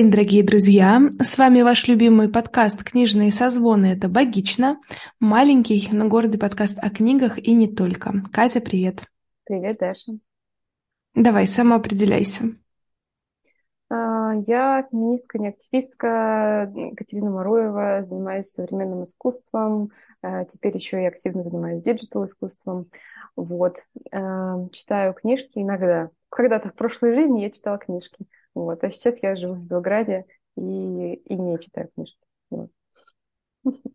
День, 0.00 0.10
дорогие 0.10 0.42
друзья! 0.42 0.98
С 1.22 1.36
вами 1.36 1.60
ваш 1.60 1.86
любимый 1.86 2.30
подкаст 2.30 2.82
«Книжные 2.82 3.30
созвоны»— 3.30 3.84
это 3.92 4.08
«Богично». 4.08 4.80
Маленький, 5.20 5.90
но 5.92 6.08
гордый 6.08 6.40
подкаст 6.40 6.78
о 6.80 6.88
книгах 6.88 7.36
и 7.36 7.52
не 7.52 7.68
только. 7.68 8.14
Катя, 8.32 8.62
привет! 8.62 9.02
Привет, 9.44 9.76
Даша! 9.78 10.12
Давай, 11.14 11.46
самоопределяйся. 11.46 12.44
А, 13.90 14.32
я 14.46 14.88
феминистка, 14.90 15.38
не 15.38 15.48
активистка, 15.48 16.72
Екатерина 16.74 17.32
Маруева, 17.32 18.06
занимаюсь 18.08 18.48
современным 18.48 19.04
искусством, 19.04 19.90
а, 20.22 20.46
теперь 20.46 20.74
еще 20.74 21.02
и 21.02 21.08
активно 21.08 21.42
занимаюсь 21.42 21.82
digital 21.82 22.24
искусством. 22.24 22.86
Вот. 23.36 23.84
А, 24.12 24.66
читаю 24.72 25.12
книжки 25.12 25.58
иногда. 25.58 26.08
Когда-то 26.30 26.70
в 26.70 26.74
прошлой 26.74 27.14
жизни 27.14 27.42
я 27.42 27.50
читала 27.50 27.78
книжки. 27.78 28.24
Вот. 28.54 28.82
А 28.82 28.90
сейчас 28.90 29.16
я 29.22 29.36
живу 29.36 29.54
в 29.54 29.64
Белграде 29.64 30.26
и, 30.56 31.14
и 31.14 31.34
не 31.34 31.58
читаю 31.58 31.90
книжки. 31.94 32.18
Вот. 32.50 32.70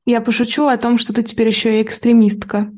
Я 0.05 0.21
пошучу 0.21 0.67
о 0.67 0.77
том, 0.77 0.97
что 0.97 1.13
ты 1.13 1.23
теперь 1.23 1.47
еще 1.47 1.79
и 1.79 1.81
экстремистка. 1.81 2.71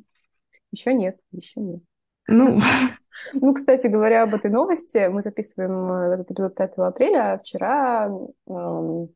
Еще 0.71 0.93
нет, 0.93 1.17
еще 1.31 1.59
нет. 1.59 1.81
Ну, 2.27 2.59
Ну, 3.33 3.53
кстати 3.53 3.87
говоря, 3.87 4.23
об 4.23 4.35
этой 4.35 4.51
новости, 4.51 5.07
мы 5.07 5.21
записываем 5.21 5.91
э, 5.91 6.13
этот 6.13 6.31
эпизод 6.31 6.55
5 6.55 6.73
апреля, 6.77 7.33
а 7.33 7.37
вчера 7.37 8.09
э, 8.47 9.07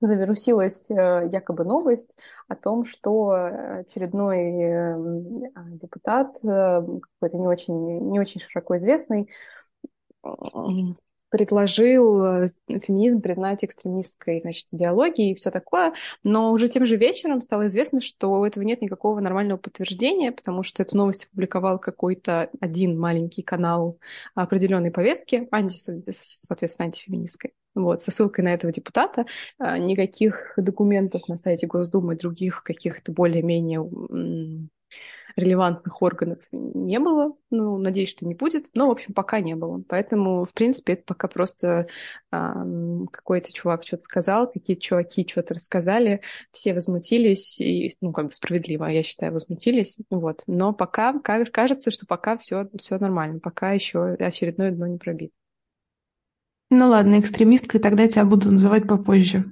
завирусилась 0.00 0.84
э, 0.88 1.28
якобы 1.30 1.64
новость 1.64 2.10
о 2.48 2.54
том, 2.54 2.84
что 2.84 3.30
очередной 3.80 4.38
э, 4.38 4.96
депутат, 5.72 6.36
э, 6.44 6.82
какой-то 7.18 7.38
не 7.38 7.46
очень, 7.46 8.10
не 8.10 8.20
очень 8.20 8.40
широко 8.40 8.78
известный, 8.78 9.28
предложил 11.34 12.24
э, 12.24 12.48
феминизм 12.68 13.20
признать 13.20 13.64
экстремистской, 13.64 14.38
значит, 14.38 14.68
идеологией 14.70 15.32
и 15.32 15.34
все 15.34 15.50
такое, 15.50 15.92
но 16.22 16.52
уже 16.52 16.68
тем 16.68 16.86
же 16.86 16.94
вечером 16.94 17.42
стало 17.42 17.66
известно, 17.66 18.00
что 18.00 18.30
у 18.30 18.44
этого 18.44 18.62
нет 18.62 18.80
никакого 18.80 19.18
нормального 19.18 19.58
подтверждения, 19.58 20.30
потому 20.30 20.62
что 20.62 20.80
эту 20.84 20.96
новость 20.96 21.24
опубликовал 21.24 21.80
какой-то 21.80 22.50
один 22.60 22.96
маленький 22.96 23.42
канал 23.42 23.98
определенной 24.36 24.92
повестки, 24.92 25.48
анти, 25.50 25.76
соответственно, 25.76 26.86
антифеминистской. 26.86 27.52
Вот, 27.74 28.02
со 28.02 28.12
ссылкой 28.12 28.44
на 28.44 28.54
этого 28.54 28.72
депутата. 28.72 29.26
А, 29.58 29.76
никаких 29.76 30.52
документов 30.56 31.26
на 31.26 31.36
сайте 31.38 31.66
Госдумы, 31.66 32.14
других 32.14 32.62
каких-то 32.62 33.10
более-менее 33.10 33.80
релевантных 35.36 36.00
органов 36.02 36.38
не 36.52 36.98
было. 36.98 37.36
Ну, 37.50 37.78
надеюсь, 37.78 38.10
что 38.10 38.26
не 38.26 38.34
будет. 38.34 38.66
Но, 38.74 38.88
в 38.88 38.90
общем, 38.90 39.14
пока 39.14 39.40
не 39.40 39.54
было. 39.54 39.82
Поэтому, 39.88 40.44
в 40.44 40.52
принципе, 40.52 40.94
это 40.94 41.04
пока 41.04 41.28
просто 41.28 41.86
а, 42.30 42.64
какой-то 43.10 43.52
чувак 43.52 43.84
что-то 43.84 44.02
сказал, 44.02 44.50
какие-то 44.50 44.82
чуваки 44.82 45.26
что-то 45.28 45.54
рассказали, 45.54 46.20
все 46.52 46.74
возмутились, 46.74 47.60
и, 47.60 47.94
ну, 48.00 48.12
как 48.12 48.26
бы 48.26 48.32
справедливо, 48.32 48.86
я 48.86 49.02
считаю, 49.02 49.32
возмутились. 49.32 49.96
Вот. 50.10 50.42
Но 50.46 50.72
пока 50.72 51.18
кажется, 51.20 51.90
что 51.90 52.06
пока 52.06 52.36
все, 52.38 52.68
нормально, 52.90 53.40
пока 53.40 53.72
еще 53.72 54.14
очередное 54.14 54.70
дно 54.70 54.86
не 54.86 54.98
пробит. 54.98 55.32
Ну 56.70 56.88
ладно, 56.88 57.20
экстремисткой, 57.20 57.80
тогда 57.80 58.08
тебя 58.08 58.24
буду 58.24 58.50
называть 58.50 58.86
попозже. 58.86 59.44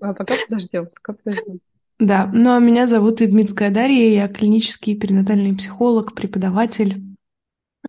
А 0.00 0.14
пока 0.14 0.34
подождем, 0.48 0.86
пока 0.86 1.12
подождем. 1.12 1.60
Да, 1.98 2.30
ну 2.32 2.54
а 2.54 2.60
меня 2.60 2.86
зовут 2.86 3.20
Идмитская 3.20 3.70
Дарья, 3.70 4.08
я 4.08 4.28
клинический 4.28 4.96
перинатальный 4.96 5.54
психолог, 5.54 6.14
преподаватель. 6.14 7.02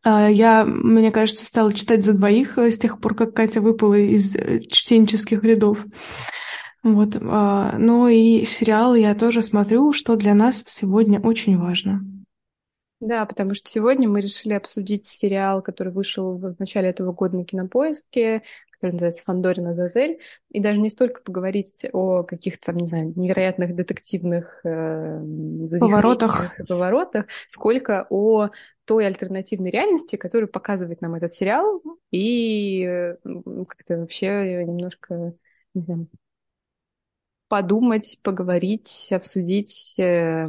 А, 0.04 0.30
я, 0.30 0.66
мне 0.66 1.12
кажется, 1.12 1.46
стала 1.46 1.74
читать 1.74 2.04
за 2.04 2.14
двоих 2.14 2.58
э, 2.58 2.72
с 2.72 2.80
тех 2.80 3.00
пор, 3.00 3.16
как 3.16 3.36
Катя 3.36 3.62
выпала 3.62 3.96
из 3.96 4.36
э, 4.36 4.62
чтенческих 4.62 5.44
рядов. 5.44 5.86
Вот. 6.82 7.18
А, 7.22 7.76
ну 7.78 8.08
и 8.08 8.46
сериалы 8.46 9.00
я 9.00 9.14
тоже 9.14 9.44
смотрю, 9.44 9.94
что 9.94 10.16
для 10.16 10.34
нас 10.34 10.64
сегодня 10.66 11.20
очень 11.20 11.58
важно. 11.58 12.02
Да, 13.02 13.26
потому 13.26 13.54
что 13.54 13.70
сегодня 13.70 14.10
мы 14.10 14.22
решили 14.22 14.54
обсудить 14.54 15.06
сериал, 15.06 15.62
который 15.62 15.94
вышел 15.94 16.38
в 16.38 16.56
начале 16.60 16.90
этого 16.90 17.14
года 17.14 17.38
на 17.38 17.46
Кинопоиске, 17.46 18.44
который 18.80 18.94
называется 18.94 19.24
«Фандорина 19.26 19.76
Зазель», 19.76 20.20
и 20.50 20.62
даже 20.62 20.80
не 20.80 20.90
столько 20.90 21.22
поговорить 21.22 21.86
о 21.92 22.24
каких-то, 22.24 22.68
там, 22.68 22.78
не 22.78 22.88
знаю, 22.88 23.12
невероятных 23.16 23.76
детективных 23.76 24.62
э, 24.64 25.22
поворотах. 25.80 26.56
поворотах, 26.66 27.26
сколько 27.48 28.08
о 28.10 28.50
той 28.86 29.06
альтернативной 29.06 29.70
реальности, 29.70 30.16
которую 30.16 30.48
показывает 30.48 31.02
нам 31.02 31.16
этот 31.16 31.34
сериал, 31.34 31.84
и 32.10 32.84
э, 32.84 33.16
как-то 33.24 33.98
вообще 33.98 34.64
немножко, 34.64 35.34
не 35.74 35.82
знаю, 35.82 36.08
подумать, 37.50 38.18
поговорить, 38.24 39.08
обсудить 39.12 39.96
э, 39.98 40.48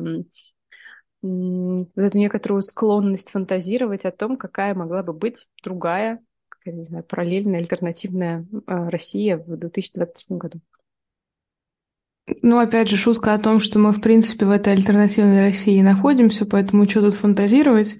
вот 1.23 1.89
эту 1.97 2.19
некоторую 2.19 2.63
склонность 2.63 3.31
фантазировать 3.31 4.05
о 4.05 4.13
том, 4.13 4.37
какая 4.37 4.75
могла 4.75 5.03
бы 5.03 5.13
быть 5.13 5.49
другая 5.65 6.23
такая, 6.61 6.79
не 6.79 6.87
знаю, 6.87 7.05
параллельная, 7.05 7.61
альтернативная 7.61 8.47
а, 8.67 8.91
Россия 8.91 9.39
в 9.39 9.57
2023 9.57 10.37
году. 10.37 10.61
Ну, 12.43 12.59
опять 12.59 12.89
же, 12.89 12.97
шутка 12.97 13.35
о 13.35 13.39
том, 13.39 13.61
что 13.61 13.79
мы, 13.79 13.93
в 13.93 14.01
принципе, 14.01 14.47
в 14.47 14.51
этой 14.51 14.73
альтернативной 14.73 15.41
России 15.41 15.81
находимся, 15.81 16.47
поэтому 16.47 16.89
что 16.89 17.01
тут 17.01 17.15
фантазировать? 17.15 17.97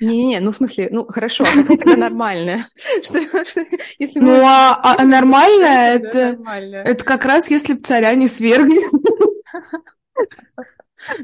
Не-не-не, 0.00 0.40
ну 0.40 0.50
в 0.50 0.56
смысле, 0.56 0.88
ну 0.90 1.06
хорошо, 1.06 1.44
а 1.44 1.54
какая 1.54 1.76
тогда 1.76 1.96
нормальная? 1.96 2.66
Что, 3.02 3.20
что, 3.44 3.66
если 3.98 4.18
ну, 4.18 4.40
а, 4.42 4.80
а 4.82 5.04
нормальная 5.04 5.94
это, 5.96 6.38
это 6.72 7.04
как 7.04 7.26
раз 7.26 7.50
если 7.50 7.74
бы 7.74 7.82
царя 7.82 8.14
не 8.14 8.26
свергли. 8.26 8.80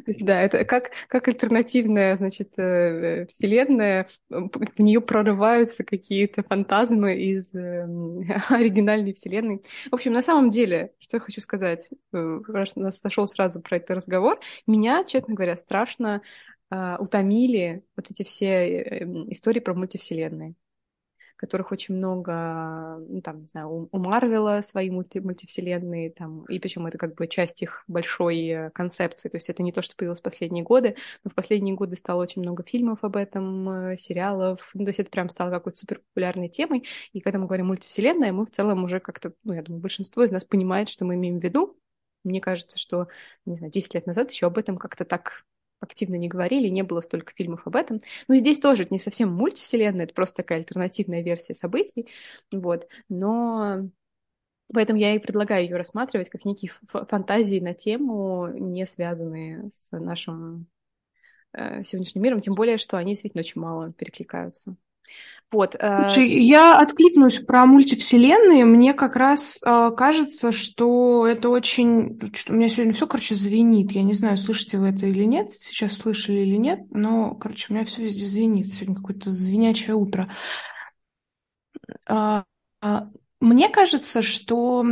Да, 0.21 0.41
это 0.41 0.65
как, 0.65 0.91
как 1.09 1.28
альтернативная, 1.28 2.17
значит, 2.17 2.53
э, 2.59 3.27
вселенная, 3.27 4.09
в 4.28 4.78
нее 4.78 5.00
прорываются 5.00 5.84
какие-то 5.84 6.43
фантазмы 6.43 7.17
из 7.17 7.53
э, 7.55 7.84
оригинальной 8.49 9.12
вселенной. 9.15 9.62
В 9.91 9.95
общем, 9.95 10.12
на 10.12 10.22
самом 10.22 10.50
деле, 10.50 10.93
что 10.99 11.16
я 11.16 11.21
хочу 11.21 11.41
сказать, 11.41 11.89
э, 12.12 12.41
раз 12.49 12.72
у 12.77 12.81
нас 12.81 13.00
зашел 13.00 13.27
сразу 13.27 13.61
про 13.61 13.77
этот 13.77 13.91
разговор, 13.91 14.39
меня, 14.66 15.05
честно 15.05 15.34
говоря, 15.34 15.56
страшно 15.56 16.22
утомили 16.69 17.84
вот 17.95 18.11
эти 18.11 18.25
все 18.25 19.05
истории 19.31 19.61
про 19.61 19.72
мультивселенные 19.72 20.56
которых 21.37 21.73
очень 21.73 21.95
много, 21.95 22.99
ну, 23.09 23.21
там, 23.21 23.43
не 23.43 23.47
знаю, 23.49 23.89
у 23.91 23.99
Марвела 23.99 24.63
свои 24.63 24.91
мульти 24.91 25.19
мультивселенные, 25.19 26.11
там, 26.11 26.45
и 26.47 26.59
причем 26.59 26.87
это 26.87 26.99
как 26.99 27.15
бы 27.15 27.27
часть 27.29 27.63
их 27.63 27.85
большой 27.89 28.47
э, 28.47 28.71
концепции, 28.71 29.29
то 29.29 29.37
есть 29.37 29.49
это 29.49 29.63
не 29.63 29.73
то, 29.73 29.83
что 29.83 29.97
появилось 29.97 30.21
в 30.21 30.23
последние 30.23 30.65
годы, 30.65 30.97
но 31.25 31.31
в 31.31 31.35
последние 31.35 31.75
годы 31.75 31.97
стало 31.97 32.23
очень 32.23 32.43
много 32.43 32.63
фильмов 32.63 32.99
об 33.03 33.17
этом, 33.17 33.69
э, 33.69 33.99
сериалов, 33.99 34.71
ну, 34.75 34.85
то 34.85 34.91
есть 34.91 35.01
это 35.01 35.11
прям 35.11 35.29
стало 35.29 35.51
какой-то 35.51 35.79
супер 35.79 36.01
популярной 36.01 36.49
темой, 36.49 36.85
и 37.13 37.21
когда 37.21 37.39
мы 37.39 37.47
говорим 37.47 37.67
мультивселенная, 37.67 38.33
мы 38.33 38.47
в 38.47 38.51
целом 38.51 38.85
уже 38.85 39.01
как-то, 39.01 39.33
ну, 39.45 39.53
я 39.53 39.63
думаю, 39.63 39.81
большинство 39.81 40.23
из 40.25 40.31
нас 40.31 40.45
понимает, 40.45 40.89
что 40.89 41.05
мы 41.05 41.15
имеем 41.15 41.41
в 41.41 41.45
виду, 41.45 41.77
мне 42.25 42.41
кажется, 42.41 42.79
что, 42.79 43.09
не 43.45 43.57
знаю, 43.57 43.73
10 43.73 43.95
лет 43.95 44.07
назад 44.07 44.31
еще 44.31 44.47
об 44.47 44.59
этом 44.59 44.79
как-то 44.79 45.05
так 45.05 45.45
активно 45.81 46.17
не 46.17 46.29
говорили, 46.29 46.69
не 46.69 46.83
было 46.83 47.01
столько 47.01 47.33
фильмов 47.35 47.67
об 47.67 47.77
этом. 47.77 48.01
Ну 48.29 48.35
и 48.35 48.41
здесь 48.41 48.59
тоже 48.59 48.85
это 48.85 48.95
не 48.95 48.99
совсем 48.99 49.33
мультивселенная, 49.33 50.05
это 50.05 50.15
просто 50.15 50.37
такая 50.37 50.59
альтернативная 50.59 51.23
версия 51.23 51.55
событий, 51.55 52.09
вот, 52.51 52.89
но 53.09 53.89
Поэтому 54.75 54.99
я 54.99 55.15
и 55.15 55.21
предлагаю 55.21 55.65
ее 55.65 55.77
рассматривать 55.77 56.28
как 56.28 56.45
некие 56.45 56.73
фантазии 56.91 57.61
на 57.61 57.73
тему, 57.73 58.49
не 58.49 58.84
связанные 58.87 59.71
с 59.71 59.89
нашим 59.93 60.67
э, 61.53 61.84
сегодняшним 61.84 62.22
миром, 62.22 62.41
тем 62.41 62.55
более, 62.55 62.77
что 62.77 62.97
они 62.97 63.13
действительно 63.13 63.43
очень 63.43 63.61
мало 63.61 63.93
перекликаются. 63.93 64.77
Вот. 65.53 65.77
Э, 65.79 66.05
Слушай, 66.05 66.29
я 66.41 66.79
откликнусь 66.79 67.39
про 67.39 67.67
мультивселенные. 67.67 68.65
Мне 68.65 68.95
как 68.95 69.17
раз 69.17 69.61
э, 69.65 69.91
кажется, 69.97 70.51
что 70.51 71.27
это 71.27 71.49
очень... 71.51 72.19
Что 72.35 72.53
у 72.53 72.57
меня 72.57 72.69
сегодня 72.69 72.93
все, 72.93 73.07
короче, 73.07 73.35
звенит. 73.35 73.93
Я 73.93 74.03
не 74.03 74.13
знаю, 74.13 74.39
слышите 74.39 74.79
вы 74.79 74.89
это 74.89 75.07
или 75.07 75.25
нет, 75.25 75.53
сейчас 75.53 75.97
слышали 75.97 76.41
или 76.41 76.57
нет, 76.57 76.81
но, 76.91 77.35
короче, 77.35 77.67
у 77.71 77.75
меня 77.75 77.85
все 77.85 78.03
везде 78.03 78.25
звенит. 78.25 78.67
Сегодня 78.67 78.97
какое-то 78.97 79.31
звенячее 79.31 79.95
утро. 79.95 80.29
Э, 82.09 82.43
э, 82.83 83.01
мне 83.41 83.69
кажется, 83.69 84.23
что 84.23 84.85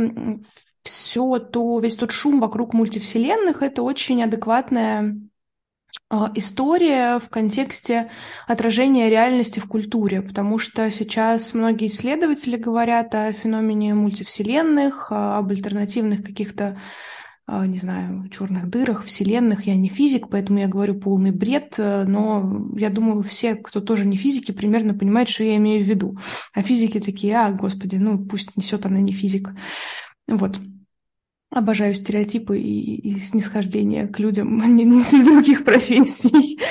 все 0.83 1.39
то, 1.39 1.79
весь 1.79 1.95
тот 1.95 2.11
шум 2.11 2.39
вокруг 2.39 2.73
мультивселенных 2.73 3.61
это 3.61 3.81
очень 3.81 4.23
адекватная 4.23 5.17
история 6.35 7.19
в 7.19 7.29
контексте 7.29 8.09
отражения 8.47 9.09
реальности 9.09 9.59
в 9.59 9.67
культуре, 9.67 10.21
потому 10.21 10.57
что 10.57 10.89
сейчас 10.91 11.53
многие 11.53 11.87
исследователи 11.87 12.57
говорят 12.57 13.13
о 13.15 13.31
феномене 13.33 13.93
мультивселенных, 13.93 15.07
об 15.11 15.49
альтернативных 15.49 16.23
каких-то 16.23 16.77
а, 17.47 17.67
не 17.67 17.77
знаю, 17.77 18.27
черных 18.29 18.69
дырах, 18.69 19.03
вселенных. 19.03 19.67
Я 19.67 19.75
не 19.75 19.87
физик, 19.87 20.29
поэтому 20.29 20.59
я 20.59 20.67
говорю 20.67 20.95
полный 20.95 21.29
бред, 21.29 21.75
э, 21.77 22.03
но 22.07 22.71
я 22.75 22.89
думаю, 22.89 23.21
все, 23.21 23.53
кто 23.53 23.81
тоже 23.81 24.07
не 24.07 24.17
физики, 24.17 24.51
примерно 24.51 24.95
понимают, 24.95 25.29
что 25.29 25.43
я 25.43 25.55
имею 25.57 25.85
в 25.85 25.87
виду. 25.87 26.17
А 26.55 26.63
физики 26.63 26.99
такие, 26.99 27.37
а, 27.37 27.51
господи, 27.51 27.97
ну 27.97 28.17
пусть 28.17 28.57
несет 28.57 28.87
она 28.87 28.99
не 28.99 29.13
физик. 29.13 29.51
Вот. 30.27 30.59
Обожаю 31.55 31.93
стереотипы 31.93 32.59
и, 32.59 32.95
и 32.95 33.11
снисхождение 33.17 34.07
к 34.07 34.19
людям 34.19 34.57
не 34.75 35.23
других 35.23 35.63
профессий. 35.63 36.59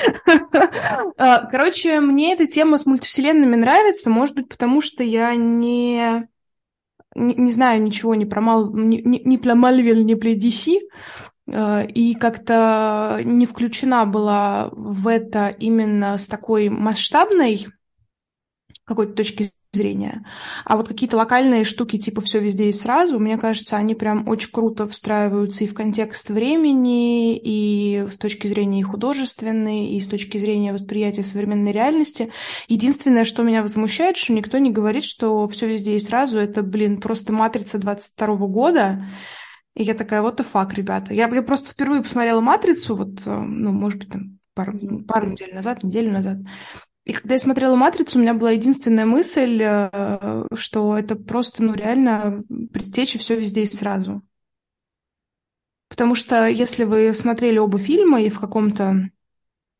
А, 1.17 1.45
короче, 1.45 2.01
мне 2.01 2.33
эта 2.33 2.45
тема 2.45 2.77
с 2.77 2.85
мультивселенными 2.85 3.55
нравится, 3.55 4.09
может 4.09 4.35
быть, 4.35 4.49
потому 4.49 4.81
что 4.81 5.01
я 5.01 5.33
не 5.35 6.27
не, 7.15 7.33
не 7.33 7.51
знаю 7.51 7.81
ничего 7.81 8.13
ни 8.13 8.25
про, 8.25 8.41
Мал, 8.41 8.73
ни, 8.73 8.97
ни, 8.97 9.21
ни 9.23 9.37
про 9.37 9.55
Мальвель, 9.55 10.05
ни 10.05 10.13
про 10.13 10.31
DC, 10.33 10.77
э, 11.47 11.87
и 11.87 12.13
как-то 12.13 13.21
не 13.23 13.45
включена 13.45 14.05
была 14.05 14.69
в 14.71 15.07
это 15.07 15.47
именно 15.47 16.17
с 16.17 16.27
такой 16.27 16.69
масштабной 16.69 17.67
какой-то 18.83 19.13
точки 19.13 19.51
зрения. 19.75 20.25
А 20.63 20.77
вот 20.77 20.87
какие-то 20.87 21.17
локальные 21.17 21.65
штуки, 21.65 21.97
типа 21.97 22.21
все 22.21 22.39
везде 22.39 22.69
и 22.69 22.71
сразу, 22.71 23.19
мне 23.19 23.37
кажется, 23.37 23.77
они 23.77 23.95
прям 23.95 24.27
очень 24.27 24.51
круто 24.51 24.87
встраиваются 24.87 25.63
и 25.63 25.67
в 25.67 25.73
контекст 25.73 26.29
времени, 26.29 27.37
и 27.37 28.07
с 28.09 28.17
точки 28.17 28.47
зрения 28.47 28.79
и 28.79 28.83
художественной, 28.83 29.87
и 29.89 29.99
с 29.99 30.07
точки 30.07 30.37
зрения 30.37 30.73
восприятия 30.73 31.23
современной 31.23 31.71
реальности. 31.71 32.31
Единственное, 32.67 33.25
что 33.25 33.43
меня 33.43 33.61
возмущает, 33.61 34.17
что 34.17 34.33
никто 34.33 34.57
не 34.57 34.71
говорит, 34.71 35.03
что 35.03 35.47
все 35.47 35.67
везде 35.67 35.95
и 35.95 35.99
сразу 35.99 36.37
это, 36.37 36.63
блин, 36.63 36.99
просто 36.99 37.33
матрица 37.33 37.77
22 37.77 38.35
года. 38.47 39.05
И 39.75 39.83
я 39.83 39.93
такая, 39.93 40.21
вот 40.21 40.39
the 40.39 40.45
fuck, 40.51 40.73
ребята. 40.73 41.13
Я, 41.13 41.27
я 41.27 41.41
просто 41.41 41.71
впервые 41.71 42.01
посмотрела 42.01 42.39
«Матрицу», 42.39 42.95
вот, 42.95 43.21
э, 43.25 43.39
ну, 43.39 43.71
может 43.73 43.99
быть, 43.99 44.09
там, 44.09 44.39
пару, 44.53 44.73
пару 45.03 45.29
недель 45.29 45.53
назад, 45.53 45.83
неделю 45.83 46.13
назад. 46.13 46.37
И 47.05 47.13
когда 47.13 47.35
я 47.35 47.39
смотрела 47.39 47.75
«Матрицу», 47.75 48.17
у 48.17 48.21
меня 48.21 48.33
была 48.33 48.51
единственная 48.51 49.05
мысль, 49.05 49.61
э, 49.61 50.45
что 50.55 50.97
это 50.97 51.15
просто, 51.15 51.63
ну, 51.63 51.75
реально 51.75 52.43
предтеча 52.73 53.19
все 53.19 53.37
везде 53.37 53.61
и 53.61 53.67
сразу. 53.67 54.23
Потому 55.87 56.15
что 56.15 56.47
если 56.47 56.83
вы 56.83 57.13
смотрели 57.13 57.59
оба 57.59 57.77
фильма 57.77 58.21
и 58.21 58.29
в 58.29 58.39
каком-то 58.39 59.09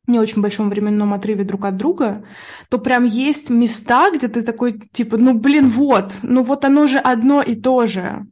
не 0.06 0.20
очень 0.20 0.40
большом 0.40 0.70
временном 0.70 1.12
отрыве 1.12 1.42
друг 1.42 1.64
от 1.64 1.76
друга, 1.76 2.24
то 2.68 2.78
прям 2.78 3.04
есть 3.04 3.50
места, 3.50 4.12
где 4.12 4.28
ты 4.28 4.42
такой, 4.42 4.78
типа, 4.92 5.16
ну, 5.16 5.34
блин, 5.34 5.66
вот, 5.66 6.14
ну, 6.22 6.44
вот 6.44 6.64
оно 6.64 6.86
же 6.86 6.98
одно 6.98 7.42
и 7.42 7.56
то 7.56 7.86
же. 7.86 8.24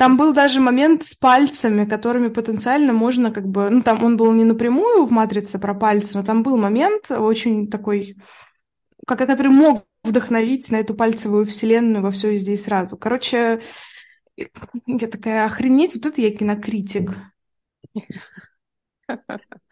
Там 0.00 0.16
был 0.16 0.32
даже 0.32 0.60
момент 0.60 1.06
с 1.06 1.14
пальцами, 1.14 1.84
которыми 1.84 2.28
потенциально 2.28 2.94
можно 2.94 3.30
как 3.30 3.46
бы... 3.46 3.68
Ну, 3.68 3.82
там 3.82 4.02
он 4.02 4.16
был 4.16 4.32
не 4.32 4.44
напрямую 4.44 5.04
в 5.04 5.10
«Матрице» 5.10 5.58
про 5.58 5.74
пальцы, 5.74 6.16
но 6.16 6.24
там 6.24 6.42
был 6.42 6.56
момент 6.56 7.10
очень 7.10 7.68
такой, 7.68 8.16
который 9.06 9.52
мог 9.52 9.84
вдохновить 10.02 10.70
на 10.70 10.76
эту 10.76 10.94
пальцевую 10.94 11.44
вселенную 11.44 12.02
во 12.02 12.10
все 12.12 12.34
здесь 12.36 12.64
сразу. 12.64 12.96
Короче, 12.96 13.60
я 14.38 15.06
такая, 15.06 15.44
охренеть, 15.44 15.94
вот 15.94 16.06
это 16.06 16.18
я 16.22 16.30
кинокритик. 16.30 17.12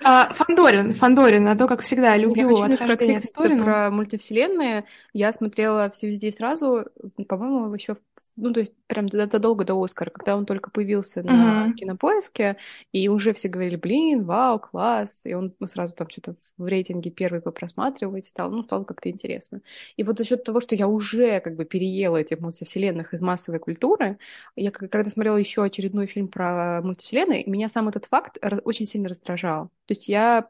А, 0.04 0.32
Фандорин, 0.32 0.92
Фандорин, 0.92 1.48
а 1.48 1.56
то, 1.56 1.66
как 1.66 1.80
всегда, 1.80 2.16
люблю 2.16 2.50
я 2.50 2.66
отхождение 2.66 3.20
в 3.20 3.24
сторону. 3.24 3.64
Про 3.64 3.90
мультивселенные 3.90 4.84
я 5.12 5.32
смотрела 5.32 5.88
все 5.90 6.08
везде 6.08 6.30
сразу, 6.32 6.84
по-моему, 7.28 7.72
еще 7.72 7.94
в 7.94 8.00
ну, 8.38 8.52
то 8.52 8.60
есть 8.60 8.72
прям 8.86 9.08
задолго 9.08 9.64
до 9.64 9.82
Оскара, 9.82 10.10
когда 10.10 10.36
он 10.36 10.46
только 10.46 10.70
появился 10.70 11.22
на 11.22 11.68
uh-huh. 11.68 11.72
кинопоиске, 11.74 12.56
и 12.92 13.08
уже 13.08 13.34
все 13.34 13.48
говорили, 13.48 13.76
блин, 13.76 14.24
вау, 14.24 14.60
класс, 14.60 15.22
и 15.24 15.34
он 15.34 15.54
сразу 15.66 15.94
там 15.94 16.08
что-то 16.08 16.36
в 16.56 16.66
рейтинге 16.66 17.10
первый 17.10 17.40
по 17.40 17.50
просматривать 17.50 18.26
стал, 18.26 18.50
ну, 18.50 18.62
стало 18.62 18.84
как-то 18.84 19.10
интересно. 19.10 19.60
И 19.96 20.04
вот 20.04 20.18
за 20.18 20.24
счет 20.24 20.44
того, 20.44 20.60
что 20.60 20.74
я 20.74 20.86
уже 20.86 21.40
как 21.40 21.56
бы 21.56 21.64
переела 21.64 22.16
этих 22.16 22.40
мультивселенных 22.40 23.12
из 23.12 23.20
массовой 23.20 23.58
культуры, 23.58 24.18
я 24.56 24.70
когда 24.70 25.10
смотрела 25.10 25.36
еще 25.36 25.64
очередной 25.64 26.06
фильм 26.06 26.28
про 26.28 26.80
мультивселенные, 26.82 27.44
меня 27.46 27.68
сам 27.68 27.88
этот 27.88 28.06
факт 28.06 28.38
очень 28.64 28.86
сильно 28.86 29.08
раздражал. 29.08 29.66
То 29.86 29.94
есть 29.94 30.08
я 30.08 30.48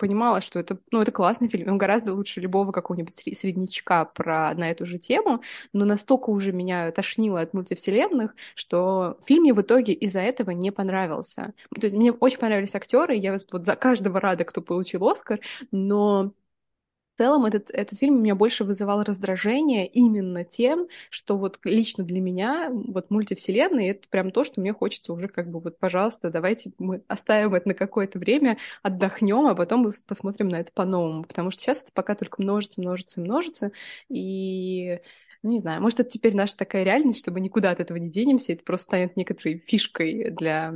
понимала, 0.00 0.40
что 0.40 0.58
это, 0.58 0.78
ну, 0.90 1.00
это 1.00 1.12
классный 1.12 1.48
фильм, 1.48 1.70
он 1.70 1.78
гораздо 1.78 2.14
лучше 2.14 2.40
любого 2.40 2.72
какого-нибудь 2.72 3.14
среднячка 3.14 4.06
про 4.06 4.54
на 4.54 4.70
эту 4.70 4.86
же 4.86 4.98
тему, 4.98 5.42
но 5.72 5.84
настолько 5.84 6.30
уже 6.30 6.52
меня 6.52 6.90
тошнило 6.90 7.40
от 7.40 7.54
мультивселенных, 7.54 8.34
что 8.54 9.18
фильм 9.26 9.42
мне 9.42 9.54
в 9.54 9.60
итоге 9.60 9.92
из-за 9.92 10.20
этого 10.20 10.50
не 10.50 10.70
понравился. 10.70 11.52
То 11.74 11.86
есть 11.86 11.94
мне 11.96 12.12
очень 12.12 12.38
понравились 12.38 12.74
актеры, 12.74 13.14
я 13.14 13.36
вот 13.52 13.66
за 13.66 13.76
каждого 13.76 14.20
рада, 14.20 14.44
кто 14.44 14.62
получил 14.62 15.08
Оскар, 15.08 15.40
но 15.70 16.32
целом 17.20 17.44
этот, 17.44 17.68
этот 17.68 17.98
фильм 17.98 18.14
у 18.14 18.20
меня 18.20 18.34
больше 18.34 18.64
вызывал 18.64 19.02
раздражение 19.02 19.86
именно 19.86 20.42
тем, 20.42 20.88
что 21.10 21.36
вот 21.36 21.58
лично 21.64 22.02
для 22.02 22.18
меня 22.18 22.70
вот 22.72 23.10
мультивселенная— 23.10 23.90
это 23.92 24.08
прям 24.08 24.30
то, 24.30 24.42
что 24.42 24.58
мне 24.62 24.72
хочется 24.72 25.12
уже 25.12 25.28
как 25.28 25.50
бы 25.50 25.60
вот, 25.60 25.78
пожалуйста, 25.78 26.30
давайте 26.30 26.72
мы 26.78 27.02
оставим 27.08 27.54
это 27.54 27.68
на 27.68 27.74
какое-то 27.74 28.18
время, 28.18 28.56
отдохнем, 28.82 29.48
а 29.48 29.54
потом 29.54 29.92
посмотрим 30.06 30.48
на 30.48 30.60
это 30.60 30.72
по-новому, 30.72 31.24
потому 31.24 31.50
что 31.50 31.60
сейчас 31.60 31.82
это 31.82 31.92
пока 31.92 32.14
только 32.14 32.40
множится, 32.40 32.80
множится, 32.80 33.20
множится, 33.20 33.70
и 34.08 34.98
ну, 35.42 35.50
не 35.50 35.60
знаю, 35.60 35.82
может, 35.82 36.00
это 36.00 36.08
теперь 36.08 36.34
наша 36.34 36.56
такая 36.56 36.84
реальность, 36.84 37.18
чтобы 37.20 37.40
никуда 37.40 37.70
от 37.70 37.80
этого 37.80 37.98
не 37.98 38.08
денемся, 38.08 38.54
это 38.54 38.64
просто 38.64 38.84
станет 38.84 39.16
некоторой 39.16 39.62
фишкой 39.66 40.30
для 40.30 40.72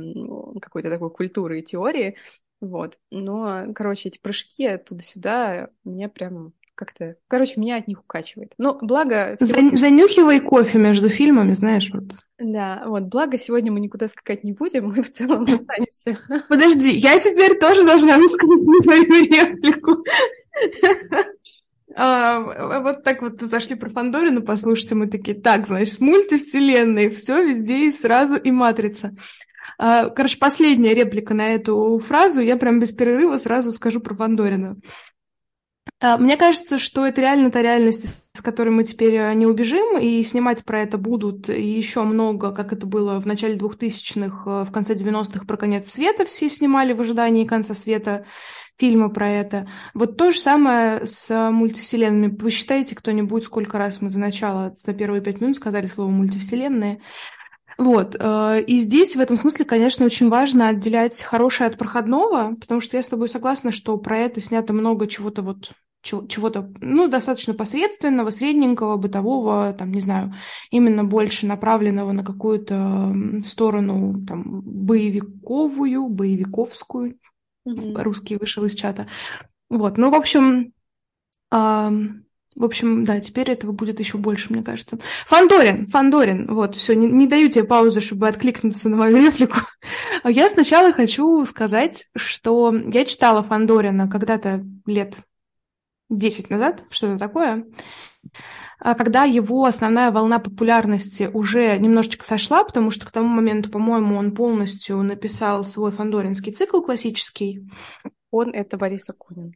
какой-то 0.61 0.91
такой 0.91 1.09
культуры 1.09 1.59
и 1.59 1.63
теории, 1.63 2.17
вот. 2.61 2.97
Но, 3.11 3.65
короче, 3.73 4.09
эти 4.09 4.19
прыжки 4.19 4.65
оттуда-сюда 4.65 5.69
меня 5.83 6.09
прям 6.09 6.53
как-то... 6.75 7.15
Короче, 7.27 7.59
меня 7.59 7.77
от 7.77 7.87
них 7.87 8.01
укачивает. 8.01 8.53
Но 8.57 8.77
благо... 8.79 9.37
Всего... 9.39 9.75
Занюхивай 9.75 10.41
кофе 10.41 10.77
между 10.77 11.09
фильмами, 11.09 11.53
знаешь, 11.53 11.89
вот. 11.91 12.03
Да, 12.37 12.83
вот, 12.85 13.03
благо 13.03 13.37
сегодня 13.37 13.71
мы 13.71 13.79
никуда 13.79 14.07
скакать 14.07 14.43
не 14.43 14.51
будем, 14.51 14.89
мы 14.89 15.01
в 15.01 15.09
целом 15.09 15.43
останемся. 15.51 16.19
Подожди, 16.49 16.91
я 16.91 17.19
теперь 17.19 17.57
тоже 17.57 17.85
должна 17.85 18.17
высказать 18.17 18.59
твою 18.83 19.03
реплику. 19.03 20.03
А, 21.97 22.79
вот 22.81 23.03
так 23.03 23.21
вот 23.21 23.39
зашли 23.39 23.75
про 23.75 23.89
Фандорину, 23.89 24.41
послушайте, 24.41 24.95
мы 24.95 25.07
такие, 25.07 25.39
так, 25.39 25.65
значит, 25.65 26.01
мультивселенные, 26.01 27.09
все 27.09 27.41
везде 27.41 27.87
и 27.87 27.91
сразу, 27.91 28.35
и 28.35 28.51
матрица. 28.51 29.15
А, 29.77 30.09
короче, 30.09 30.37
последняя 30.37 30.93
реплика 30.93 31.33
на 31.33 31.53
эту 31.53 31.99
фразу. 31.99 32.41
Я 32.41 32.57
прям 32.57 32.79
без 32.79 32.91
перерыва 32.91 33.37
сразу 33.37 33.71
скажу 33.71 33.99
про 33.99 34.13
Вандорина. 34.13 34.77
А, 36.01 36.17
мне 36.17 36.37
кажется, 36.37 36.77
что 36.77 37.05
это 37.05 37.21
реально 37.21 37.51
та 37.51 37.61
реальность, 37.61 38.27
с 38.33 38.41
которой 38.41 38.69
мы 38.69 38.83
теперь 38.83 39.15
э, 39.15 39.33
не 39.33 39.45
убежим, 39.45 39.97
и 39.97 40.21
снимать 40.23 40.65
про 40.65 40.81
это 40.81 40.97
будут 40.97 41.47
еще 41.47 42.03
много, 42.03 42.51
как 42.51 42.73
это 42.73 42.85
было 42.85 43.19
в 43.19 43.25
начале 43.25 43.55
2000-х, 43.55 44.43
э, 44.45 44.65
в 44.65 44.71
конце 44.71 44.93
90-х 44.93 45.45
про 45.45 45.57
конец 45.57 45.89
света 45.89 46.25
все 46.25 46.49
снимали 46.49 46.93
в 46.93 47.01
ожидании 47.01 47.45
конца 47.45 47.73
света 47.73 48.25
фильмы 48.77 49.11
про 49.11 49.29
это. 49.29 49.69
Вот 49.93 50.17
то 50.17 50.31
же 50.31 50.39
самое 50.39 51.05
с 51.05 51.51
мультивселенными. 51.51 52.35
Посчитайте 52.35 52.95
кто-нибудь, 52.95 53.43
сколько 53.43 53.77
раз 53.77 54.01
мы 54.01 54.09
за 54.09 54.19
начало, 54.19 54.73
за 54.75 54.93
первые 54.93 55.21
пять 55.21 55.39
минут 55.39 55.55
сказали 55.55 55.87
слово 55.87 56.09
мультивселенные. 56.09 57.01
Вот. 57.77 58.15
Э, 58.19 58.61
и 58.61 58.77
здесь 58.77 59.15
в 59.15 59.19
этом 59.19 59.37
смысле, 59.37 59.65
конечно, 59.65 60.05
очень 60.05 60.29
важно 60.29 60.69
отделять 60.69 61.21
хорошее 61.21 61.69
от 61.69 61.77
проходного, 61.77 62.55
потому 62.55 62.81
что 62.81 62.97
я 62.97 63.03
с 63.03 63.07
тобой 63.07 63.29
согласна, 63.29 63.71
что 63.71 63.97
про 63.97 64.19
это 64.19 64.39
снято 64.39 64.73
много 64.73 65.07
чего-то 65.07 65.41
вот 65.41 65.71
чего-то, 66.05 66.71
ну, 66.81 67.07
достаточно 67.07 67.55
посредственного, 67.55 68.29
средненького, 68.29 68.95
бытового, 68.95 69.73
там, 69.73 69.91
не 69.91 69.99
знаю, 69.99 70.35
именно 70.69 71.03
больше 71.03 71.47
направленного 71.47 72.11
на 72.11 72.23
какую-то 72.23 73.11
сторону, 73.43 74.23
там, 74.23 74.61
боевиковую, 74.61 76.07
боевиковскую. 76.07 77.17
Mm-hmm. 77.67 78.03
Русский 78.03 78.35
вышел 78.35 78.65
из 78.65 78.75
чата. 78.75 79.07
Вот, 79.69 79.97
ну, 79.97 80.11
в 80.11 80.15
общем, 80.15 80.73
в 82.55 82.63
общем, 82.63 83.03
да, 83.03 83.19
теперь 83.19 83.51
этого 83.51 83.73
будет 83.73 83.99
еще 83.99 84.17
больше, 84.17 84.51
мне 84.51 84.63
кажется. 84.63 84.97
Фандорин, 85.27 85.87
Фандорин, 85.87 86.47
вот, 86.53 86.75
все, 86.75 86.95
не, 86.95 87.07
не 87.07 87.27
даю 87.27 87.49
тебе 87.49 87.65
паузы, 87.65 87.99
чтобы 87.99 88.27
откликнуться 88.27 88.89
на 88.89 88.95
мою 88.95 89.17
реплику. 89.17 89.57
Я 90.23 90.47
сначала 90.47 90.93
хочу 90.93 91.45
сказать, 91.45 92.07
что 92.15 92.73
я 92.73 93.05
читала 93.05 93.43
Фандорина 93.43 94.09
когда-то 94.09 94.63
лет 94.85 95.17
10 96.09 96.49
назад, 96.49 96.83
что-то 96.89 97.17
такое, 97.17 97.65
а 98.79 98.93
когда 98.93 99.23
его 99.23 99.65
основная 99.65 100.11
волна 100.11 100.39
популярности 100.39 101.29
уже 101.33 101.77
немножечко 101.77 102.25
сошла, 102.25 102.63
потому 102.63 102.91
что 102.91 103.05
к 103.05 103.11
тому 103.11 103.27
моменту, 103.27 103.69
по-моему, 103.69 104.17
он 104.17 104.33
полностью 104.33 105.01
написал 105.01 105.63
свой 105.63 105.91
фандоринский 105.91 106.51
цикл 106.51 106.81
классический, 106.81 107.67
он— 108.35 108.49
это 108.53 108.77
Борис 108.77 109.09
Акунин. 109.09 109.53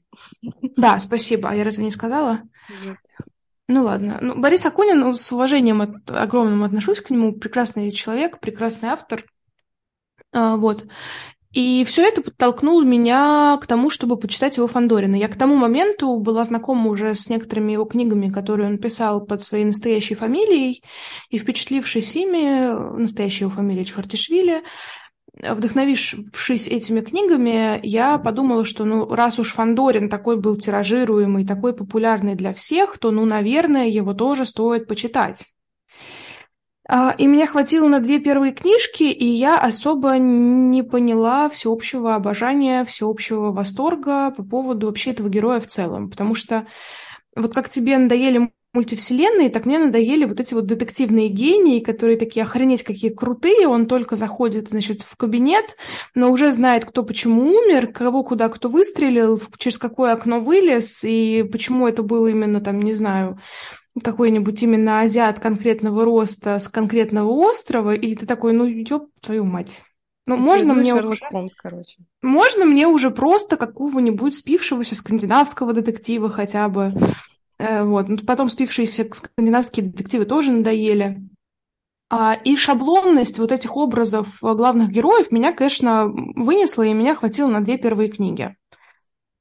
Да, 0.75 0.99
спасибо. 0.99 1.49
А 1.49 1.55
я 1.55 1.63
разве 1.63 1.83
не 1.83 1.91
сказала? 1.91 2.41
Нет. 2.85 2.97
Ну 3.67 3.83
ладно. 3.83 4.17
Ну, 4.21 4.39
Борис 4.39 4.65
Акунин, 4.65 4.99
ну, 4.99 5.13
с 5.13 5.31
уважением 5.31 5.81
от, 5.81 6.09
огромным 6.09 6.63
отношусь 6.63 7.01
к 7.01 7.11
нему. 7.11 7.33
Прекрасный 7.33 7.91
человек, 7.91 8.39
прекрасный 8.39 8.89
автор. 8.89 9.25
А, 10.31 10.55
вот. 10.55 10.87
И 11.51 11.83
все 11.83 12.03
это 12.03 12.21
подтолкнуло 12.21 12.83
меня 12.83 13.57
к 13.59 13.65
тому, 13.65 13.89
чтобы 13.89 14.17
почитать 14.17 14.57
его 14.57 14.67
Фандорина. 14.67 15.15
Я 15.15 15.27
к 15.27 15.35
тому 15.35 15.55
моменту 15.55 16.17
была 16.17 16.43
знакома 16.43 16.91
уже 16.91 17.15
с 17.15 17.27
некоторыми 17.27 17.71
его 17.71 17.85
книгами, 17.85 18.31
которые 18.31 18.69
он 18.69 18.77
писал 18.77 19.25
под 19.25 19.41
своей 19.41 19.65
настоящей 19.65 20.13
фамилией, 20.13 20.83
и 21.29 21.39
впечатлившись 21.39 22.15
ими, 22.15 22.99
настоящая 22.99 23.45
его 23.45 23.51
фамилия 23.51 23.83
Чхартишвили, 23.83 24.63
вдохновившись 25.41 26.67
этими 26.67 27.01
книгами, 27.01 27.79
я 27.83 28.17
подумала, 28.17 28.65
что 28.65 28.85
ну, 28.85 29.07
раз 29.13 29.39
уж 29.39 29.53
Фандорин 29.53 30.09
такой 30.09 30.37
был 30.37 30.55
тиражируемый, 30.55 31.45
такой 31.45 31.73
популярный 31.73 32.35
для 32.35 32.53
всех, 32.53 32.97
то, 32.97 33.11
ну, 33.11 33.25
наверное, 33.25 33.87
его 33.87 34.13
тоже 34.13 34.45
стоит 34.45 34.87
почитать. 34.87 35.45
А, 36.91 37.13
и 37.15 37.27
меня 37.27 37.45
хватило 37.45 37.87
на 37.87 37.99
две 37.99 38.19
первые 38.19 38.51
книжки, 38.51 39.03
и 39.03 39.25
я 39.25 39.59
особо 39.59 40.17
не 40.17 40.81
поняла 40.81 41.47
всеобщего 41.47 42.15
обожания, 42.15 42.83
всеобщего 42.83 43.51
восторга 43.51 44.31
по 44.31 44.43
поводу 44.43 44.87
вообще 44.87 45.11
этого 45.11 45.29
героя 45.29 45.59
в 45.59 45.67
целом. 45.67 46.09
Потому 46.09 46.33
что 46.33 46.65
вот 47.35 47.53
как 47.53 47.69
тебе 47.69 47.97
надоели 47.99 48.51
мультивселенные, 48.73 49.49
так 49.49 49.65
мне 49.65 49.79
надоели 49.79 50.25
вот 50.25 50.39
эти 50.39 50.53
вот 50.53 50.65
детективные 50.65 51.27
гении, 51.27 51.79
которые 51.79 52.17
такие 52.17 52.43
охренеть 52.43 52.83
какие 52.83 53.09
крутые, 53.09 53.67
он 53.67 53.87
только 53.87 54.15
заходит, 54.15 54.69
значит, 54.69 55.01
в 55.01 55.15
кабинет, 55.17 55.75
но 56.15 56.31
уже 56.31 56.51
знает, 56.53 56.85
кто 56.85 57.03
почему 57.03 57.41
умер, 57.41 57.87
кого 57.91 58.23
куда 58.23 58.49
кто 58.49 58.69
выстрелил, 58.69 59.41
через 59.57 59.77
какое 59.77 60.13
окно 60.13 60.39
вылез, 60.39 61.03
и 61.03 61.43
почему 61.51 61.87
это 61.87 62.03
было 62.03 62.27
именно 62.27 62.61
там, 62.61 62.81
не 62.81 62.93
знаю, 62.93 63.39
какой-нибудь 64.03 64.61
именно 64.63 65.01
азиат 65.01 65.39
конкретного 65.39 66.05
роста 66.05 66.59
с 66.59 66.67
конкретного 66.67 67.29
острова, 67.29 67.93
и 67.93 68.15
ты 68.15 68.25
такой, 68.25 68.53
ну, 68.53 68.65
ёб 68.65 69.09
твою 69.21 69.45
мать. 69.45 69.81
Ну, 70.25 70.35
это 70.35 70.43
можно 70.43 70.73
мне 70.75 70.93
Шерлок 70.93 71.13
уже... 71.13 71.25
Холмс, 71.25 71.55
короче. 71.55 71.97
Можно 72.21 72.65
мне 72.65 72.87
уже 72.87 73.09
просто 73.09 73.57
какого-нибудь 73.57 74.35
спившегося 74.35 74.93
скандинавского 74.93 75.73
детектива 75.73 76.29
хотя 76.29 76.69
бы. 76.69 76.93
Э, 77.59 77.83
вот. 77.83 78.07
Ну, 78.07 78.17
потом 78.25 78.49
спившиеся 78.49 79.07
скандинавские 79.13 79.87
детективы 79.87 80.25
тоже 80.25 80.51
надоели. 80.51 81.21
А, 82.11 82.33
и 82.33 82.55
шаблонность 82.55 83.37
вот 83.37 83.51
этих 83.51 83.77
образов 83.77 84.39
главных 84.41 84.89
героев 84.89 85.31
меня, 85.31 85.53
конечно, 85.53 86.05
вынесла, 86.07 86.83
и 86.83 86.93
меня 86.93 87.13
хватило 87.13 87.49
на 87.49 87.63
две 87.63 87.77
первые 87.77 88.09
книги. 88.09 88.55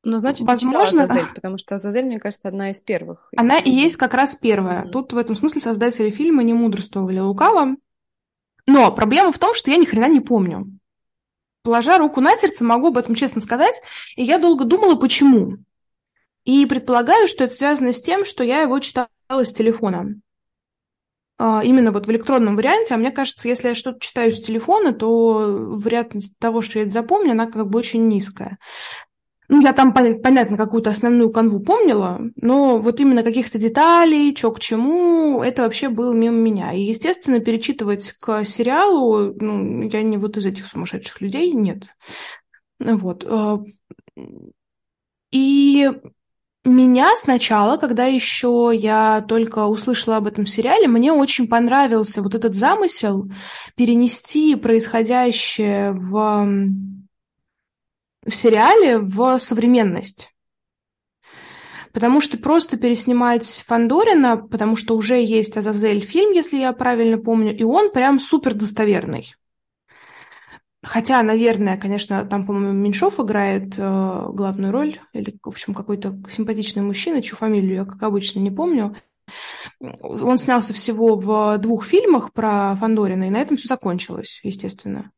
Ну, 0.04 0.18
значит, 0.18 0.46
возможно, 0.46 1.04
Азазель, 1.04 1.26
потому 1.34 1.58
что 1.58 1.76
Азазель, 1.76 2.04
мне 2.04 2.20
кажется, 2.20 2.48
одна 2.48 2.70
из 2.70 2.80
первых. 2.80 3.30
Она 3.36 3.58
и 3.58 3.70
есть 3.70 3.96
как 3.96 4.14
раз 4.14 4.34
первая. 4.34 4.84
Mm-hmm. 4.84 4.90
Тут 4.90 5.12
в 5.12 5.16
этом 5.16 5.34
смысле 5.34 5.60
создатели 5.60 6.10
фильма 6.10 6.42
не 6.42 6.52
мудрствовали 6.52 7.18
лукаво. 7.20 7.76
Но 8.66 8.92
проблема 8.92 9.32
в 9.32 9.38
том, 9.38 9.54
что 9.54 9.70
я 9.70 9.78
ни 9.78 9.86
хрена 9.86 10.08
не 10.08 10.20
помню. 10.20 10.70
Положа 11.62 11.98
руку 11.98 12.20
на 12.20 12.36
сердце, 12.36 12.64
могу 12.64 12.88
об 12.88 12.98
этом 12.98 13.14
честно 13.14 13.40
сказать, 13.40 13.74
и 14.16 14.22
я 14.22 14.38
долго 14.38 14.64
думала, 14.64 14.94
почему. 14.94 15.56
И 16.48 16.64
предполагаю, 16.64 17.28
что 17.28 17.44
это 17.44 17.52
связано 17.52 17.92
с 17.92 18.00
тем, 18.00 18.24
что 18.24 18.42
я 18.42 18.62
его 18.62 18.78
читала 18.78 19.08
с 19.30 19.52
телефона. 19.52 20.14
А, 21.36 21.60
именно 21.62 21.92
вот 21.92 22.06
в 22.06 22.10
электронном 22.10 22.56
варианте, 22.56 22.94
а 22.94 22.96
мне 22.96 23.10
кажется, 23.10 23.46
если 23.48 23.68
я 23.68 23.74
что-то 23.74 24.00
читаю 24.00 24.32
с 24.32 24.40
телефона, 24.40 24.94
то 24.94 25.74
вероятность 25.76 26.38
того, 26.38 26.62
что 26.62 26.78
я 26.78 26.86
это 26.86 26.92
запомню, 26.92 27.32
она 27.32 27.48
как 27.48 27.68
бы 27.68 27.78
очень 27.78 28.08
низкая. 28.08 28.56
Ну, 29.50 29.60
я 29.60 29.74
там, 29.74 29.92
понятно, 29.92 30.56
какую-то 30.56 30.88
основную 30.88 31.30
канву 31.30 31.60
помнила, 31.60 32.18
но 32.36 32.78
вот 32.78 32.98
именно 32.98 33.22
каких-то 33.22 33.58
деталей, 33.58 34.34
чё 34.34 34.50
к 34.50 34.58
чему, 34.58 35.42
это 35.42 35.64
вообще 35.64 35.90
было 35.90 36.14
мимо 36.14 36.36
меня. 36.36 36.72
И, 36.72 36.80
естественно, 36.80 37.40
перечитывать 37.40 38.12
к 38.12 38.42
сериалу, 38.46 39.34
ну, 39.38 39.82
я 39.82 40.02
не 40.02 40.16
вот 40.16 40.38
из 40.38 40.46
этих 40.46 40.66
сумасшедших 40.66 41.20
людей, 41.20 41.52
нет. 41.52 41.88
Вот. 42.78 43.22
Э, 43.26 43.58
и 45.30 45.90
меня 46.64 47.14
сначала, 47.16 47.76
когда 47.76 48.06
еще 48.06 48.70
я 48.74 49.24
только 49.26 49.64
услышала 49.66 50.16
об 50.16 50.26
этом 50.26 50.46
сериале, 50.46 50.88
мне 50.88 51.12
очень 51.12 51.48
понравился 51.48 52.22
вот 52.22 52.34
этот 52.34 52.54
замысел 52.54 53.30
перенести 53.76 54.54
происходящее 54.54 55.92
в 55.92 56.48
в 58.24 58.34
сериале 58.34 58.98
в 58.98 59.38
современность. 59.38 60.30
Потому 61.92 62.20
что 62.20 62.36
просто 62.36 62.76
переснимать 62.76 63.46
Фандорина, 63.66 64.36
потому 64.36 64.76
что 64.76 64.94
уже 64.94 65.22
есть 65.22 65.56
Азазель 65.56 66.00
фильм, 66.00 66.32
если 66.32 66.58
я 66.58 66.72
правильно 66.72 67.18
помню, 67.18 67.56
и 67.56 67.62
он 67.62 67.90
прям 67.90 68.20
супер 68.20 68.54
достоверный. 68.54 69.34
Хотя, 70.82 71.22
наверное, 71.22 71.76
конечно, 71.76 72.24
там, 72.24 72.46
по-моему, 72.46 72.72
Меньшов 72.72 73.18
играет 73.18 73.74
э, 73.76 74.26
главную 74.32 74.72
роль, 74.72 75.00
или, 75.12 75.36
в 75.42 75.48
общем, 75.48 75.74
какой-то 75.74 76.16
симпатичный 76.30 76.82
мужчина, 76.82 77.20
чью 77.20 77.36
фамилию 77.36 77.74
я, 77.74 77.84
как 77.84 78.02
обычно, 78.02 78.38
не 78.38 78.52
помню. 78.52 78.96
Он 79.80 80.38
снялся 80.38 80.72
всего 80.72 81.16
в 81.16 81.58
двух 81.58 81.84
фильмах 81.84 82.32
про 82.32 82.76
Фандорина, 82.76 83.24
и 83.24 83.30
на 83.30 83.38
этом 83.38 83.56
все 83.56 83.66
закончилось, 83.66 84.40
естественно. 84.44 85.10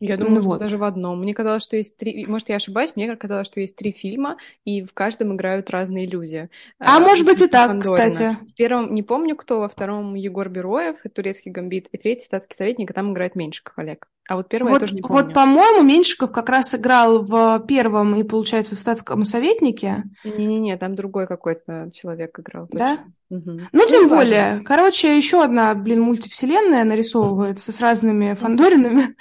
Я 0.00 0.16
думаю, 0.16 0.36
ну, 0.36 0.40
что 0.42 0.50
вот. 0.50 0.58
даже 0.60 0.78
в 0.78 0.84
одном. 0.84 1.20
Мне 1.20 1.34
казалось, 1.34 1.62
что 1.62 1.76
есть 1.76 1.96
три... 1.96 2.24
Может, 2.26 2.48
я 2.50 2.56
ошибаюсь, 2.56 2.92
мне 2.94 3.14
казалось, 3.16 3.48
что 3.48 3.58
есть 3.60 3.74
три 3.74 3.92
фильма, 3.92 4.36
и 4.64 4.84
в 4.84 4.92
каждом 4.94 5.34
играют 5.34 5.70
разные 5.70 6.06
люди. 6.06 6.48
А, 6.78 6.96
а 6.96 7.00
может 7.00 7.26
быть 7.26 7.42
и 7.42 7.48
так, 7.48 7.68
Фандорина. 7.68 8.10
кстати. 8.10 8.38
В 8.48 8.54
первом 8.54 8.94
не 8.94 9.02
помню 9.02 9.34
кто, 9.34 9.60
во 9.60 9.68
втором 9.68 10.14
Егор 10.14 10.48
Бероев, 10.48 11.04
и 11.04 11.08
турецкий 11.08 11.50
гамбит, 11.50 11.88
и 11.90 11.98
третий 11.98 12.24
статский 12.24 12.56
советник, 12.56 12.90
и 12.90 12.94
там 12.94 13.12
играет 13.12 13.34
Меньшиков 13.34 13.76
Олег. 13.76 14.08
А 14.28 14.36
вот 14.36 14.48
первый 14.48 14.68
вот, 14.68 14.74
я 14.74 14.80
тоже 14.80 14.94
не 14.94 15.00
помню. 15.00 15.24
Вот, 15.24 15.34
по-моему, 15.34 15.82
Меньшиков 15.82 16.30
как 16.30 16.50
раз 16.50 16.74
играл 16.74 17.22
в 17.22 17.64
первом 17.66 18.14
и, 18.14 18.22
получается, 18.22 18.76
в 18.76 18.80
статском 18.80 19.24
советнике. 19.24 20.04
Не-не-не, 20.22 20.76
там 20.76 20.94
другой 20.94 21.26
какой-то 21.26 21.90
человек 21.94 22.38
играл. 22.38 22.66
Точно. 22.66 22.78
Да? 22.78 23.36
Угу. 23.36 23.50
Ну, 23.50 23.68
ну, 23.72 23.86
тем 23.88 24.08
более. 24.08 24.50
Важно. 24.50 24.64
Короче, 24.64 25.16
еще 25.16 25.42
одна, 25.42 25.74
блин, 25.74 26.02
мультивселенная 26.02 26.84
нарисовывается 26.84 27.72
с 27.72 27.80
разными 27.80 28.34
Фандоринами. 28.34 29.16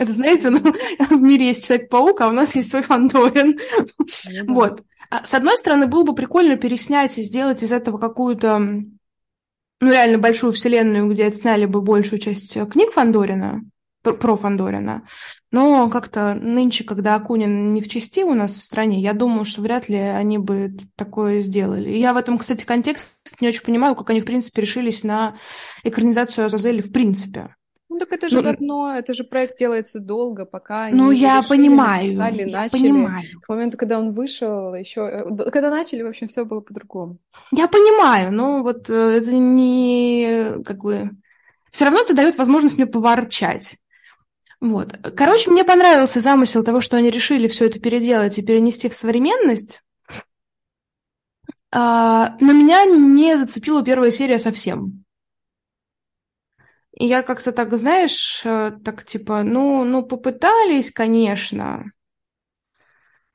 Это, 0.00 0.14
знаете, 0.14 0.48
ну, 0.48 0.60
в 1.10 1.20
мире 1.20 1.48
есть 1.48 1.66
Человек-паук, 1.66 2.22
а 2.22 2.28
у 2.28 2.32
нас 2.32 2.56
есть 2.56 2.70
свой 2.70 2.82
Фандорин. 2.82 3.60
Ну, 4.44 4.54
вот. 4.54 4.82
А, 5.10 5.26
с 5.26 5.34
одной 5.34 5.58
стороны, 5.58 5.86
было 5.86 6.04
бы 6.04 6.14
прикольно 6.14 6.56
переснять 6.56 7.18
и 7.18 7.22
сделать 7.22 7.62
из 7.62 7.70
этого 7.70 7.98
какую-то, 7.98 8.58
ну, 8.58 8.86
реально 9.80 10.16
большую 10.16 10.52
вселенную, 10.52 11.06
где 11.10 11.26
отсняли 11.26 11.66
бы 11.66 11.82
большую 11.82 12.18
часть 12.18 12.56
э, 12.56 12.64
книг 12.64 12.92
Фандорина, 12.92 13.60
про 14.02 14.36
Фандорина. 14.36 15.06
Но 15.50 15.90
как-то 15.90 16.32
нынче, 16.32 16.84
когда 16.84 17.16
Акунин 17.16 17.74
не 17.74 17.82
в 17.82 17.88
части 17.88 18.22
у 18.22 18.32
нас 18.32 18.54
в 18.54 18.62
стране, 18.62 19.00
я 19.00 19.12
думаю, 19.12 19.44
что 19.44 19.60
вряд 19.60 19.90
ли 19.90 19.98
они 19.98 20.38
бы 20.38 20.78
такое 20.96 21.40
сделали. 21.40 21.90
И 21.90 22.00
я 22.00 22.14
в 22.14 22.16
этом, 22.16 22.38
кстати, 22.38 22.64
контексте 22.64 23.18
не 23.42 23.48
очень 23.48 23.64
понимаю, 23.64 23.94
как 23.94 24.08
они, 24.08 24.22
в 24.22 24.24
принципе, 24.24 24.62
решились 24.62 25.04
на 25.04 25.36
экранизацию 25.84 26.46
Азазели 26.46 26.80
в 26.80 26.90
принципе. 26.90 27.54
Так 28.00 28.12
это 28.12 28.30
же 28.30 28.36
ну, 28.36 28.42
давно, 28.42 28.94
это 28.96 29.12
же 29.12 29.24
проект 29.24 29.58
делается 29.58 30.00
долго, 30.00 30.46
пока 30.46 30.88
Ну 30.88 31.10
я 31.10 31.40
решили, 31.40 31.48
понимаю, 31.48 32.14
написали, 32.14 32.48
я 32.48 32.60
начали. 32.60 32.78
понимаю. 32.78 33.24
К 33.42 33.48
моменту, 33.50 33.76
когда 33.76 33.98
он 33.98 34.12
вышел, 34.14 34.74
еще, 34.74 35.02
э, 35.02 35.50
когда 35.50 35.68
начали, 35.70 36.02
в 36.02 36.06
общем, 36.06 36.28
все 36.28 36.46
было 36.46 36.60
по-другому. 36.60 37.18
Я 37.52 37.68
понимаю, 37.68 38.32
но 38.32 38.62
вот 38.62 38.88
э, 38.88 38.94
это 38.94 39.32
не 39.32 40.62
как 40.64 40.78
бы 40.78 41.10
все 41.70 41.84
равно 41.84 42.00
это 42.00 42.14
дает 42.14 42.38
возможность 42.38 42.78
мне 42.78 42.86
поворчать. 42.86 43.76
Вот. 44.60 44.96
Короче, 45.16 45.50
мне 45.50 45.62
понравился 45.64 46.20
замысел 46.20 46.64
того, 46.64 46.80
что 46.80 46.96
они 46.96 47.10
решили 47.10 47.48
все 47.48 47.66
это 47.66 47.78
переделать 47.80 48.38
и 48.38 48.42
перенести 48.42 48.88
в 48.88 48.94
современность. 48.94 49.82
А, 51.70 52.36
но 52.40 52.52
меня 52.52 52.84
не 52.86 53.36
зацепила 53.36 53.84
первая 53.84 54.10
серия 54.10 54.38
совсем. 54.38 54.99
И 57.00 57.06
я 57.06 57.22
как-то 57.22 57.50
так, 57.50 57.74
знаешь, 57.78 58.42
э, 58.44 58.72
так 58.84 59.04
типа, 59.04 59.42
ну, 59.42 59.84
ну 59.84 60.02
попытались, 60.02 60.90
конечно, 60.90 61.84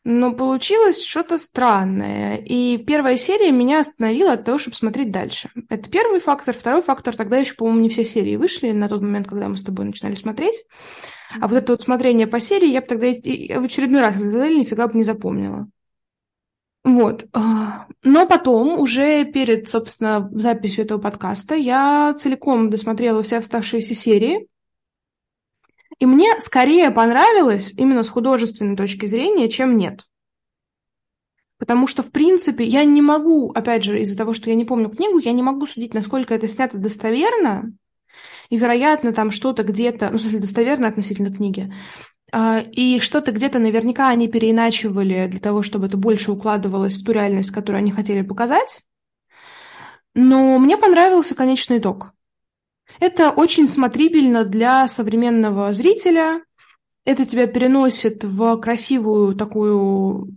но 0.04 0.34
получилось 0.34 1.04
что-то 1.04 1.40
странное. 1.40 2.38
И 2.38 2.78
первая 2.78 3.18
серия 3.18 3.52
меня 3.52 3.80
остановила 3.80 4.34
от 4.34 4.46
того, 4.46 4.60
чтобы 4.60 4.76
смотреть 4.76 5.10
дальше. 5.10 5.50
Это 5.68 5.90
первый 5.90 6.20
фактор. 6.20 6.56
Второй 6.56 6.84
фактор, 6.84 7.16
тогда 7.16 7.38
еще, 7.38 7.56
по-моему, 7.56 7.82
не 7.82 7.90
все 7.90 8.06
серии 8.06 8.36
вышли 8.36 8.70
на 8.70 8.88
тот 8.88 9.02
момент, 9.02 9.28
когда 9.28 9.50
мы 9.50 9.58
с 9.58 9.64
тобой 9.64 9.86
начинали 9.86 10.14
смотреть. 10.14 10.64
А 11.42 11.48
вот 11.48 11.56
это 11.58 11.74
вот 11.74 11.82
смотрение 11.82 12.28
по 12.28 12.40
серии 12.40 12.70
я 12.70 12.82
бы 12.82 12.88
тогда 12.88 13.08
в 13.08 13.66
очередной 13.66 14.02
раз 14.02 14.18
задали 14.18 14.60
нифига 14.60 14.88
бы 14.88 14.94
не 14.96 15.04
запомнила. 15.04 15.68
Вот. 16.86 17.26
А, 17.34 17.88
но 18.04 18.28
потом, 18.28 18.80
уже 18.80 19.26
перед, 19.26 19.68
собственно, 19.68 20.30
записью 20.32 20.86
этого 20.86 21.02
подкаста, 21.02 21.56
я 21.56 22.14
целиком 22.16 22.70
досмотрела 22.70 23.24
все 23.24 23.38
оставшиеся 23.38 23.96
серии. 23.96 24.48
И 25.98 26.06
мне 26.06 26.40
скорее 26.40 26.92
понравилось 26.92 27.74
именно 27.76 28.04
с 28.04 28.10
художественной 28.10 28.78
точки 28.78 29.08
зрения, 29.08 29.50
чем 29.50 29.78
нет. 29.78 30.06
Потому 31.58 31.88
что, 31.88 32.04
в 32.04 32.12
принципе, 32.12 32.66
я 32.66 32.84
не 32.84 33.02
могу, 33.02 33.52
опять 33.52 33.84
же, 33.84 34.00
из-за 34.02 34.16
того, 34.16 34.36
что 34.36 34.52
я 34.52 34.56
не 34.56 34.66
помню 34.66 34.90
книгу, 34.90 35.18
я 35.18 35.32
не 35.32 35.42
могу 35.42 35.66
судить, 35.66 35.96
насколько 35.96 36.36
это 36.36 36.48
снято 36.48 36.78
достоверно. 36.78 37.74
и, 38.50 38.58
вероятно, 38.58 39.12
там 39.12 39.32
что-то 39.32 39.64
где-то, 39.64 40.12
ну, 40.12 40.18
в 40.18 40.22
смысле, 40.22 40.40
достоверно 40.40 40.88
относительно 40.88 41.34
книги, 41.34 41.74
и 42.72 43.00
что-то 43.00 43.32
где-то 43.32 43.60
наверняка 43.60 44.10
они 44.10 44.28
переиначивали 44.28 45.28
для 45.28 45.40
того, 45.40 45.62
чтобы 45.62 45.88
это 45.88 45.98
больше 45.98 46.32
укладывалось 46.32 46.98
в 46.98 47.06
ту 47.06 47.14
реальность, 47.14 47.52
которую 47.52 47.80
они 47.80 47.92
хотели 47.92 48.22
показать. 48.22 48.82
Но 50.14 50.60
мне 50.60 50.78
понравился 50.78 51.36
конечный 51.36 51.78
итог. 51.78 52.12
Это 53.00 53.32
очень 53.32 53.68
смотрибельно 53.68 54.44
для 54.44 54.88
современного 54.88 55.74
зрителя. 55.74 56.44
Это 57.06 57.26
тебя 57.26 57.48
переносит 57.48 58.24
в 58.24 58.58
красивую 58.58 59.36
такую 59.36 60.36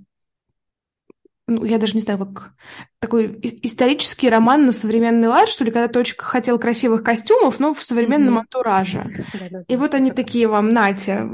ну, 1.49 1.65
я 1.65 1.79
даже 1.79 1.95
не 1.95 2.01
знаю, 2.01 2.19
как 2.19 2.53
такой 3.01 3.41
исторический 3.63 4.29
роман 4.29 4.67
на 4.67 4.73
современный 4.73 5.29
лад, 5.29 5.49
что 5.49 5.65
ли, 5.65 5.71
когда 5.71 5.99
очень 5.99 6.17
хотел 6.19 6.59
красивых 6.59 7.03
костюмов, 7.03 7.59
но 7.59 7.73
в 7.73 7.83
современном 7.83 8.37
mm-hmm. 8.37 8.41
антураже. 8.41 9.25
И 9.67 9.77
вот 9.77 9.95
они 9.95 10.11
такие 10.11 10.47
вам, 10.47 10.71
Натя. 10.71 11.29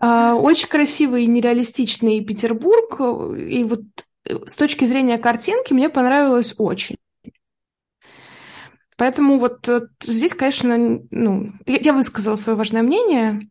А, 0.00 0.34
очень 0.34 0.68
красивый 0.68 1.26
нереалистичный 1.26 2.24
Петербург, 2.24 3.00
и 3.38 3.64
вот 3.64 3.82
э, 4.24 4.38
с 4.46 4.54
точки 4.54 4.84
зрения 4.84 5.18
картинки 5.18 5.72
мне 5.72 5.88
понравилось 5.88 6.54
очень. 6.58 6.96
Поэтому 8.96 9.38
вот 9.38 9.68
э, 9.68 9.82
здесь, 10.02 10.34
конечно, 10.34 11.00
ну, 11.10 11.52
я 11.66 11.92
высказала 11.92 12.36
свое 12.36 12.58
важное 12.58 12.82
мнение. 12.82 13.48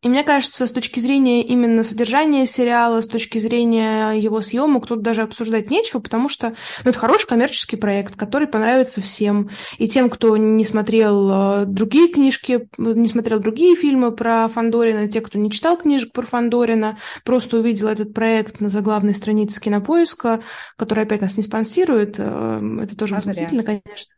И 0.00 0.08
мне 0.08 0.22
кажется, 0.22 0.68
с 0.68 0.70
точки 0.70 1.00
зрения 1.00 1.42
именно 1.42 1.82
содержания 1.82 2.46
сериала, 2.46 3.00
с 3.00 3.08
точки 3.08 3.38
зрения 3.38 4.12
его 4.12 4.40
съемок, 4.40 4.86
тут 4.86 5.02
даже 5.02 5.22
обсуждать 5.22 5.70
нечего, 5.70 5.98
потому 5.98 6.28
что 6.28 6.54
ну, 6.84 6.90
это 6.90 6.98
хороший 7.00 7.26
коммерческий 7.26 7.76
проект, 7.76 8.14
который 8.14 8.46
понравится 8.46 9.00
всем. 9.00 9.50
И 9.76 9.88
тем, 9.88 10.08
кто 10.08 10.36
не 10.36 10.64
смотрел 10.64 11.62
э, 11.62 11.64
другие 11.66 12.12
книжки, 12.12 12.68
не 12.78 13.08
смотрел 13.08 13.40
другие 13.40 13.74
фильмы 13.74 14.12
про 14.12 14.48
Фандорина, 14.48 15.08
те, 15.08 15.20
кто 15.20 15.36
не 15.36 15.50
читал 15.50 15.76
книжек 15.76 16.12
про 16.12 16.22
Фандорина, 16.22 16.98
просто 17.24 17.56
увидел 17.56 17.88
этот 17.88 18.14
проект 18.14 18.60
на 18.60 18.68
заглавной 18.68 19.14
странице 19.14 19.60
Кинопоиска, 19.60 20.44
который 20.76 21.02
опять 21.04 21.22
нас 21.22 21.36
не 21.36 21.42
спонсирует. 21.42 22.20
Э, 22.20 22.60
это 22.82 22.96
тоже 22.96 23.14
а 23.14 23.16
возмутительно, 23.16 23.64
конечно. 23.64 24.14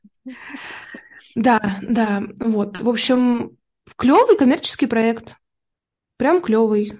Да, 1.34 1.78
да, 1.80 2.22
вот. 2.38 2.82
В 2.82 2.88
общем, 2.90 3.52
клевый 3.96 4.36
коммерческий 4.36 4.86
проект. 4.86 5.36
Прям 6.20 6.40
клевый. 6.42 6.92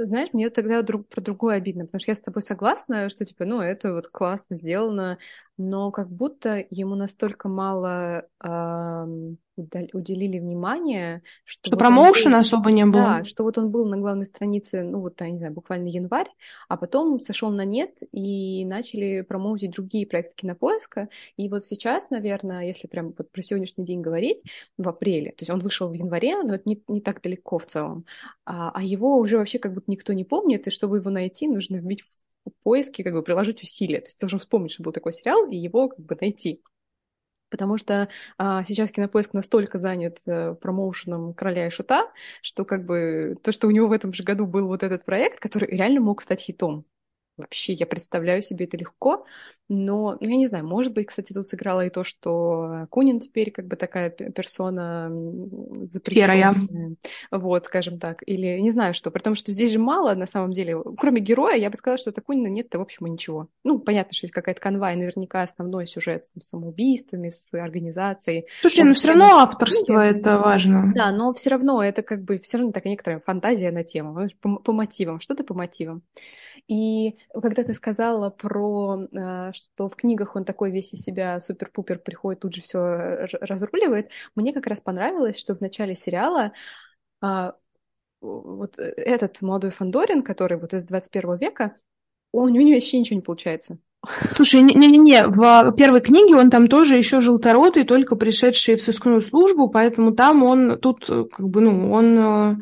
Знаешь, 0.00 0.32
мне 0.32 0.48
тогда 0.50 0.82
друг, 0.82 1.08
про 1.08 1.20
другое 1.20 1.56
обидно, 1.56 1.84
потому 1.84 2.00
что 2.00 2.12
я 2.12 2.14
с 2.16 2.20
тобой 2.20 2.42
согласна, 2.42 3.10
что 3.10 3.24
типа, 3.24 3.44
ну, 3.44 3.60
это 3.60 3.92
вот 3.94 4.06
классно 4.08 4.56
сделано, 4.56 5.18
но 5.58 5.90
как 5.90 6.08
будто 6.08 6.64
ему 6.70 6.94
настолько 6.94 7.48
мало 7.48 8.26
э, 8.42 9.06
уделили 9.92 10.38
внимание, 10.38 11.22
что, 11.44 11.66
что 11.66 11.76
вот 11.76 11.78
промоушена 11.80 12.36
был, 12.36 12.40
особо 12.40 12.70
не 12.70 12.86
было. 12.86 13.02
Да, 13.02 13.24
что 13.24 13.42
вот 13.42 13.58
он 13.58 13.70
был 13.70 13.86
на 13.86 13.96
главной 13.96 14.26
странице, 14.26 14.82
ну 14.82 15.00
вот, 15.00 15.20
я 15.20 15.30
не 15.30 15.38
знаю, 15.38 15.52
буквально 15.52 15.88
январь, 15.88 16.28
а 16.68 16.76
потом 16.76 17.20
сошел 17.20 17.50
на 17.50 17.64
нет 17.64 17.98
и 18.12 18.64
начали 18.64 19.22
промоутить 19.22 19.72
другие 19.72 20.06
проекты 20.06 20.34
кинопоиска. 20.36 21.08
И 21.36 21.48
вот 21.48 21.66
сейчас, 21.66 22.10
наверное, 22.10 22.66
если 22.66 22.86
прям 22.86 23.12
вот 23.18 23.30
про 23.30 23.42
сегодняшний 23.42 23.84
день 23.84 24.00
говорить, 24.00 24.42
в 24.76 24.88
апреле, 24.88 25.30
то 25.30 25.40
есть 25.40 25.50
он 25.50 25.58
вышел 25.60 25.88
в 25.88 25.92
январе, 25.92 26.40
но 26.42 26.54
это 26.54 26.68
не, 26.68 26.80
не 26.88 27.00
так 27.00 27.20
далеко 27.20 27.58
в 27.58 27.66
целом, 27.66 28.04
а, 28.44 28.70
а 28.70 28.82
его 28.82 29.18
уже 29.18 29.38
вообще 29.38 29.58
как 29.58 29.74
будто 29.74 29.90
никто 29.90 30.12
не 30.12 30.24
помнит, 30.24 30.66
и 30.66 30.70
чтобы 30.70 30.98
его 30.98 31.10
найти, 31.10 31.48
нужно 31.48 31.76
вбить 31.76 32.02
в 32.02 32.12
поиске, 32.62 33.04
как 33.04 33.12
бы 33.12 33.22
приложить 33.22 33.62
усилия. 33.62 34.00
То 34.00 34.06
есть 34.06 34.18
ты 34.18 34.20
должен 34.22 34.38
вспомнить, 34.38 34.72
что 34.72 34.82
был 34.82 34.92
такой 34.92 35.12
сериал, 35.12 35.48
и 35.50 35.56
его 35.56 35.88
как 35.88 36.00
бы 36.00 36.16
найти. 36.20 36.62
Потому 37.50 37.78
что 37.78 38.08
а, 38.36 38.64
сейчас 38.64 38.90
Кинопоиск 38.90 39.32
настолько 39.32 39.78
занят 39.78 40.18
а, 40.26 40.54
промоушеном 40.54 41.34
«Короля 41.34 41.66
и 41.66 41.70
Шута», 41.70 42.10
что 42.42 42.64
как 42.64 42.84
бы 42.84 43.38
то, 43.42 43.52
что 43.52 43.68
у 43.68 43.70
него 43.70 43.88
в 43.88 43.92
этом 43.92 44.12
же 44.12 44.22
году 44.22 44.46
был 44.46 44.66
вот 44.66 44.82
этот 44.82 45.04
проект, 45.04 45.40
который 45.40 45.68
реально 45.70 46.00
мог 46.00 46.22
стать 46.22 46.40
хитом. 46.40 46.84
Вообще, 47.38 47.72
я 47.72 47.86
представляю 47.86 48.42
себе 48.42 48.66
это 48.66 48.76
легко, 48.76 49.24
но, 49.68 50.16
ну, 50.20 50.28
я 50.28 50.36
не 50.36 50.46
знаю, 50.46 50.66
может 50.66 50.92
быть, 50.92 51.06
кстати, 51.06 51.32
тут 51.32 51.46
сыграло 51.46 51.86
и 51.86 51.90
то, 51.90 52.02
что 52.02 52.86
Кунин 52.90 53.20
теперь 53.20 53.50
как 53.50 53.66
бы 53.66 53.76
такая 53.76 54.10
персона 54.10 55.10
запрещенная. 55.84 56.96
Вот, 57.30 57.64
скажем 57.64 57.98
так. 57.98 58.22
Или 58.26 58.58
не 58.60 58.70
знаю 58.70 58.94
что. 58.94 59.10
При 59.10 59.20
том, 59.20 59.34
что 59.34 59.52
здесь 59.52 59.70
же 59.70 59.78
мало, 59.78 60.14
на 60.14 60.26
самом 60.26 60.52
деле, 60.52 60.76
кроме 60.96 61.20
героя, 61.20 61.56
я 61.56 61.70
бы 61.70 61.76
сказала, 61.76 61.98
что 61.98 62.12
Кунина 62.12 62.48
нет-то, 62.48 62.78
в 62.78 62.82
общем, 62.82 63.06
и 63.06 63.10
ничего. 63.10 63.48
Ну, 63.62 63.78
понятно, 63.78 64.14
что 64.14 64.26
есть 64.26 64.34
какая-то 64.34 64.60
канва, 64.60 64.92
и 64.92 64.96
наверняка 64.96 65.42
основной 65.42 65.86
сюжет 65.86 66.24
с 66.38 66.48
самоубийствами, 66.48 67.28
с 67.28 67.48
организацией. 67.52 68.46
Слушай, 68.60 68.84
но 68.84 68.94
все 68.94 69.08
равно 69.08 69.38
авторство 69.38 70.00
это 70.00 70.38
важно. 70.38 70.92
Да, 70.94 71.12
но 71.12 71.32
все 71.34 71.50
равно 71.50 71.82
это 71.82 72.02
как 72.02 72.24
бы 72.24 72.38
все 72.38 72.58
равно 72.58 72.72
такая 72.72 72.90
некоторая 72.90 73.20
фантазия 73.20 73.70
на 73.70 73.84
тему, 73.84 74.28
по, 74.40 74.56
по 74.56 74.72
мотивам, 74.72 75.20
что-то 75.20 75.44
по 75.44 75.54
мотивам. 75.54 76.02
И 76.68 77.16
когда 77.32 77.64
ты 77.64 77.72
сказала 77.72 78.28
про 78.28 79.08
э, 79.10 79.52
что 79.54 79.88
в 79.88 79.96
книгах 79.96 80.36
он 80.36 80.44
такой 80.44 80.70
весь 80.70 80.92
из 80.92 81.00
себя 81.00 81.40
супер-пупер 81.40 81.98
приходит, 81.98 82.40
тут 82.40 82.54
же 82.54 82.60
все 82.60 82.78
разруливает. 83.40 84.10
Мне 84.34 84.52
как 84.52 84.66
раз 84.66 84.80
понравилось, 84.80 85.38
что 85.38 85.56
в 85.56 85.62
начале 85.62 85.96
сериала 85.96 86.52
а, 87.22 87.54
вот 88.20 88.78
этот 88.78 89.40
молодой 89.40 89.70
Фандорин, 89.70 90.22
который 90.22 90.58
вот 90.58 90.74
из 90.74 90.84
21 90.84 91.38
века, 91.38 91.76
он, 92.32 92.50
у 92.50 92.54
него 92.54 92.74
вообще 92.74 93.00
ничего 93.00 93.16
не 93.16 93.22
получается. 93.22 93.78
Слушай, 94.30 94.60
не-не-не, 94.60 95.26
в 95.26 95.72
первой 95.72 96.00
книге 96.00 96.36
он 96.36 96.50
там 96.50 96.68
тоже 96.68 96.96
еще 96.96 97.20
желторотый, 97.20 97.84
только 97.84 98.14
пришедший 98.14 98.76
в 98.76 98.82
сыскную 98.82 99.22
службу, 99.22 99.68
поэтому 99.68 100.12
там 100.12 100.44
он 100.44 100.78
тут 100.78 101.06
как 101.06 101.48
бы, 101.48 101.60
ну, 101.60 101.92
он 101.92 102.18
э, 102.18 102.56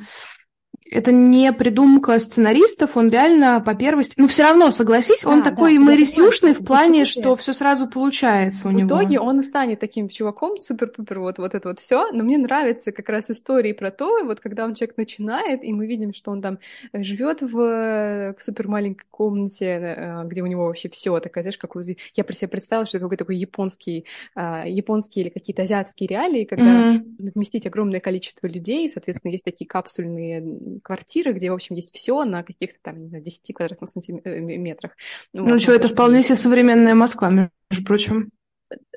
это 0.91 1.13
не 1.13 1.53
придумка 1.53 2.19
сценаристов, 2.19 2.97
он 2.97 3.09
реально 3.09 3.63
по 3.65 3.75
первости... 3.75 4.15
Ну, 4.17 4.29
все 4.29 4.45
равно, 4.45 4.71
согласись, 4.71 5.25
он 5.25 5.43
такой 5.43 5.75
да, 5.75 5.81
Мэрис 5.81 6.17
Юшный 6.17 6.55
в 6.55 6.65
плане, 6.65 7.05
что 7.05 7.35
все 7.37 7.53
сразу 7.53 7.89
получается 7.89 8.69
у 8.69 8.71
в 8.71 8.75
него. 8.75 8.97
В 8.97 9.01
итоге 9.01 9.21
он 9.21 9.43
станет 9.43 9.81
таким 9.81 10.09
чуваком, 10.09 10.59
супер-пупер, 10.59 11.21
вот, 11.21 11.39
вот 11.39 11.55
это 11.55 11.69
вот 11.69 11.81
все. 11.81 12.11
Но 12.13 12.23
мне 12.23 12.39
нравится 12.39 12.93
как 12.93 13.09
раз 13.09 13.31
истории 13.31 13.73
про 13.73 13.91
то, 13.91 14.25
вот 14.25 14.41
когда 14.41 14.65
он 14.65 14.75
человек 14.75 14.97
начинает, 14.97 15.65
и 15.65 15.73
мы 15.73 15.87
видим, 15.87 16.15
что 16.15 16.31
он 16.31 16.41
там 16.41 16.59
живет 16.93 17.43
в 17.43 17.59
э, 17.61 18.35
супер 18.41 18.69
маленькой 18.69 19.07
комнате, 19.11 19.97
э, 19.97 20.25
где 20.27 20.43
у 20.43 20.47
него 20.47 20.67
вообще 20.67 20.89
все 20.89 21.19
такая, 21.21 21.43
знаешь, 21.43 21.59
как 21.59 21.75
я 22.15 22.25
про 22.25 22.33
себя 22.33 22.49
представила, 22.49 22.87
что 22.87 22.97
это 22.97 23.05
какой-то 23.05 23.25
такой 23.25 23.37
японский, 23.37 24.07
а, 24.35 24.67
японские 24.67 25.25
или 25.25 25.31
какие-то 25.31 25.63
азиатские 25.63 26.09
реалии, 26.09 26.45
когда 26.45 26.95
mm-hmm. 26.95 27.33
вместить 27.35 27.67
огромное 27.67 28.01
количество 28.01 28.47
людей, 28.47 28.89
соответственно, 28.89 29.33
есть 29.33 29.45
такие 29.45 29.67
капсульные 29.67 30.76
квартиры, 30.81 31.33
где, 31.33 31.51
в 31.51 31.55
общем, 31.55 31.75
есть 31.75 31.95
все 31.95 32.25
на 32.25 32.43
каких-то 32.43 32.79
там, 32.83 33.03
не 33.03 33.09
знаю, 33.09 33.25
10 33.25 33.55
квадратных 33.55 33.91
сантиметрах. 33.91 34.93
Э, 34.93 34.95
ну, 35.35 35.51
вот, 35.51 35.61
что, 35.61 35.73
это 35.73 35.89
вполне 35.89 36.23
себе 36.23 36.37
современная 36.37 36.95
Москва, 36.95 37.31
между 37.31 37.87
прочим. 37.87 38.31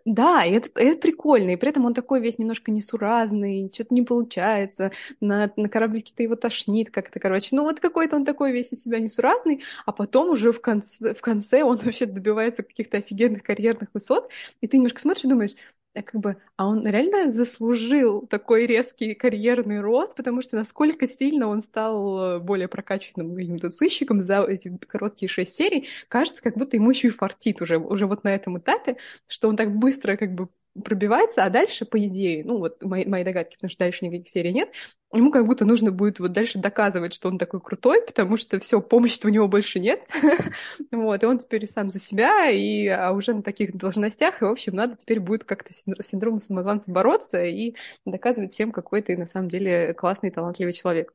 Да, 0.06 0.44
и 0.44 0.54
это, 0.54 0.70
это 0.76 1.00
прикольно, 1.00 1.52
и 1.52 1.56
при 1.56 1.70
этом 1.70 1.86
он 1.86 1.94
такой 1.94 2.22
весь 2.22 2.40
немножко 2.40 2.72
несуразный, 2.72 3.70
что-то 3.74 3.94
не 3.94 4.02
получается, 4.02 4.92
на, 5.20 5.52
на 5.56 5.70
кораблике-то 5.70 6.24
его 6.24 6.36
тошнит 6.36 6.90
как-то, 6.90 7.20
короче. 7.20 7.50
Ну 7.52 7.64
вот 7.64 7.80
какой-то 7.80 8.16
он 8.16 8.26
такой 8.26 8.52
весь 8.52 8.72
из 8.72 8.82
себя 8.82 9.00
несуразный, 9.00 9.62
а 9.86 9.92
потом 9.92 10.30
уже 10.30 10.52
в 10.52 10.62
конце, 10.62 11.14
в 11.14 11.22
конце 11.22 11.64
он 11.64 11.78
вообще 11.84 12.06
добивается 12.06 12.64
каких-то 12.64 12.98
офигенных 12.98 13.44
карьерных 13.44 13.90
высот, 13.94 14.30
и 14.62 14.68
ты 14.68 14.78
немножко 14.78 15.00
смотришь 15.02 15.26
и 15.26 15.30
думаешь, 15.30 15.56
как 15.94 16.16
бы, 16.22 16.38
а 16.56 16.68
он 16.68 16.88
реально 16.88 17.32
заслужил 17.32 18.26
такой 18.28 18.66
резкий 18.66 19.16
карьерный 19.16 19.82
рост, 19.82 20.16
потому 20.16 20.42
что 20.42 20.56
насколько 20.56 21.08
сильно 21.08 21.48
он 21.48 21.62
стал 21.62 22.38
э, 22.38 22.40
более 22.40 22.68
прокачанным 22.68 23.36
каким-то 23.36 23.72
сыщиком 23.72 24.22
за 24.22 24.44
эти 24.44 24.76
короткие 24.88 25.30
шесть 25.30 25.56
серий, 25.56 25.88
кажется, 26.08 26.42
как 26.42 26.58
будто 26.58 26.78
ему 26.78 26.92
еще 26.92 27.08
и 27.10 27.12
фартит 27.12 27.62
уже, 27.62 27.78
уже 27.78 28.06
вот 28.08 28.24
на 28.24 28.34
этом 28.34 28.60
этапе, 28.60 28.98
что 29.28 29.50
он 29.50 29.58
так 29.58 29.76
быстро 29.76 30.16
как 30.16 30.34
бы 30.36 30.50
пробивается, 30.82 31.44
а 31.44 31.50
дальше, 31.50 31.86
по 31.86 32.04
идее, 32.06 32.44
ну 32.44 32.58
вот 32.58 32.82
мои, 32.84 33.06
мои 33.06 33.24
догадки, 33.24 33.56
потому 33.56 33.70
что 33.70 33.80
дальше 33.80 34.06
никаких 34.06 34.30
серий 34.30 34.54
нет, 34.54 34.70
ему 35.14 35.32
как 35.32 35.46
будто 35.46 35.66
нужно 35.66 35.92
будет 35.92 36.20
вот 36.20 36.32
дальше 36.32 36.60
доказывать, 36.60 37.14
что 37.14 37.28
он 37.30 37.38
такой 37.38 37.62
крутой, 37.62 38.02
потому 38.06 38.38
что 38.38 38.60
все, 38.60 38.82
помощи 38.82 39.20
у 39.24 39.30
него 39.30 39.48
больше 39.48 39.80
нет, 39.80 40.08
вот, 40.92 41.24
и 41.24 41.26
он 41.26 41.40
теперь 41.40 41.68
сам 41.68 41.90
за 41.90 42.00
себя, 42.00 42.50
и 42.50 42.88
а 42.88 43.12
уже 43.12 43.34
на 43.34 43.44
таких 43.44 43.76
должностях, 43.76 44.42
и, 44.42 44.46
в 44.46 44.50
общем, 44.50 44.76
надо 44.76 44.96
теперь 44.96 45.20
будет 45.20 45.44
как-то 45.44 45.74
с 45.74 45.84
синдромом 46.08 46.40
самозванца 46.40 46.92
бороться 46.92 47.44
и 47.44 47.76
доказывать 48.06 48.54
всем, 48.54 48.72
какой 48.72 49.02
ты 49.02 49.18
на 49.18 49.28
самом 49.28 49.50
деле 49.50 49.94
классный, 49.94 50.32
талантливый 50.32 50.74
человек. 50.74 51.14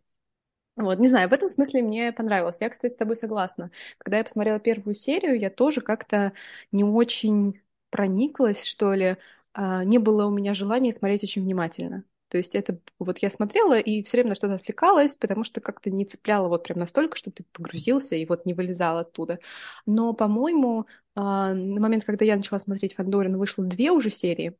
Вот, 0.76 0.98
не 0.98 1.08
знаю, 1.08 1.28
в 1.28 1.32
этом 1.32 1.48
смысле 1.48 1.82
мне 1.82 2.12
понравилось. 2.12 2.56
Я, 2.60 2.68
кстати, 2.68 2.94
с 2.94 2.96
тобой 2.96 3.16
согласна. 3.16 3.70
Когда 3.98 4.18
я 4.18 4.24
посмотрела 4.24 4.58
первую 4.58 4.96
серию, 4.96 5.38
я 5.38 5.48
тоже 5.50 5.80
как-то 5.80 6.32
не 6.72 6.82
очень 6.82 7.60
прониклась, 7.90 8.64
что 8.64 8.92
ли, 8.92 9.16
не 9.56 9.98
было 9.98 10.26
у 10.26 10.30
меня 10.30 10.54
желания 10.54 10.92
смотреть 10.92 11.24
очень 11.24 11.42
внимательно. 11.42 12.04
То 12.28 12.38
есть 12.38 12.54
это 12.56 12.80
вот 12.98 13.18
я 13.18 13.30
смотрела 13.30 13.78
и 13.78 14.02
все 14.02 14.16
время 14.16 14.30
на 14.30 14.34
что-то 14.34 14.54
отвлекалась, 14.54 15.14
потому 15.14 15.44
что 15.44 15.60
как-то 15.60 15.90
не 15.90 16.04
цепляло 16.04 16.48
вот 16.48 16.64
прям 16.64 16.80
настолько, 16.80 17.16
что 17.16 17.30
ты 17.30 17.44
погрузился 17.52 18.16
и 18.16 18.26
вот 18.26 18.44
не 18.44 18.54
вылезал 18.54 18.98
оттуда. 18.98 19.38
Но, 19.86 20.14
по-моему, 20.14 20.86
а, 21.14 21.54
на 21.54 21.80
момент, 21.80 22.04
когда 22.04 22.24
я 22.24 22.36
начала 22.36 22.58
смотреть 22.58 22.94
Фандорин, 22.94 23.36
вышло 23.38 23.64
две 23.64 23.92
уже 23.92 24.10
серии. 24.10 24.56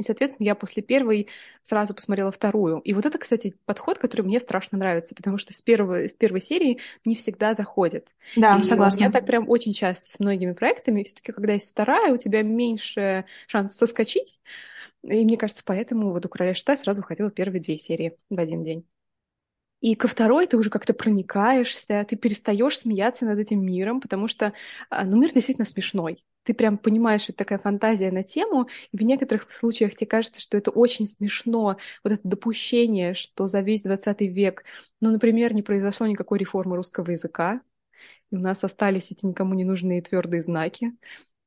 И, 0.00 0.02
соответственно, 0.02 0.46
я 0.46 0.54
после 0.54 0.82
первой 0.82 1.28
сразу 1.60 1.92
посмотрела 1.92 2.32
вторую. 2.32 2.78
И 2.78 2.94
вот 2.94 3.04
это, 3.04 3.18
кстати, 3.18 3.54
подход, 3.66 3.98
который 3.98 4.22
мне 4.22 4.40
страшно 4.40 4.78
нравится, 4.78 5.14
потому 5.14 5.36
что 5.36 5.52
с, 5.52 5.60
первой, 5.60 6.08
с 6.08 6.14
первой 6.14 6.40
серии 6.40 6.78
не 7.04 7.14
всегда 7.14 7.52
заходит. 7.52 8.08
Да, 8.34 8.58
и 8.58 8.62
согласна. 8.62 9.04
Я 9.04 9.10
так 9.10 9.26
прям 9.26 9.46
очень 9.46 9.74
часто 9.74 10.10
с 10.10 10.18
многими 10.18 10.52
проектами, 10.52 11.02
все-таки, 11.02 11.32
когда 11.32 11.52
есть 11.52 11.68
вторая, 11.68 12.14
у 12.14 12.16
тебя 12.16 12.42
меньше 12.42 13.26
шанс 13.46 13.76
соскочить. 13.76 14.40
И 15.02 15.22
мне 15.22 15.36
кажется, 15.36 15.62
поэтому 15.66 16.12
вот 16.12 16.24
у 16.24 16.30
«Короля 16.30 16.54
шта» 16.54 16.78
сразу 16.78 17.02
выходила 17.02 17.30
первые 17.30 17.60
две 17.60 17.78
серии 17.78 18.16
в 18.30 18.40
один 18.40 18.64
день. 18.64 18.86
И 19.82 19.94
ко 19.96 20.08
второй 20.08 20.46
ты 20.46 20.56
уже 20.56 20.70
как-то 20.70 20.94
проникаешься, 20.94 22.06
ты 22.08 22.16
перестаешь 22.16 22.78
смеяться 22.78 23.26
над 23.26 23.38
этим 23.38 23.62
миром, 23.62 24.00
потому 24.00 24.28
что 24.28 24.54
а, 24.88 25.04
ну, 25.04 25.18
мир 25.20 25.30
действительно 25.34 25.66
смешной. 25.66 26.24
Ты 26.44 26.54
прям 26.54 26.78
понимаешь, 26.78 27.22
что 27.22 27.32
это 27.32 27.38
такая 27.38 27.58
фантазия 27.58 28.10
на 28.10 28.22
тему, 28.22 28.68
и 28.92 28.96
в 28.96 29.02
некоторых 29.02 29.50
случаях 29.52 29.94
тебе 29.94 30.06
кажется, 30.06 30.40
что 30.40 30.56
это 30.56 30.70
очень 30.70 31.06
смешно, 31.06 31.76
вот 32.02 32.12
это 32.12 32.20
допущение, 32.24 33.14
что 33.14 33.46
за 33.46 33.60
весь 33.60 33.82
20 33.82 34.28
век, 34.28 34.64
ну, 35.00 35.10
например, 35.10 35.54
не 35.54 35.62
произошло 35.62 36.06
никакой 36.06 36.38
реформы 36.38 36.76
русского 36.76 37.10
языка, 37.10 37.60
и 38.30 38.36
у 38.36 38.40
нас 38.40 38.64
остались 38.64 39.10
эти 39.12 39.26
никому 39.26 39.54
не 39.54 39.64
нужные 39.64 40.02
твердые 40.02 40.42
знаки 40.42 40.92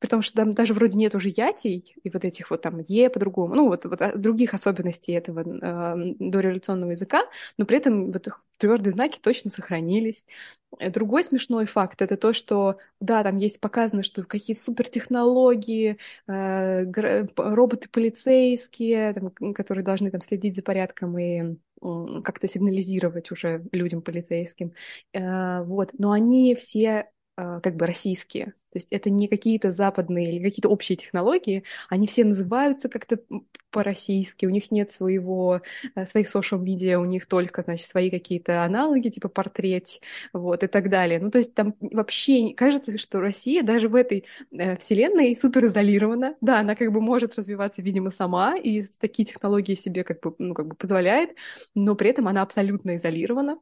потому 0.03 0.21
что 0.21 0.35
там 0.35 0.51
даже 0.51 0.73
вроде 0.73 0.97
нет 0.97 1.15
уже 1.15 1.29
ятий 1.29 1.95
и 2.03 2.09
вот 2.09 2.25
этих 2.25 2.51
вот 2.51 2.61
там 2.61 2.79
е 2.79 3.09
по-другому, 3.09 3.55
ну 3.55 3.69
вот, 3.69 3.85
вот 3.85 4.01
а, 4.01 4.13
других 4.17 4.53
особенностей 4.53 5.13
этого 5.13 5.39
э, 5.39 6.15
дореволюционного 6.19 6.91
языка, 6.91 7.21
но 7.57 7.65
при 7.65 7.77
этом 7.77 8.11
вот 8.11 8.27
твердые 8.57 8.91
знаки 8.91 9.17
точно 9.21 9.49
сохранились. 9.49 10.25
Э, 10.77 10.89
другой 10.89 11.23
смешной 11.23 11.67
факт 11.67 12.01
это 12.01 12.17
то, 12.17 12.33
что 12.33 12.79
да, 12.99 13.23
там 13.23 13.37
есть 13.37 13.61
показано, 13.61 14.03
что 14.03 14.25
какие-то 14.25 14.61
супертехнологии, 14.61 15.97
э, 16.27 16.83
роботы 17.37 17.87
полицейские, 17.87 19.15
которые 19.55 19.85
должны 19.85 20.11
там 20.11 20.21
следить 20.21 20.57
за 20.57 20.63
порядком 20.63 21.17
и 21.17 21.55
как-то 22.23 22.49
сигнализировать 22.49 23.31
уже 23.31 23.63
людям 23.71 24.01
полицейским, 24.01 24.73
э, 25.13 25.63
вот, 25.63 25.91
но 25.97 26.11
они 26.11 26.55
все 26.55 27.09
как 27.35 27.75
бы 27.75 27.87
российские. 27.87 28.53
То 28.73 28.79
есть 28.79 28.87
это 28.91 29.11
не 29.11 29.27
какие-то 29.27 29.71
западные 29.71 30.33
или 30.33 30.43
какие-то 30.43 30.69
общие 30.69 30.95
технологии, 30.95 31.63
они 31.89 32.07
все 32.07 32.25
называются 32.25 32.89
как-то 32.89 33.19
по-российски, 33.69 34.45
у 34.45 34.49
них 34.49 34.71
нет 34.71 34.91
своего, 34.91 35.61
э, 35.95 36.05
своих 36.05 36.33
social 36.33 36.59
медиа, 36.59 36.99
у 36.99 37.05
них 37.05 37.27
только, 37.27 37.61
значит, 37.61 37.87
свои 37.87 38.09
какие-то 38.09 38.63
аналоги, 38.63 39.09
типа 39.09 39.29
портрет, 39.29 39.99
вот, 40.33 40.63
и 40.63 40.67
так 40.67 40.89
далее. 40.89 41.19
Ну, 41.19 41.29
то 41.31 41.37
есть 41.39 41.53
там 41.53 41.75
вообще 41.81 42.53
кажется, 42.55 42.97
что 42.97 43.19
Россия 43.19 43.63
даже 43.63 43.89
в 43.89 43.95
этой 43.95 44.25
э, 44.51 44.77
вселенной 44.77 45.35
супер 45.35 45.65
изолирована. 45.65 46.35
Да, 46.41 46.59
она 46.59 46.75
как 46.75 46.91
бы 46.91 47.01
может 47.01 47.37
развиваться, 47.37 47.81
видимо, 47.81 48.11
сама, 48.11 48.55
и 48.55 48.83
такие 48.99 49.25
технологии 49.25 49.75
себе 49.75 50.03
как 50.03 50.21
бы, 50.21 50.35
ну, 50.39 50.53
как 50.53 50.67
бы 50.67 50.75
позволяет, 50.75 51.31
но 51.75 51.95
при 51.95 52.09
этом 52.09 52.27
она 52.27 52.41
абсолютно 52.41 52.95
изолирована 52.95 53.59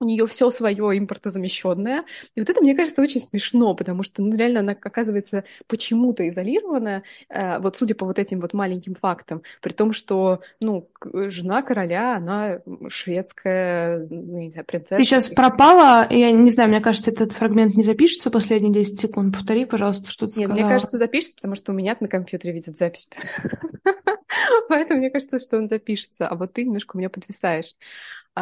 у 0.00 0.04
нее 0.06 0.26
все 0.26 0.50
свое 0.50 0.98
импортозамещенное. 0.98 2.04
И 2.34 2.40
вот 2.40 2.48
это, 2.48 2.60
мне 2.62 2.74
кажется, 2.74 3.02
очень 3.02 3.22
смешно, 3.22 3.74
потому 3.74 4.02
что, 4.02 4.22
ну, 4.22 4.34
реально 4.34 4.60
она 4.60 4.72
оказывается 4.72 5.44
почему-то 5.66 6.26
изолирована, 6.28 7.02
э, 7.28 7.58
вот 7.58 7.76
судя 7.76 7.94
по 7.94 8.06
вот 8.06 8.18
этим 8.18 8.40
вот 8.40 8.54
маленьким 8.54 8.94
фактам, 8.94 9.42
при 9.60 9.72
том, 9.72 9.92
что, 9.92 10.40
ну, 10.58 10.88
жена 11.12 11.62
короля, 11.62 12.16
она 12.16 12.60
шведская, 12.88 14.06
ну, 14.10 14.38
не 14.38 14.50
знаю, 14.50 14.64
принцесса. 14.64 14.96
Ты 14.96 15.04
сейчас 15.04 15.28
пропала, 15.28 16.06
я 16.10 16.30
не 16.32 16.50
знаю, 16.50 16.70
мне 16.70 16.80
кажется, 16.80 17.10
этот 17.10 17.32
фрагмент 17.32 17.76
не 17.76 17.82
запишется 17.82 18.30
последние 18.30 18.72
10 18.72 19.00
секунд. 19.00 19.34
Повтори, 19.34 19.66
пожалуйста, 19.66 20.10
что 20.10 20.26
ты 20.26 20.40
Нет, 20.40 20.48
сказала. 20.48 20.66
мне 20.66 20.74
кажется, 20.74 20.96
запишется, 20.96 21.36
потому 21.36 21.56
что 21.56 21.72
у 21.72 21.74
меня 21.74 21.94
на 22.00 22.08
компьютере 22.08 22.54
видит 22.54 22.76
запись. 22.76 23.08
Поэтому 24.68 25.00
мне 25.00 25.10
кажется, 25.10 25.38
что 25.38 25.58
он 25.58 25.68
запишется, 25.68 26.26
а 26.26 26.36
вот 26.36 26.54
ты 26.54 26.64
немножко 26.64 26.96
у 26.96 26.98
меня 26.98 27.10
подвисаешь 27.10 27.74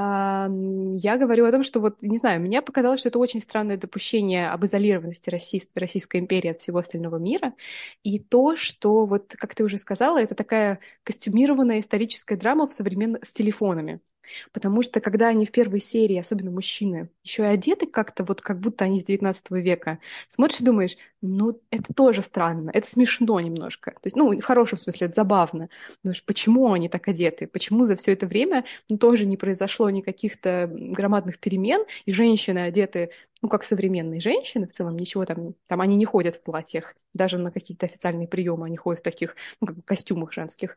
я 0.00 1.16
говорю 1.18 1.44
о 1.46 1.50
том, 1.52 1.62
что 1.62 1.80
вот, 1.80 2.00
не 2.02 2.18
знаю, 2.18 2.40
мне 2.40 2.62
показалось, 2.62 3.00
что 3.00 3.08
это 3.08 3.18
очень 3.18 3.40
странное 3.42 3.76
допущение 3.76 4.48
об 4.50 4.64
изолированности 4.64 5.30
Российской, 5.30 5.78
Российской 5.78 6.20
империи 6.20 6.50
от 6.50 6.60
всего 6.60 6.78
остального 6.78 7.16
мира, 7.16 7.54
и 8.02 8.18
то, 8.18 8.56
что, 8.56 9.06
вот, 9.06 9.34
как 9.36 9.54
ты 9.54 9.64
уже 9.64 9.78
сказала, 9.78 10.18
это 10.20 10.34
такая 10.34 10.80
костюмированная 11.04 11.80
историческая 11.80 12.36
драма 12.36 12.68
в 12.68 12.72
современных 12.72 13.24
с 13.24 13.32
телефонами. 13.32 14.00
Потому 14.52 14.82
что 14.82 15.00
когда 15.00 15.28
они 15.28 15.46
в 15.46 15.50
первой 15.50 15.80
серии, 15.80 16.18
особенно 16.18 16.50
мужчины, 16.50 17.08
еще 17.22 17.42
и 17.42 17.46
одеты 17.46 17.86
как-то 17.86 18.24
вот 18.24 18.40
как 18.40 18.60
будто 18.60 18.84
они 18.84 19.00
с 19.00 19.04
19 19.04 19.50
века, 19.50 19.98
смотришь 20.28 20.60
и 20.60 20.64
думаешь, 20.64 20.96
ну, 21.20 21.60
это 21.70 21.92
тоже 21.94 22.22
странно, 22.22 22.70
это 22.72 22.88
смешно 22.88 23.40
немножко. 23.40 23.92
То 23.92 24.06
есть, 24.06 24.16
ну, 24.16 24.38
в 24.38 24.44
хорошем 24.44 24.78
смысле, 24.78 25.08
это 25.08 25.16
забавно. 25.16 25.68
Думаешь, 26.04 26.24
почему 26.24 26.72
они 26.72 26.88
так 26.88 27.08
одеты? 27.08 27.46
Почему 27.46 27.86
за 27.86 27.96
все 27.96 28.12
это 28.12 28.26
время 28.26 28.64
ну, 28.88 28.98
тоже 28.98 29.26
не 29.26 29.36
произошло 29.36 29.90
никаких-то 29.90 30.70
громадных 30.72 31.38
перемен, 31.38 31.84
и 32.06 32.12
женщины 32.12 32.58
одеты 32.60 33.10
ну, 33.42 33.48
как 33.48 33.64
современные 33.64 34.20
женщины, 34.20 34.66
в 34.66 34.72
целом 34.72 34.96
ничего 34.96 35.24
там, 35.24 35.54
там 35.66 35.80
они 35.80 35.96
не 35.96 36.04
ходят 36.04 36.36
в 36.36 36.42
платьях, 36.42 36.96
даже 37.14 37.38
на 37.38 37.52
какие-то 37.52 37.86
официальные 37.86 38.28
приемы 38.28 38.66
они 38.66 38.76
ходят 38.76 39.00
в 39.00 39.04
таких, 39.04 39.36
ну, 39.60 39.66
как 39.66 39.76
бы 39.76 39.82
костюмах 39.82 40.32
женских. 40.32 40.76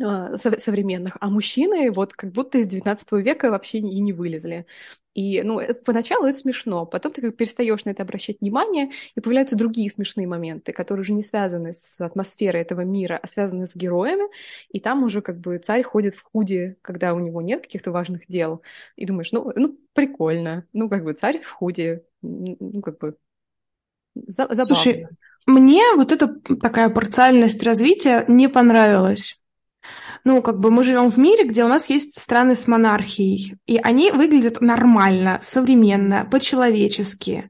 А, 0.00 0.36
современных, 0.36 1.16
а 1.20 1.28
мужчины 1.28 1.90
вот 1.90 2.12
как 2.12 2.30
будто 2.30 2.58
из 2.58 2.68
19 2.68 3.10
века 3.14 3.50
вообще 3.50 3.78
и 3.78 4.00
не 4.00 4.12
вылезли. 4.12 4.64
И, 5.12 5.42
ну, 5.42 5.58
это, 5.58 5.74
поначалу 5.74 6.26
это 6.26 6.38
смешно, 6.38 6.86
потом 6.86 7.12
ты 7.12 7.20
как 7.20 7.36
перестаешь 7.36 7.84
на 7.84 7.90
это 7.90 8.04
обращать 8.04 8.40
внимание, 8.40 8.92
и 9.16 9.20
появляются 9.20 9.56
другие 9.56 9.90
смешные 9.90 10.28
моменты, 10.28 10.72
которые 10.72 11.00
уже 11.00 11.12
не 11.14 11.24
связаны 11.24 11.74
с 11.74 12.00
атмосферой 12.00 12.62
этого 12.62 12.82
мира, 12.82 13.18
а 13.20 13.26
связаны 13.26 13.66
с 13.66 13.74
героями, 13.74 14.30
и 14.70 14.78
там 14.78 15.02
уже 15.02 15.20
как 15.20 15.40
бы 15.40 15.58
царь 15.58 15.82
ходит 15.82 16.14
в 16.14 16.22
худе, 16.22 16.76
когда 16.82 17.14
у 17.14 17.18
него 17.18 17.42
нет 17.42 17.62
каких-то 17.62 17.90
важных 17.90 18.22
дел, 18.28 18.62
и 18.94 19.04
думаешь, 19.04 19.32
ну, 19.32 19.50
ну 19.56 19.76
прикольно, 19.94 20.64
ну, 20.72 20.88
как 20.88 21.02
бы 21.02 21.14
царь 21.14 21.40
в 21.40 21.50
худе, 21.50 22.04
ну, 22.22 22.80
как 22.82 22.98
бы 22.98 23.16
забавно. 24.14 24.64
Слушай, 24.64 25.08
мне 25.46 25.82
вот 25.96 26.12
эта 26.12 26.28
такая 26.62 26.88
парциальность 26.88 27.64
развития 27.64 28.24
не 28.28 28.48
понравилась 28.48 29.37
ну, 30.28 30.42
как 30.42 30.60
бы 30.60 30.70
мы 30.70 30.84
живем 30.84 31.08
в 31.08 31.16
мире, 31.16 31.44
где 31.44 31.64
у 31.64 31.68
нас 31.68 31.88
есть 31.88 32.20
страны 32.20 32.54
с 32.54 32.68
монархией, 32.68 33.56
и 33.66 33.78
они 33.78 34.10
выглядят 34.10 34.60
нормально, 34.60 35.38
современно, 35.40 36.28
по-человечески. 36.30 37.48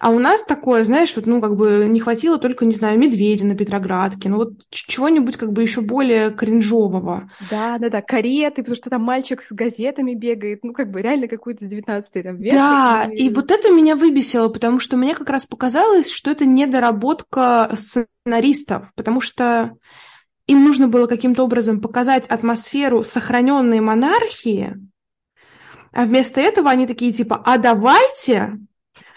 А 0.00 0.10
у 0.10 0.18
нас 0.18 0.42
такое, 0.42 0.82
знаешь, 0.82 1.14
вот, 1.14 1.26
ну, 1.26 1.40
как 1.40 1.54
бы 1.54 1.86
не 1.88 2.00
хватило 2.00 2.38
только, 2.38 2.64
не 2.64 2.74
знаю, 2.74 2.98
медведя 2.98 3.46
на 3.46 3.54
Петроградке, 3.54 4.28
ну, 4.28 4.38
вот 4.38 4.54
чего-нибудь 4.70 5.36
как 5.36 5.52
бы 5.52 5.62
еще 5.62 5.82
более 5.82 6.32
кринжового. 6.32 7.30
Да, 7.48 7.78
да, 7.78 7.90
да, 7.90 8.02
кареты, 8.02 8.62
потому 8.62 8.74
что 8.74 8.90
там 8.90 9.04
мальчик 9.04 9.46
с 9.48 9.54
газетами 9.54 10.14
бегает, 10.14 10.64
ну, 10.64 10.72
как 10.72 10.90
бы 10.90 11.02
реально 11.02 11.28
какой-то 11.28 11.64
19 11.64 12.10
там 12.24 12.38
век. 12.38 12.54
Да, 12.54 13.08
и... 13.12 13.26
и 13.26 13.30
вот 13.30 13.52
это 13.52 13.70
меня 13.70 13.94
выбесило, 13.94 14.48
потому 14.48 14.80
что 14.80 14.96
мне 14.96 15.14
как 15.14 15.30
раз 15.30 15.46
показалось, 15.46 16.10
что 16.10 16.32
это 16.32 16.44
недоработка 16.44 17.70
сценаристов, 17.76 18.90
потому 18.96 19.20
что 19.20 19.76
им 20.46 20.64
нужно 20.64 20.88
было 20.88 21.06
каким-то 21.06 21.44
образом 21.44 21.80
показать 21.80 22.26
атмосферу 22.26 23.02
сохраненной 23.02 23.80
монархии, 23.80 24.74
а 25.92 26.04
вместо 26.04 26.40
этого 26.40 26.70
они 26.70 26.86
такие 26.86 27.12
типа, 27.12 27.40
а 27.44 27.58
давайте 27.58 28.58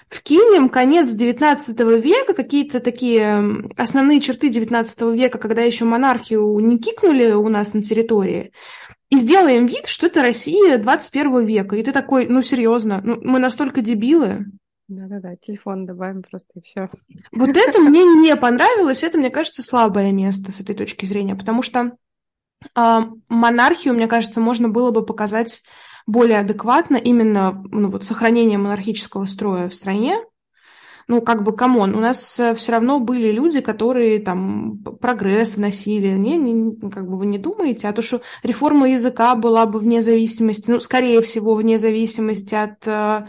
вкинем 0.10 0.70
конец 0.70 1.12
XIX 1.12 2.02
века, 2.02 2.34
какие-то 2.34 2.80
такие 2.80 3.44
основные 3.78 4.22
черты 4.22 4.50
XIX 4.50 5.16
века, 5.16 5.38
когда 5.38 5.62
еще 5.62 5.86
монархию 5.86 6.58
не 6.60 6.80
кикнули 6.80 7.32
у 7.32 7.48
нас 7.50 7.74
на 7.74 7.84
территории, 7.84 8.52
и 9.10 9.18
сделаем 9.18 9.66
вид, 9.66 9.88
что 9.88 10.06
это 10.06 10.22
Россия 10.22 10.78
21 10.78 11.46
века. 11.46 11.76
И 11.76 11.84
ты 11.84 11.92
такой, 11.92 12.28
ну 12.28 12.42
серьезно, 12.42 13.02
ну, 13.04 13.20
мы 13.22 13.40
настолько 13.40 13.82
дебилы. 13.82 14.46
Да-да-да, 14.90 15.36
телефон 15.36 15.86
добавим 15.86 16.24
просто 16.24 16.48
и 16.56 16.62
все. 16.62 16.90
Вот 17.32 17.56
это 17.56 17.80
мне 17.80 18.04
не 18.04 18.36
понравилось, 18.36 19.04
это, 19.04 19.20
мне 19.20 19.30
кажется, 19.30 19.62
слабое 19.62 20.12
место 20.12 20.52
с 20.52 20.60
этой 20.60 20.76
точки 20.76 21.06
зрения, 21.06 21.36
потому 21.36 21.62
что 21.62 21.92
э, 22.76 23.00
монархию, 23.30 23.94
мне 23.94 24.08
кажется, 24.08 24.40
можно 24.40 24.68
было 24.68 24.90
бы 24.90 25.06
показать 25.06 25.62
более 26.08 26.40
адекватно 26.40 26.96
именно 26.96 27.64
ну, 27.72 27.90
вот, 27.90 28.04
сохранение 28.04 28.58
монархического 28.58 29.26
строя 29.26 29.70
в 29.70 29.76
стране. 29.76 30.18
Ну, 31.08 31.22
как 31.22 31.44
бы, 31.44 31.56
come 31.56 31.79
on, 31.79 31.96
у 31.96 32.00
нас 32.00 32.40
э, 32.40 32.56
все 32.56 32.72
равно 32.72 33.00
были 33.00 33.32
люди, 33.32 33.62
которые 33.62 34.20
там 34.20 34.78
прогресс 34.78 35.56
вносили. 35.56 36.10
Не, 36.10 36.38
не, 36.38 36.90
как 36.90 37.08
бы 37.08 37.18
вы 37.18 37.28
не 37.28 37.38
думаете, 37.38 37.88
а 37.88 37.94
то, 37.94 38.02
что 38.02 38.22
реформа 38.42 38.90
языка 38.90 39.36
была 39.36 39.66
бы 39.68 39.80
вне 39.80 40.02
зависимости, 40.02 40.70
ну, 40.70 40.80
скорее 40.80 41.22
всего, 41.22 41.54
вне 41.56 41.80
зависимости 41.80 42.54
от 42.54 42.88
э, 42.88 43.28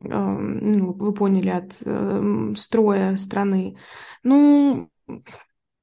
ну, 0.00 0.92
вы 0.92 1.12
поняли, 1.12 1.50
от 1.50 1.82
э, 1.84 2.52
строя 2.56 3.16
страны. 3.16 3.76
Ну, 4.22 4.90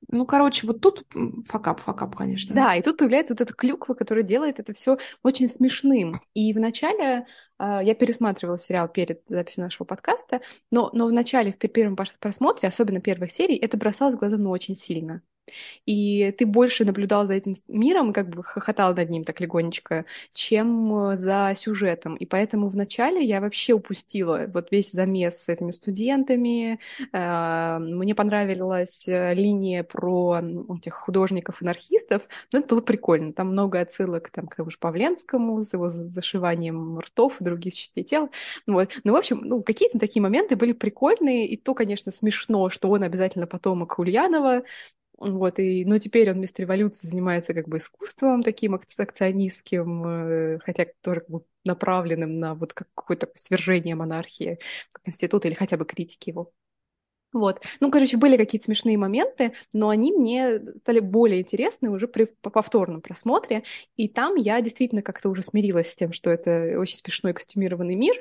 ну, 0.10 0.26
короче, 0.26 0.66
вот 0.66 0.82
тут 0.82 1.04
fuckup, 1.48 1.82
fuckup, 1.82 2.16
конечно. 2.16 2.56
Да, 2.56 2.76
и 2.76 2.82
тут 2.82 2.98
появляется 2.98 3.34
вот 3.34 3.42
эта 3.42 3.54
клюква, 3.54 3.94
которая 3.94 4.24
делает 4.24 4.60
это 4.60 4.74
все 4.74 4.98
очень 5.22 5.50
смешным. 5.50 6.22
И 6.34 6.54
вначале 6.54 7.26
э, 7.60 7.80
я 7.84 7.94
пересматривала 7.94 8.58
сериал 8.58 8.88
перед 8.88 9.22
записью 9.28 9.64
нашего 9.64 9.86
подкаста, 9.86 10.42
но, 10.72 10.90
но 10.94 11.08
вначале, 11.08 11.52
в 11.52 11.58
первом 11.58 11.98
просмотре, 12.20 12.70
особенно 12.70 13.02
первых 13.02 13.32
серий, 13.32 13.56
это 13.58 13.78
бросалось 13.78 14.16
в 14.16 14.20
глаза, 14.20 14.38
ну, 14.38 14.50
очень 14.50 14.76
сильно. 14.76 15.22
И 15.86 16.32
ты 16.38 16.46
больше 16.46 16.86
наблюдал 16.86 17.28
за 17.28 17.34
этим 17.34 17.56
миром, 17.68 18.14
как 18.14 18.30
бы 18.30 18.44
хохотал 18.44 18.94
над 18.94 19.10
ним 19.10 19.24
так 19.24 19.40
легонечко, 19.40 20.06
чем 20.34 21.12
э, 21.12 21.18
за 21.18 21.54
сюжетом. 21.56 22.16
И 22.16 22.26
поэтому 22.26 22.70
вначале 22.70 23.24
я 23.24 23.42
вообще 23.42 23.74
упустила 23.74 24.46
вот 24.54 24.72
весь 24.72 24.92
замес 24.92 25.44
с 25.44 25.50
этими 25.50 25.72
студентами. 25.72 26.80
Э, 27.14 27.78
мне 27.80 28.16
понравилась 28.16 29.08
э, 29.08 29.34
линия 29.34 29.84
про 29.84 30.42
этих 30.78 30.94
художников-анархистов, 30.94 32.24
но 32.52 32.60
это 32.60 32.68
было 32.68 32.82
прикольно. 32.82 33.34
Там 33.34 33.50
много 33.52 33.80
отсылок 33.80 34.30
там, 34.30 34.48
к 34.48 34.56
тому 34.56 34.70
же 34.70 34.78
Павленскому 34.80 35.62
с 35.64 35.74
его 35.74 35.90
зашиванием 35.90 37.00
ртов 37.00 37.40
и 37.40 37.44
других 37.44 37.76
частей 37.76 38.04
тела. 38.04 38.30
Вот. 38.66 38.90
Ну, 39.04 39.14
в 39.14 39.16
общем, 39.16 39.42
ну, 39.44 39.62
какие-то 39.62 40.00
такие 40.00 40.22
моменты 40.22 40.56
были 40.56 40.74
прикольные, 40.74 41.48
и 41.48 41.58
то, 41.58 41.74
конечно, 41.74 42.12
смешно, 42.12 42.70
что 42.70 42.90
он 42.90 43.04
обязательно 43.04 43.48
потомок 43.48 44.00
Ульянова, 44.00 44.64
вот, 45.18 45.58
и, 45.60 45.84
но 45.86 45.98
теперь 45.98 46.30
он 46.30 46.38
вместо 46.38 46.62
революции 46.62 47.08
занимается 47.08 47.54
как 47.54 47.68
бы 47.68 47.78
искусством 47.78 48.44
таким 48.44 48.76
акционистским, 48.76 50.06
э, 50.06 50.60
хотя 50.60 50.86
тоже 51.02 51.22
как 51.22 51.30
бы 51.30 51.44
направленным 51.66 52.40
на 52.40 52.54
вот 52.54 52.74
какое-то 52.74 53.30
свержение 53.36 53.96
монархии 53.96 54.60
как 54.92 55.08
института 55.08 55.48
или 55.48 55.56
хотя 55.56 55.76
бы 55.78 55.86
критики 55.86 56.30
его. 56.30 56.52
Вот. 57.34 57.62
Ну, 57.80 57.92
короче, 57.92 58.18
были 58.18 58.38
какие-то 58.38 58.66
смешные 58.66 58.98
моменты, 58.98 59.54
но 59.74 59.90
они 59.90 60.14
мне 60.14 60.60
стали 60.82 61.00
более 61.00 61.42
интересны 61.42 61.90
уже 61.90 62.08
при 62.08 62.26
повторном 62.26 63.02
просмотре. 63.02 63.64
И 63.98 64.08
там 64.08 64.36
я 64.36 64.62
действительно 64.62 65.02
как-то 65.02 65.30
уже 65.30 65.42
смирилась 65.44 65.92
с 65.92 65.96
тем, 65.96 66.14
что 66.14 66.30
это 66.30 66.80
очень 66.80 66.98
смешной 66.98 67.34
костюмированный 67.34 67.96
мир, 67.96 68.16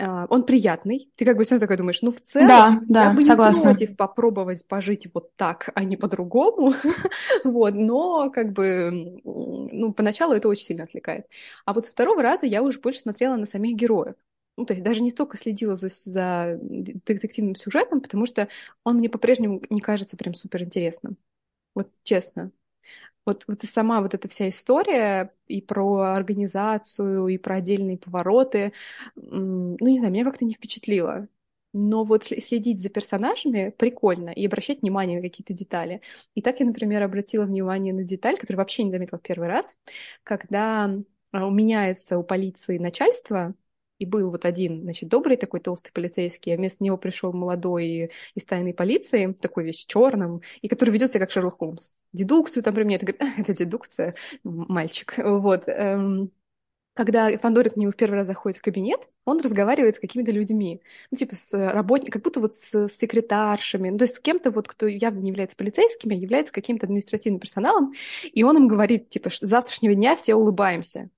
он 0.00 0.44
приятный. 0.44 1.10
Ты 1.16 1.24
как 1.24 1.36
бы 1.36 1.44
все 1.44 1.58
такой 1.58 1.76
думаешь, 1.76 2.02
ну, 2.02 2.10
в 2.10 2.20
целом, 2.20 2.48
да, 2.48 2.80
да, 2.88 3.04
я 3.04 3.12
бы 3.12 3.22
согласна. 3.22 3.68
не 3.68 3.74
против 3.74 3.96
попробовать 3.96 4.66
пожить 4.66 5.08
вот 5.12 5.34
так, 5.36 5.70
а 5.74 5.84
не 5.84 5.96
по-другому. 5.96 6.74
вот, 7.44 7.74
но 7.74 8.30
как 8.30 8.52
бы, 8.52 9.20
ну, 9.24 9.92
поначалу 9.92 10.34
это 10.34 10.48
очень 10.48 10.64
сильно 10.64 10.84
отвлекает. 10.84 11.26
А 11.64 11.72
вот 11.72 11.86
со 11.86 11.92
второго 11.92 12.22
раза 12.22 12.46
я 12.46 12.62
уже 12.62 12.78
больше 12.78 13.00
смотрела 13.00 13.36
на 13.36 13.46
самих 13.46 13.76
героев. 13.76 14.14
Ну, 14.56 14.66
то 14.66 14.72
есть 14.72 14.84
даже 14.84 15.02
не 15.02 15.10
столько 15.10 15.36
следила 15.36 15.76
за, 15.76 15.88
за 15.88 16.58
детективным 16.60 17.54
сюжетом, 17.54 18.00
потому 18.00 18.26
что 18.26 18.48
он 18.84 18.96
мне 18.96 19.08
по-прежнему 19.08 19.62
не 19.70 19.80
кажется 19.80 20.16
прям 20.16 20.34
супер 20.34 20.64
интересным. 20.64 21.16
Вот 21.74 21.88
честно. 22.02 22.50
Вот, 23.28 23.44
вот 23.46 23.62
и 23.62 23.66
сама 23.66 24.00
вот 24.00 24.14
эта 24.14 24.26
вся 24.26 24.48
история 24.48 25.34
и 25.48 25.60
про 25.60 26.14
организацию, 26.14 27.28
и 27.28 27.36
про 27.36 27.56
отдельные 27.56 27.98
повороты, 27.98 28.72
ну, 29.16 29.76
не 29.80 29.98
знаю, 29.98 30.14
меня 30.14 30.24
как-то 30.24 30.46
не 30.46 30.54
впечатлило. 30.54 31.28
Но 31.74 32.04
вот 32.04 32.24
следить 32.24 32.80
за 32.80 32.88
персонажами 32.88 33.68
прикольно 33.76 34.30
и 34.30 34.46
обращать 34.46 34.80
внимание 34.80 35.20
на 35.20 35.28
какие-то 35.28 35.52
детали. 35.52 36.00
И 36.34 36.40
так 36.40 36.60
я, 36.60 36.64
например, 36.64 37.02
обратила 37.02 37.44
внимание 37.44 37.92
на 37.92 38.02
деталь, 38.02 38.38
которую 38.38 38.58
вообще 38.60 38.84
не 38.84 38.92
заметила 38.92 39.18
в 39.18 39.22
первый 39.22 39.48
раз, 39.48 39.76
когда 40.22 40.90
а, 41.32 41.50
меняется 41.50 42.18
у 42.18 42.24
полиции 42.24 42.78
начальство, 42.78 43.54
и 43.98 44.06
был 44.06 44.30
вот 44.30 44.44
один, 44.44 44.82
значит, 44.82 45.08
добрый 45.08 45.36
такой 45.36 45.60
толстый 45.60 45.92
полицейский, 45.92 46.54
а 46.54 46.56
вместо 46.56 46.82
него 46.84 46.96
пришел 46.96 47.32
молодой 47.32 48.10
из 48.34 48.44
тайной 48.44 48.74
полиции, 48.74 49.32
такой 49.32 49.64
весь 49.64 49.84
в 49.84 49.86
черном, 49.86 50.42
и 50.62 50.68
который 50.68 50.90
ведет 50.90 51.10
себя 51.10 51.20
как 51.20 51.30
Шерлок 51.30 51.58
Холмс. 51.58 51.90
Дедукцию 52.12 52.62
там 52.62 52.74
применяет, 52.74 53.02
говорит, 53.02 53.22
это 53.38 53.54
дедукция, 53.54 54.14
мальчик. 54.44 55.14
Вот. 55.18 55.68
Эм, 55.68 56.30
когда 56.98 57.36
Фандорин 57.38 57.70
к 57.70 57.76
нему 57.76 57.92
в 57.92 57.96
первый 57.96 58.16
раз 58.16 58.26
заходит 58.26 58.58
в 58.58 58.62
кабинет, 58.62 59.00
он 59.24 59.40
разговаривает 59.40 59.96
с 59.96 60.00
какими-то 60.00 60.32
людьми, 60.32 60.82
ну, 61.12 61.16
типа 61.16 61.36
с 61.36 61.52
работниками, 61.52 62.10
как 62.10 62.22
будто 62.22 62.40
вот 62.40 62.54
с, 62.54 62.88
секретаршами, 62.88 63.90
ну, 63.90 63.98
то 63.98 64.02
есть 64.02 64.16
с 64.16 64.18
кем-то 64.18 64.50
вот, 64.50 64.66
кто 64.66 64.88
явно 64.88 65.20
не 65.20 65.28
является 65.28 65.56
полицейскими, 65.56 66.16
а 66.16 66.18
является 66.18 66.52
каким-то 66.52 66.86
административным 66.86 67.38
персоналом, 67.38 67.92
и 68.24 68.42
он 68.42 68.56
им 68.56 68.66
говорит, 68.66 69.10
типа, 69.10 69.30
с 69.30 69.38
завтрашнего 69.40 69.94
дня 69.94 70.16
все 70.16 70.34
улыбаемся. 70.34 71.08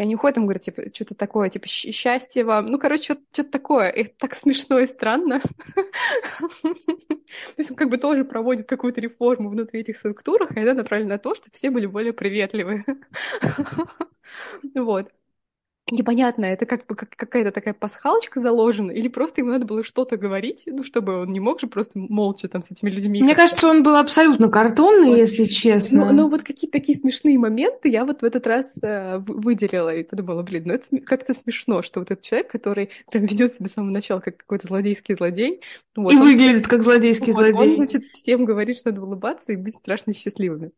И 0.00 0.02
они 0.02 0.14
уходят, 0.14 0.38
им 0.38 0.44
говорят, 0.44 0.62
типа, 0.62 0.84
что-то 0.94 1.14
такое, 1.14 1.50
типа, 1.50 1.68
счастье 1.68 2.42
вам. 2.42 2.70
Ну, 2.70 2.78
короче, 2.78 3.18
что-то 3.32 3.50
такое. 3.50 3.90
И 3.90 4.04
это 4.04 4.14
так 4.16 4.34
смешно 4.34 4.78
и 4.78 4.86
странно. 4.86 5.42
То 6.62 7.58
есть 7.58 7.70
он 7.70 7.76
как 7.76 7.90
бы 7.90 7.98
тоже 7.98 8.24
проводит 8.24 8.66
какую-то 8.66 9.02
реформу 9.02 9.50
внутри 9.50 9.80
этих 9.80 9.98
структур, 9.98 10.44
и 10.56 10.58
она 10.58 10.72
направлена 10.72 11.16
на 11.16 11.18
то, 11.18 11.34
чтобы 11.34 11.50
все 11.52 11.70
были 11.70 11.84
более 11.84 12.14
приветливы. 12.14 12.82
Вот 14.74 15.10
непонятно, 15.90 16.44
это 16.44 16.66
как 16.66 16.86
бы 16.86 16.94
как, 16.94 17.10
какая-то 17.10 17.52
такая 17.52 17.74
пасхалочка 17.74 18.40
заложена, 18.40 18.90
или 18.90 19.08
просто 19.08 19.40
ему 19.40 19.50
надо 19.50 19.66
было 19.66 19.84
что-то 19.84 20.16
говорить, 20.16 20.62
ну, 20.66 20.84
чтобы 20.84 21.22
он 21.22 21.32
не 21.32 21.40
мог 21.40 21.60
же 21.60 21.66
просто 21.66 21.98
молча 21.98 22.48
там 22.48 22.62
с 22.62 22.70
этими 22.70 22.90
людьми. 22.90 23.22
Мне 23.22 23.34
кажется, 23.34 23.68
он 23.68 23.82
был 23.82 23.96
абсолютно 23.96 24.48
картонный, 24.48 25.10
вот. 25.10 25.18
если 25.18 25.44
честно. 25.44 26.06
Но, 26.06 26.12
но 26.12 26.28
вот 26.28 26.42
какие-то 26.42 26.78
такие 26.78 26.98
смешные 26.98 27.38
моменты 27.38 27.88
я 27.88 28.04
вот 28.04 28.22
в 28.22 28.24
этот 28.24 28.46
раз 28.46 28.72
э, 28.82 29.18
выделила 29.18 29.94
и 29.94 30.04
подумала, 30.04 30.42
блин, 30.42 30.64
ну 30.66 30.74
это 30.74 30.98
как-то 31.04 31.34
смешно, 31.34 31.82
что 31.82 32.00
вот 32.00 32.10
этот 32.10 32.24
человек, 32.24 32.50
который 32.50 32.90
прям 33.10 33.24
ведет 33.26 33.54
себя 33.54 33.68
с 33.68 33.72
самого 33.72 33.90
начала 33.90 34.20
как 34.20 34.36
какой-то 34.36 34.68
злодейский 34.68 35.14
злодей. 35.14 35.60
Вот, 35.96 36.12
и 36.12 36.16
он, 36.16 36.22
выглядит 36.22 36.66
как 36.66 36.82
злодейский 36.82 37.32
вот, 37.32 37.46
злодей. 37.46 37.70
Он, 37.70 37.76
значит, 37.76 38.04
всем 38.12 38.44
говорит, 38.44 38.76
что 38.76 38.90
надо 38.90 39.02
улыбаться 39.02 39.52
и 39.52 39.56
быть 39.56 39.76
страшно 39.76 40.12
счастливыми. 40.12 40.70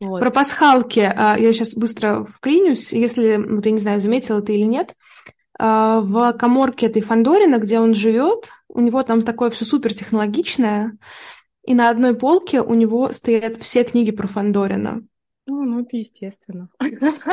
Вот. 0.00 0.20
Про 0.20 0.30
пасхалки 0.30 1.00
а, 1.00 1.36
я 1.38 1.52
сейчас 1.52 1.74
быстро 1.74 2.26
вклинюсь, 2.36 2.92
если, 2.92 3.36
вот 3.36 3.66
я 3.66 3.72
не 3.72 3.78
знаю, 3.78 4.00
заметила 4.00 4.40
ты 4.40 4.54
или 4.54 4.62
нет, 4.62 4.94
а, 5.58 6.00
в 6.00 6.32
коморке 6.34 6.86
этой 6.86 7.02
Фандорина, 7.02 7.58
где 7.58 7.80
он 7.80 7.94
живет, 7.94 8.48
у 8.68 8.80
него 8.80 9.02
там 9.02 9.22
такое 9.22 9.50
все 9.50 9.64
супер 9.64 9.92
технологичное, 9.92 10.96
и 11.64 11.74
на 11.74 11.90
одной 11.90 12.14
полке 12.14 12.62
у 12.62 12.74
него 12.74 13.12
стоят 13.12 13.62
все 13.62 13.84
книги 13.84 14.10
про 14.10 14.26
Фандорина. 14.26 15.02
Ну, 15.46 15.64
ну, 15.64 15.80
это 15.80 15.96
естественно. 15.96 16.68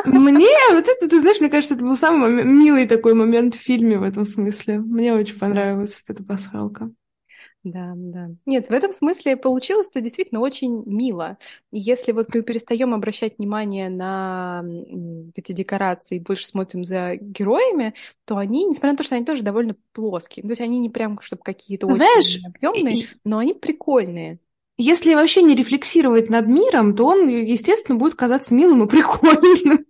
Мне, 0.06 0.50
вот 0.72 0.88
это, 0.88 1.08
ты 1.08 1.20
знаешь, 1.20 1.40
мне 1.40 1.50
кажется, 1.50 1.76
это 1.76 1.84
был 1.84 1.96
самый 1.96 2.44
милый 2.44 2.88
такой 2.88 3.14
момент 3.14 3.56
в 3.56 3.60
фильме 3.60 4.00
в 4.00 4.04
этом 4.04 4.26
смысле. 4.26 4.80
Мне 4.80 5.14
очень 5.14 5.38
понравилась 5.38 6.04
эта 6.08 6.24
пасхалка. 6.24 6.90
Да, 7.64 7.94
да. 7.96 8.30
Нет, 8.46 8.70
в 8.70 8.72
этом 8.72 8.94
смысле 8.94 9.36
получилось 9.36 9.88
это 9.90 10.02
действительно 10.02 10.40
очень 10.40 10.84
мило. 10.86 11.38
Если 11.72 12.12
вот 12.12 12.34
мы 12.34 12.42
перестаем 12.42 12.94
обращать 12.94 13.38
внимание 13.38 13.90
на 13.90 14.64
эти 15.36 15.52
декорации 15.52 16.16
и 16.16 16.22
больше 16.22 16.48
смотрим 16.48 16.86
за 16.86 17.16
героями, 17.16 17.94
то 18.26 18.38
они, 18.38 18.64
несмотря 18.64 18.92
на 18.92 18.98
то, 18.98 19.04
что 19.04 19.16
они 19.16 19.26
тоже 19.26 19.44
довольно 19.44 19.76
плоские, 19.92 20.44
то 20.44 20.50
есть 20.50 20.62
они 20.62 20.80
не 20.80 20.90
прям, 20.90 21.20
чтобы 21.22 21.42
какие-то 21.44 21.92
Знаешь, 21.92 22.38
очень 22.38 22.48
объемные, 22.48 23.08
но 23.26 23.40
они 23.40 23.54
прикольные. 23.54 24.40
Если 24.78 25.16
вообще 25.16 25.42
не 25.42 25.56
рефлексировать 25.56 26.30
над 26.30 26.48
миром, 26.48 26.96
то 26.96 27.08
он, 27.08 27.28
естественно, 27.28 27.98
будет 27.98 28.14
казаться 28.14 28.54
милым 28.54 28.84
и 28.84 28.88
прикольным. 28.88 29.86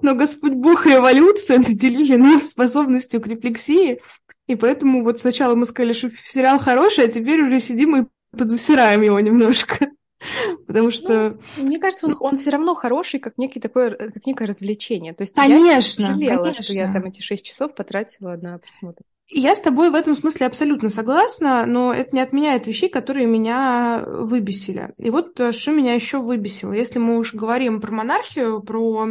Но 0.00 0.14
Господь 0.14 0.52
Бог 0.54 0.86
и 0.86 0.94
эволюция 0.94 1.58
наделили 1.58 2.16
нас 2.16 2.50
способностью 2.50 3.20
к 3.20 3.26
рефлексии, 3.26 4.00
и 4.46 4.56
поэтому 4.56 5.02
вот 5.02 5.20
сначала 5.20 5.54
мы 5.54 5.66
сказали, 5.66 5.92
что 5.92 6.10
сериал 6.26 6.58
хороший, 6.58 7.04
а 7.06 7.08
теперь 7.08 7.42
уже 7.42 7.60
сидим 7.60 7.96
и 7.96 8.06
подзасираем 8.36 9.02
его 9.02 9.18
немножко. 9.20 9.90
Потому 10.66 10.90
что... 10.90 11.38
Ну, 11.56 11.64
мне 11.64 11.78
кажется, 11.78 12.06
он, 12.06 12.16
он 12.20 12.38
все 12.38 12.50
равно 12.50 12.74
хороший, 12.74 13.20
как, 13.20 13.38
некий 13.38 13.60
такое, 13.60 13.90
как 13.90 14.26
некое 14.26 14.48
развлечение. 14.48 15.14
То 15.14 15.22
есть 15.22 15.34
конечно, 15.34 16.02
я 16.02 16.10
жалела, 16.12 16.42
конечно. 16.42 16.62
что 16.62 16.72
я 16.74 16.92
там 16.92 17.04
эти 17.04 17.20
шесть 17.20 17.44
часов 17.44 17.74
потратила 17.74 18.36
на 18.36 18.58
просмотр. 18.58 19.02
Я 19.28 19.54
с 19.54 19.60
тобой 19.60 19.90
в 19.90 19.94
этом 19.94 20.14
смысле 20.14 20.46
абсолютно 20.46 20.90
согласна, 20.90 21.64
но 21.64 21.94
это 21.94 22.14
не 22.14 22.20
отменяет 22.20 22.66
вещей, 22.66 22.90
которые 22.90 23.26
меня 23.26 24.04
выбесили. 24.06 24.92
И 24.98 25.08
вот 25.08 25.40
э, 25.40 25.52
что 25.52 25.72
меня 25.72 25.94
еще 25.94 26.20
выбесило. 26.20 26.74
Если 26.74 26.98
мы 26.98 27.16
уж 27.16 27.32
говорим 27.32 27.80
про 27.80 27.90
монархию, 27.90 28.62
про, 28.62 29.08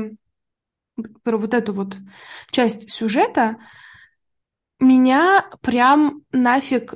про 1.23 1.37
вот 1.37 1.53
эту 1.55 1.73
вот 1.73 1.97
часть 2.51 2.91
сюжета, 2.91 3.57
меня 4.83 5.45
прям 5.61 6.23
нафиг 6.31 6.95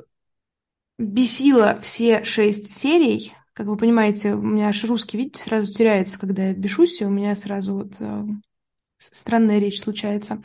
бесило 0.98 1.78
все 1.80 2.24
шесть 2.24 2.72
серий. 2.72 3.34
Как 3.52 3.66
вы 3.66 3.76
понимаете, 3.76 4.34
у 4.34 4.42
меня 4.42 4.68
аж 4.68 4.84
русский, 4.84 5.18
видите, 5.18 5.42
сразу 5.42 5.72
теряется, 5.72 6.18
когда 6.18 6.48
я 6.48 6.54
бешусь, 6.54 7.00
и 7.00 7.04
у 7.04 7.10
меня 7.10 7.34
сразу 7.34 7.74
вот 7.74 7.92
э, 7.98 8.24
странная 8.98 9.58
речь 9.58 9.80
случается. 9.80 10.42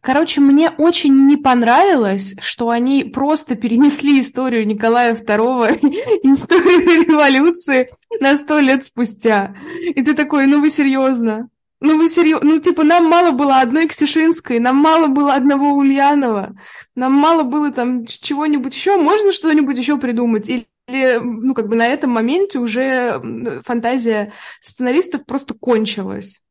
Короче, 0.00 0.40
мне 0.40 0.70
очень 0.70 1.26
не 1.26 1.36
понравилось, 1.36 2.34
что 2.40 2.70
они 2.70 3.04
просто 3.04 3.54
перенесли 3.54 4.20
историю 4.20 4.66
Николая 4.66 5.14
II, 5.14 5.78
историю 6.24 7.06
революции 7.06 7.88
на 8.20 8.36
сто 8.36 8.58
лет 8.58 8.84
спустя. 8.84 9.54
И 9.80 10.02
ты 10.02 10.14
такой, 10.14 10.46
ну 10.48 10.60
вы 10.60 10.70
серьезно? 10.70 11.48
Ну 11.84 11.98
вы 11.98 12.08
серьезно? 12.08 12.48
Ну 12.48 12.60
типа 12.60 12.84
нам 12.84 13.06
мало 13.06 13.32
было 13.32 13.60
одной 13.60 13.88
Ксишинской, 13.88 14.60
нам 14.60 14.76
мало 14.76 15.08
было 15.08 15.34
одного 15.34 15.74
Ульянова, 15.74 16.54
нам 16.94 17.12
мало 17.12 17.42
было 17.42 17.72
там 17.72 18.06
чего-нибудь 18.06 18.72
еще. 18.72 18.96
Можно 18.96 19.32
что-нибудь 19.32 19.78
еще 19.78 19.98
придумать? 19.98 20.48
Или 20.48 20.66
ну, 21.18 21.54
как 21.54 21.66
бы 21.66 21.74
на 21.74 21.88
этом 21.88 22.10
моменте 22.10 22.60
уже 22.60 23.20
фантазия 23.64 24.32
сценаристов 24.60 25.26
просто 25.26 25.54
кончилась. 25.54 26.41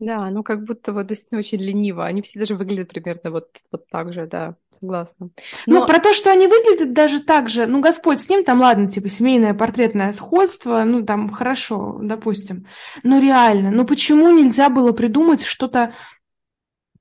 Да, 0.00 0.28
ну 0.30 0.42
как 0.42 0.64
будто 0.64 0.92
вот 0.92 1.06
действительно 1.06 1.38
очень 1.38 1.60
лениво. 1.60 2.04
Они 2.04 2.20
все 2.20 2.38
даже 2.38 2.56
выглядят 2.56 2.88
примерно 2.88 3.30
вот, 3.30 3.48
вот 3.70 3.86
так 3.88 4.12
же, 4.12 4.26
да, 4.26 4.56
согласна. 4.80 5.30
Но... 5.66 5.80
Ну, 5.80 5.86
про 5.86 6.00
то, 6.00 6.12
что 6.12 6.32
они 6.32 6.48
выглядят 6.48 6.92
даже 6.92 7.20
так 7.20 7.48
же, 7.48 7.66
ну, 7.66 7.80
Господь 7.80 8.20
с 8.20 8.28
ним, 8.28 8.44
там, 8.44 8.60
ладно, 8.60 8.90
типа, 8.90 9.08
семейное 9.08 9.54
портретное 9.54 10.12
сходство, 10.12 10.82
ну, 10.84 11.04
там, 11.04 11.30
хорошо, 11.30 11.98
допустим. 12.02 12.66
Но 13.04 13.20
реально, 13.20 13.70
ну, 13.70 13.86
почему 13.86 14.30
нельзя 14.30 14.68
было 14.68 14.90
придумать 14.92 15.44
что-то 15.44 15.94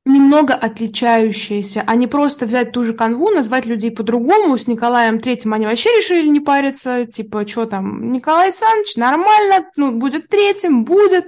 немного 0.05 0.53
отличающееся, 0.53 1.83
а 1.85 1.95
не 1.95 2.07
просто 2.07 2.45
взять 2.45 2.73
ту 2.73 2.83
же 2.83 2.93
канву, 2.93 3.29
назвать 3.29 3.65
людей 3.65 3.89
по-другому. 3.89 4.57
С 4.57 4.67
Николаем 4.67 5.19
Третьим 5.19 5.53
они 5.53 5.65
вообще 5.65 5.89
решили 5.89 6.27
не 6.27 6.41
париться, 6.41 7.05
типа, 7.05 7.47
что 7.47 7.65
там, 7.65 8.11
Николай 8.11 8.45
Александрович, 8.45 8.97
нормально, 8.97 9.69
ну, 9.77 9.93
будет 9.93 10.27
третьим, 10.27 10.83
будет. 10.83 11.25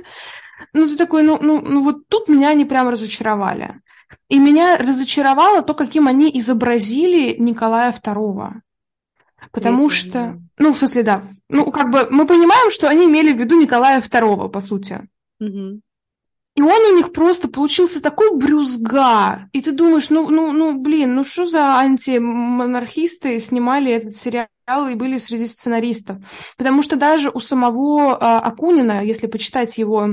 Ну, 0.73 0.87
ты 0.87 0.95
такой, 0.95 1.23
ну, 1.23 1.37
ну, 1.41 1.61
ну 1.61 1.81
вот 1.81 2.07
тут 2.07 2.27
меня 2.27 2.49
они 2.49 2.65
прям 2.65 2.89
разочаровали. 2.89 3.81
И 4.29 4.39
меня 4.39 4.77
разочаровало 4.77 5.61
то, 5.61 5.73
каким 5.73 6.07
они 6.07 6.31
изобразили 6.37 7.35
Николая 7.37 7.91
II. 7.91 8.61
Потому 9.51 9.89
Третьим, 9.89 10.09
что, 10.09 10.41
ну, 10.57 10.73
в 10.73 10.77
смысле, 10.77 11.03
да, 11.03 11.23
ну, 11.49 11.71
как 11.71 11.89
бы 11.89 12.07
мы 12.09 12.25
понимаем, 12.25 12.71
что 12.71 12.89
они 12.89 13.05
имели 13.05 13.33
в 13.33 13.39
виду 13.39 13.59
Николая 13.59 14.01
II, 14.01 14.49
по 14.49 14.59
сути. 14.59 15.07
Угу. 15.39 15.81
И 16.55 16.61
он 16.61 16.81
у 16.93 16.95
них 16.95 17.11
просто 17.11 17.49
получился 17.49 18.01
такой 18.01 18.35
брюзга. 18.35 19.49
И 19.51 19.61
ты 19.61 19.73
думаешь, 19.73 20.09
ну, 20.09 20.29
ну, 20.29 20.53
ну, 20.53 20.79
блин, 20.79 21.13
ну 21.13 21.25
что 21.25 21.45
за 21.45 21.77
антимонархисты 21.77 23.37
снимали 23.39 23.91
этот 23.91 24.15
сериал 24.15 24.47
и 24.89 24.95
были 24.95 25.17
среди 25.17 25.47
сценаристов? 25.47 26.17
Потому 26.57 26.81
что 26.81 26.95
даже 26.95 27.29
у 27.29 27.41
самого 27.41 28.13
э, 28.13 28.17
Акунина, 28.19 29.03
если 29.03 29.27
почитать 29.27 29.77
его 29.77 30.07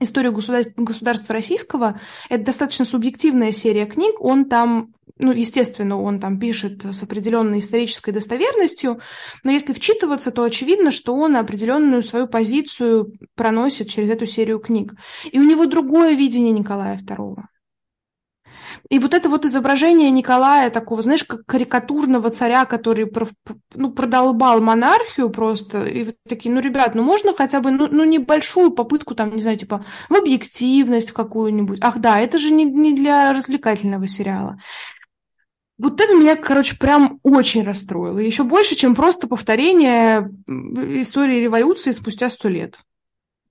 историю 0.00 0.32
государства, 0.32 0.82
государства 0.82 1.34
российского. 1.34 2.00
Это 2.28 2.44
достаточно 2.44 2.84
субъективная 2.84 3.52
серия 3.52 3.86
книг. 3.86 4.20
Он 4.20 4.46
там, 4.46 4.94
ну, 5.18 5.30
естественно, 5.32 6.00
он 6.00 6.18
там 6.18 6.40
пишет 6.40 6.84
с 6.84 7.02
определенной 7.02 7.60
исторической 7.60 8.10
достоверностью, 8.10 9.00
но 9.44 9.50
если 9.50 9.72
вчитываться, 9.72 10.30
то 10.30 10.42
очевидно, 10.42 10.90
что 10.90 11.14
он 11.14 11.36
определенную 11.36 12.02
свою 12.02 12.26
позицию 12.26 13.12
проносит 13.34 13.88
через 13.88 14.10
эту 14.10 14.26
серию 14.26 14.58
книг. 14.58 14.94
И 15.30 15.38
у 15.38 15.44
него 15.44 15.66
другое 15.66 16.14
видение 16.14 16.52
Николая 16.52 16.96
II. 16.96 17.36
И 18.88 18.98
вот 18.98 19.14
это 19.14 19.28
вот 19.28 19.44
изображение 19.44 20.10
Николая, 20.10 20.70
такого, 20.70 21.02
знаешь, 21.02 21.24
как 21.24 21.46
карикатурного 21.46 22.30
царя, 22.30 22.64
который 22.64 23.10
ну, 23.74 23.90
продолбал 23.92 24.60
монархию 24.60 25.30
просто, 25.30 25.84
и 25.84 26.04
вот 26.04 26.16
такие, 26.28 26.54
ну, 26.54 26.60
ребят, 26.60 26.94
ну, 26.94 27.02
можно 27.02 27.34
хотя 27.34 27.60
бы, 27.60 27.70
ну, 27.70 27.88
ну 27.90 28.04
небольшую 28.04 28.70
попытку, 28.72 29.14
там, 29.14 29.34
не 29.34 29.42
знаю, 29.42 29.58
типа, 29.58 29.84
в 30.08 30.14
объективность 30.14 31.12
какую-нибудь. 31.12 31.78
Ах, 31.82 31.98
да, 31.98 32.20
это 32.20 32.38
же 32.38 32.50
не, 32.50 32.64
не 32.64 32.94
для 32.94 33.32
развлекательного 33.32 34.06
сериала. 34.08 34.58
Вот 35.78 35.98
это 35.98 36.14
меня, 36.14 36.36
короче, 36.36 36.76
прям 36.76 37.20
очень 37.22 37.64
расстроило. 37.64 38.18
Еще 38.18 38.44
больше, 38.44 38.74
чем 38.74 38.94
просто 38.94 39.26
повторение 39.26 40.30
истории 40.46 41.40
революции 41.40 41.92
спустя 41.92 42.28
сто 42.28 42.48
лет. 42.48 42.78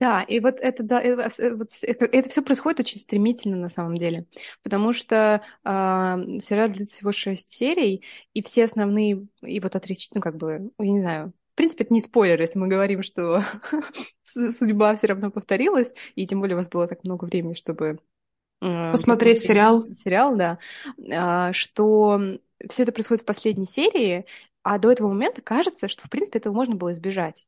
Да, 0.00 0.22
и 0.22 0.40
вот 0.40 0.58
это, 0.60 0.82
да, 0.82 1.02
э, 1.02 1.14
э, 1.38 1.54
вот, 1.54 1.72
это 1.82 2.30
все 2.30 2.40
происходит 2.40 2.80
очень 2.80 2.98
стремительно 2.98 3.56
на 3.56 3.68
самом 3.68 3.98
деле, 3.98 4.24
потому 4.62 4.94
что 4.94 5.42
э, 5.62 5.68
сериал 5.68 6.70
длится 6.70 6.96
всего 6.96 7.12
шесть 7.12 7.50
серий, 7.50 8.02
и 8.32 8.42
все 8.42 8.64
основные, 8.64 9.26
и 9.42 9.60
вот 9.60 9.76
отречь, 9.76 10.08
ну 10.14 10.22
как 10.22 10.36
бы, 10.36 10.70
я 10.78 10.90
не 10.90 11.00
знаю, 11.00 11.34
в 11.52 11.54
принципе, 11.54 11.84
это 11.84 11.92
не 11.92 12.00
спойлер, 12.00 12.40
если 12.40 12.58
мы 12.58 12.68
говорим, 12.68 13.02
что 13.02 13.42
судьба 14.22 14.96
все 14.96 15.08
равно 15.08 15.30
повторилась, 15.30 15.92
и 16.14 16.26
тем 16.26 16.40
более 16.40 16.56
у 16.56 16.58
вас 16.58 16.70
было 16.70 16.88
так 16.88 17.04
много 17.04 17.26
времени, 17.26 17.52
чтобы 17.52 17.98
э, 18.62 18.90
посмотреть 18.92 19.42
сериал. 19.42 19.84
Сериал, 19.94 20.34
да, 20.34 20.58
э, 20.96 21.52
что 21.52 22.18
все 22.70 22.84
это 22.84 22.92
происходит 22.92 23.22
в 23.22 23.26
последней 23.26 23.66
серии, 23.66 24.24
а 24.62 24.78
до 24.78 24.90
этого 24.90 25.08
момента 25.08 25.42
кажется, 25.42 25.88
что, 25.88 26.06
в 26.06 26.10
принципе, 26.10 26.38
этого 26.38 26.54
можно 26.54 26.74
было 26.74 26.94
избежать. 26.94 27.46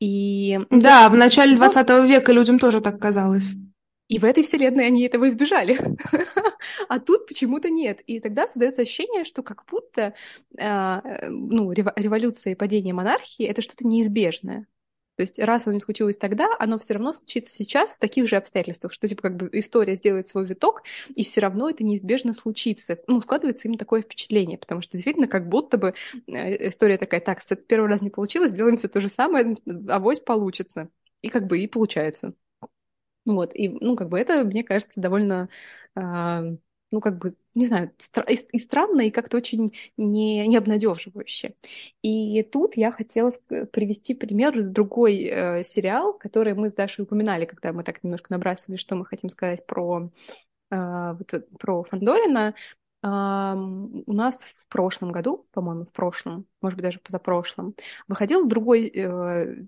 И... 0.00 0.58
Да, 0.70 1.08
в 1.08 1.14
начале 1.14 1.54
20 1.56 1.88
века 2.08 2.32
людям 2.32 2.58
тоже 2.58 2.80
так 2.80 2.98
казалось. 2.98 3.52
И 4.08 4.18
в 4.18 4.24
этой 4.24 4.42
вселенной 4.42 4.88
они 4.88 5.04
этого 5.04 5.28
избежали. 5.28 5.78
а 6.88 6.98
тут 6.98 7.28
почему-то 7.28 7.70
нет. 7.70 8.00
И 8.08 8.18
тогда 8.18 8.48
создается 8.48 8.82
ощущение, 8.82 9.24
что 9.24 9.44
как 9.44 9.64
будто 9.70 10.14
э, 10.58 11.28
ну, 11.28 11.70
революция 11.70 12.54
и 12.54 12.56
падение 12.56 12.92
монархии 12.92 13.46
это 13.46 13.62
что-то 13.62 13.86
неизбежное. 13.86 14.66
То 15.20 15.22
есть 15.22 15.38
раз 15.38 15.66
оно 15.66 15.74
не 15.74 15.80
случилось 15.82 16.16
тогда, 16.16 16.48
оно 16.58 16.78
все 16.78 16.94
равно 16.94 17.12
случится 17.12 17.54
сейчас 17.54 17.90
в 17.94 17.98
таких 17.98 18.26
же 18.26 18.36
обстоятельствах, 18.36 18.90
что 18.90 19.06
типа 19.06 19.20
как 19.20 19.36
бы 19.36 19.50
история 19.52 19.94
сделает 19.94 20.28
свой 20.28 20.46
виток, 20.46 20.82
и 21.14 21.24
все 21.24 21.42
равно 21.42 21.68
это 21.68 21.84
неизбежно 21.84 22.32
случится. 22.32 22.98
Ну, 23.06 23.20
складывается 23.20 23.68
им 23.68 23.76
такое 23.76 24.00
впечатление, 24.00 24.56
потому 24.56 24.80
что 24.80 24.92
действительно 24.92 25.28
как 25.28 25.46
будто 25.46 25.76
бы 25.76 25.92
э, 26.26 26.68
история 26.70 26.96
такая, 26.96 27.20
так, 27.20 27.42
с 27.42 27.54
первый 27.54 27.90
раз 27.90 28.00
не 28.00 28.08
получилось, 28.08 28.52
сделаем 28.52 28.78
все 28.78 28.88
то 28.88 29.02
же 29.02 29.10
самое, 29.10 29.58
авось 29.90 30.20
получится. 30.20 30.88
И 31.20 31.28
как 31.28 31.46
бы 31.46 31.58
и 31.58 31.66
получается. 31.66 32.32
Вот, 33.26 33.54
и, 33.54 33.68
ну, 33.68 33.96
как 33.96 34.08
бы 34.08 34.18
это, 34.18 34.42
мне 34.44 34.64
кажется, 34.64 35.02
довольно 35.02 35.50
э, 35.96 36.56
ну, 36.90 37.00
как 37.00 37.18
бы, 37.18 37.34
не 37.54 37.66
знаю, 37.66 37.92
и, 38.28 38.34
и 38.52 38.58
странно, 38.58 39.02
и 39.02 39.10
как-то 39.10 39.36
очень 39.36 39.72
не, 39.96 40.46
не 40.46 40.56
обнадеживающе. 40.56 41.54
И 42.02 42.42
тут 42.42 42.76
я 42.76 42.90
хотела 42.92 43.30
привести 43.72 44.14
пример 44.14 44.62
другой 44.62 45.24
э, 45.24 45.64
сериал, 45.64 46.14
который 46.14 46.54
мы 46.54 46.70
с 46.70 46.74
Дашей 46.74 47.04
упоминали, 47.04 47.44
когда 47.44 47.72
мы 47.72 47.84
так 47.84 48.02
немножко 48.02 48.32
набрасывали, 48.32 48.76
что 48.76 48.96
мы 48.96 49.06
хотим 49.06 49.30
сказать 49.30 49.66
про, 49.66 50.10
э, 50.70 51.12
вот, 51.18 51.48
про 51.58 51.84
Фандорина. 51.84 52.54
Uh, 53.02 54.02
у 54.04 54.12
нас 54.12 54.42
в 54.42 54.68
прошлом 54.68 55.10
году, 55.10 55.46
по-моему, 55.52 55.86
в 55.86 55.90
прошлом, 55.90 56.44
может 56.60 56.76
быть, 56.76 56.84
даже 56.84 56.98
позапрошлом, 56.98 57.74
выходил 58.08 58.46
другой 58.46 58.88
э, 58.88 59.64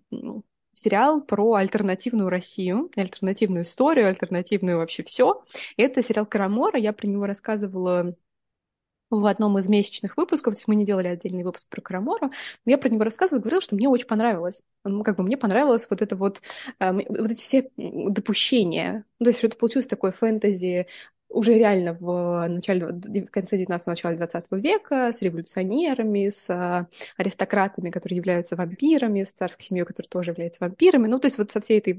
сериал 0.73 1.21
про 1.21 1.55
альтернативную 1.55 2.29
Россию, 2.29 2.91
альтернативную 2.97 3.65
историю, 3.65 4.09
альтернативную 4.09 4.79
вообще 4.79 5.03
все. 5.03 5.45
Это 5.77 6.03
сериал 6.03 6.27
Карамора. 6.27 6.79
Я 6.79 6.93
про 6.93 7.07
него 7.07 7.27
рассказывала 7.27 8.15
в 9.13 9.27
одном 9.27 9.59
из 9.59 9.69
месячных 9.69 10.17
выпусков, 10.17 10.55
то 10.55 10.59
есть 10.59 10.69
мы 10.69 10.75
не 10.75 10.87
делали 10.87 11.09
отдельный 11.09 11.45
выпуск 11.45 11.69
про 11.69 11.83
Карамору, 11.83 12.29
но 12.65 12.71
я 12.71 12.79
про 12.79 12.89
него 12.89 13.05
рассказывала, 13.05 13.41
говорила, 13.41 13.61
что 13.61 13.77
мне 13.77 13.89
очень 13.89 14.07
понравилось. 14.07 14.63
Ну, 14.85 15.03
как 15.05 15.17
бы 15.17 15.23
мне 15.23 15.37
понравилось 15.37 15.87
вот 15.91 16.01
это 16.01 16.17
вот, 16.17 16.41
э, 16.81 16.93
вот 16.93 17.31
эти 17.31 17.43
все 17.43 17.71
допущения. 17.77 19.05
То 19.19 19.27
есть, 19.27 19.39
что 19.39 19.49
это 19.49 19.57
получилось 19.59 19.87
такое 19.87 20.13
фэнтези 20.13 20.87
уже 21.33 21.55
реально 21.55 21.95
в, 21.99 22.47
начале, 22.49 22.87
в 22.87 23.31
конце 23.31 23.57
19 23.57 23.87
начале 23.87 24.17
20 24.17 24.45
века 24.53 25.13
с 25.17 25.23
революционерами, 25.23 26.31
с 26.31 26.45
а, 26.49 26.87
аристократами, 27.17 27.91
которые 27.91 28.17
являются 28.17 28.57
вампирами, 28.57 29.25
с 29.25 29.33
царской 29.33 29.65
семьей, 29.65 29.85
которая 29.85 30.09
тоже 30.09 30.31
является 30.31 30.59
вампирами, 30.61 31.09
ну, 31.09 31.19
то 31.19 31.27
есть 31.27 31.39
вот 31.39 31.51
со 31.51 31.61
всей 31.61 31.79
этой 31.79 31.95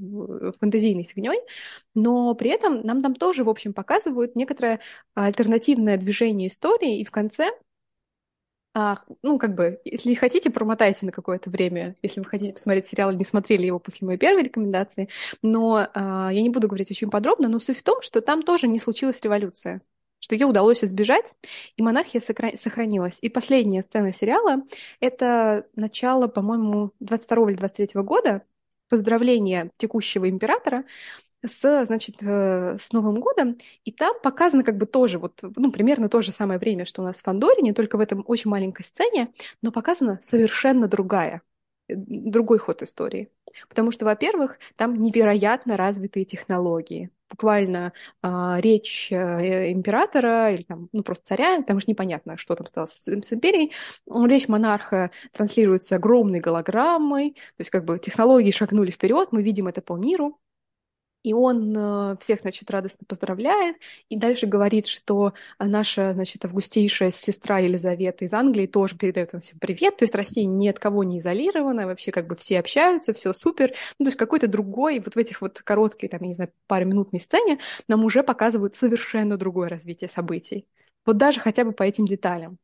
фантазийной 0.60 1.04
фигней, 1.04 1.40
но 1.94 2.34
при 2.34 2.50
этом 2.50 2.82
нам 2.82 3.02
там 3.02 3.14
тоже, 3.14 3.44
в 3.44 3.48
общем, 3.48 3.72
показывают 3.72 4.36
некоторое 4.36 4.80
альтернативное 5.14 5.96
движение 5.96 6.48
истории, 6.48 7.00
и 7.00 7.04
в 7.04 7.10
конце 7.10 7.50
а, 8.74 8.98
ну, 9.22 9.38
как 9.38 9.54
бы, 9.54 9.80
если 9.84 10.14
хотите, 10.14 10.50
промотайте 10.50 11.06
на 11.06 11.12
какое-то 11.12 11.48
время, 11.48 11.94
если 12.02 12.20
вы 12.20 12.26
хотите 12.26 12.52
посмотреть 12.52 12.86
сериал 12.86 13.12
не 13.12 13.24
смотрели 13.24 13.66
его 13.66 13.78
после 13.78 14.04
моей 14.06 14.18
первой 14.18 14.42
рекомендации. 14.42 15.08
Но 15.42 15.88
а, 15.94 16.30
я 16.32 16.42
не 16.42 16.50
буду 16.50 16.66
говорить 16.66 16.90
очень 16.90 17.08
подробно, 17.08 17.48
но 17.48 17.60
суть 17.60 17.78
в 17.78 17.82
том, 17.84 18.02
что 18.02 18.20
там 18.20 18.42
тоже 18.42 18.66
не 18.68 18.80
случилась 18.80 19.20
революция 19.22 19.80
что 20.20 20.34
ее 20.34 20.46
удалось 20.46 20.82
избежать, 20.82 21.34
и 21.76 21.82
монархия 21.82 22.22
сохранилась. 22.56 23.18
И 23.20 23.28
последняя 23.28 23.82
сцена 23.82 24.14
сериала— 24.14 24.62
это 25.00 25.66
начало, 25.76 26.28
по-моему, 26.28 26.92
22 27.00 27.50
или 27.50 27.56
23 27.58 28.00
года, 28.00 28.42
поздравление 28.88 29.70
текущего 29.76 30.28
императора 30.28 30.84
с, 31.46 31.86
значит, 31.86 32.16
э, 32.20 32.78
с 32.80 32.92
Новым 32.92 33.20
годом, 33.20 33.58
и 33.84 33.92
там 33.92 34.14
показано 34.22 34.62
как 34.64 34.76
бы 34.76 34.86
тоже 34.86 35.18
вот, 35.18 35.40
ну, 35.42 35.72
примерно 35.72 36.08
то 36.08 36.22
же 36.22 36.32
самое 36.32 36.58
время, 36.58 36.84
что 36.86 37.02
у 37.02 37.04
нас 37.04 37.18
в 37.18 37.22
Фандорине, 37.22 37.74
только 37.74 37.96
в 37.96 38.00
этом 38.00 38.24
очень 38.26 38.50
маленькой 38.50 38.84
сцене, 38.84 39.32
но 39.62 39.72
показана 39.72 40.20
совершенно 40.28 40.88
другая, 40.88 41.42
э, 41.88 41.94
другой 41.96 42.58
ход 42.58 42.82
истории. 42.82 43.30
Потому 43.68 43.90
что, 43.92 44.04
во-первых, 44.04 44.58
там 44.76 45.00
невероятно 45.00 45.76
развитые 45.76 46.24
технологии. 46.24 47.10
Буквально 47.30 47.92
э, 48.22 48.56
речь 48.60 49.08
э, 49.10 49.72
императора 49.72 50.52
или 50.52 50.62
там, 50.62 50.88
ну, 50.92 51.02
просто 51.02 51.24
царя, 51.26 51.62
там 51.62 51.80
же 51.80 51.86
непонятно, 51.88 52.36
что 52.36 52.54
там 52.54 52.66
стало 52.66 52.86
с, 52.86 53.06
с 53.06 53.32
империей. 53.32 53.72
Речь 54.06 54.48
монарха 54.48 55.10
транслируется 55.32 55.96
огромной 55.96 56.40
голограммой, 56.40 57.32
то 57.32 57.60
есть 57.60 57.70
как 57.70 57.84
бы 57.84 57.98
технологии 57.98 58.50
шагнули 58.50 58.90
вперед, 58.90 59.28
мы 59.32 59.42
видим 59.42 59.66
это 59.68 59.82
по 59.82 59.96
миру. 59.96 60.38
И 61.24 61.32
он 61.32 61.74
э, 61.76 62.16
всех, 62.20 62.42
значит, 62.42 62.70
радостно 62.70 63.04
поздравляет, 63.08 63.76
и 64.10 64.16
дальше 64.16 64.46
говорит, 64.46 64.86
что 64.86 65.32
наша, 65.58 66.12
значит, 66.12 66.44
августейшая 66.44 67.12
сестра 67.12 67.58
Елизавета 67.58 68.26
из 68.26 68.32
Англии 68.34 68.66
тоже 68.66 68.96
передает 68.96 69.32
вам 69.32 69.40
всем 69.40 69.58
привет, 69.58 69.96
то 69.96 70.04
есть 70.04 70.14
Россия 70.14 70.44
ни 70.46 70.68
от 70.68 70.78
кого 70.78 71.02
не 71.02 71.18
изолирована, 71.18 71.86
вообще 71.86 72.12
как 72.12 72.28
бы 72.28 72.36
все 72.36 72.60
общаются, 72.60 73.14
все 73.14 73.32
супер. 73.32 73.72
Ну, 73.98 74.04
то 74.04 74.08
есть 74.10 74.18
какой-то 74.18 74.48
другой, 74.48 75.00
вот 75.00 75.14
в 75.14 75.18
этих 75.18 75.40
вот 75.40 75.62
короткой, 75.62 76.10
там, 76.10 76.20
я 76.22 76.28
не 76.28 76.34
знаю, 76.34 76.52
паре 76.66 76.84
минутной 76.84 77.20
сцене 77.20 77.58
нам 77.88 78.04
уже 78.04 78.22
показывают 78.22 78.76
совершенно 78.76 79.38
другое 79.38 79.70
развитие 79.70 80.10
событий. 80.10 80.68
Вот 81.06 81.16
даже 81.16 81.40
хотя 81.40 81.64
бы 81.64 81.72
по 81.72 81.82
этим 81.82 82.06
деталям 82.06 82.58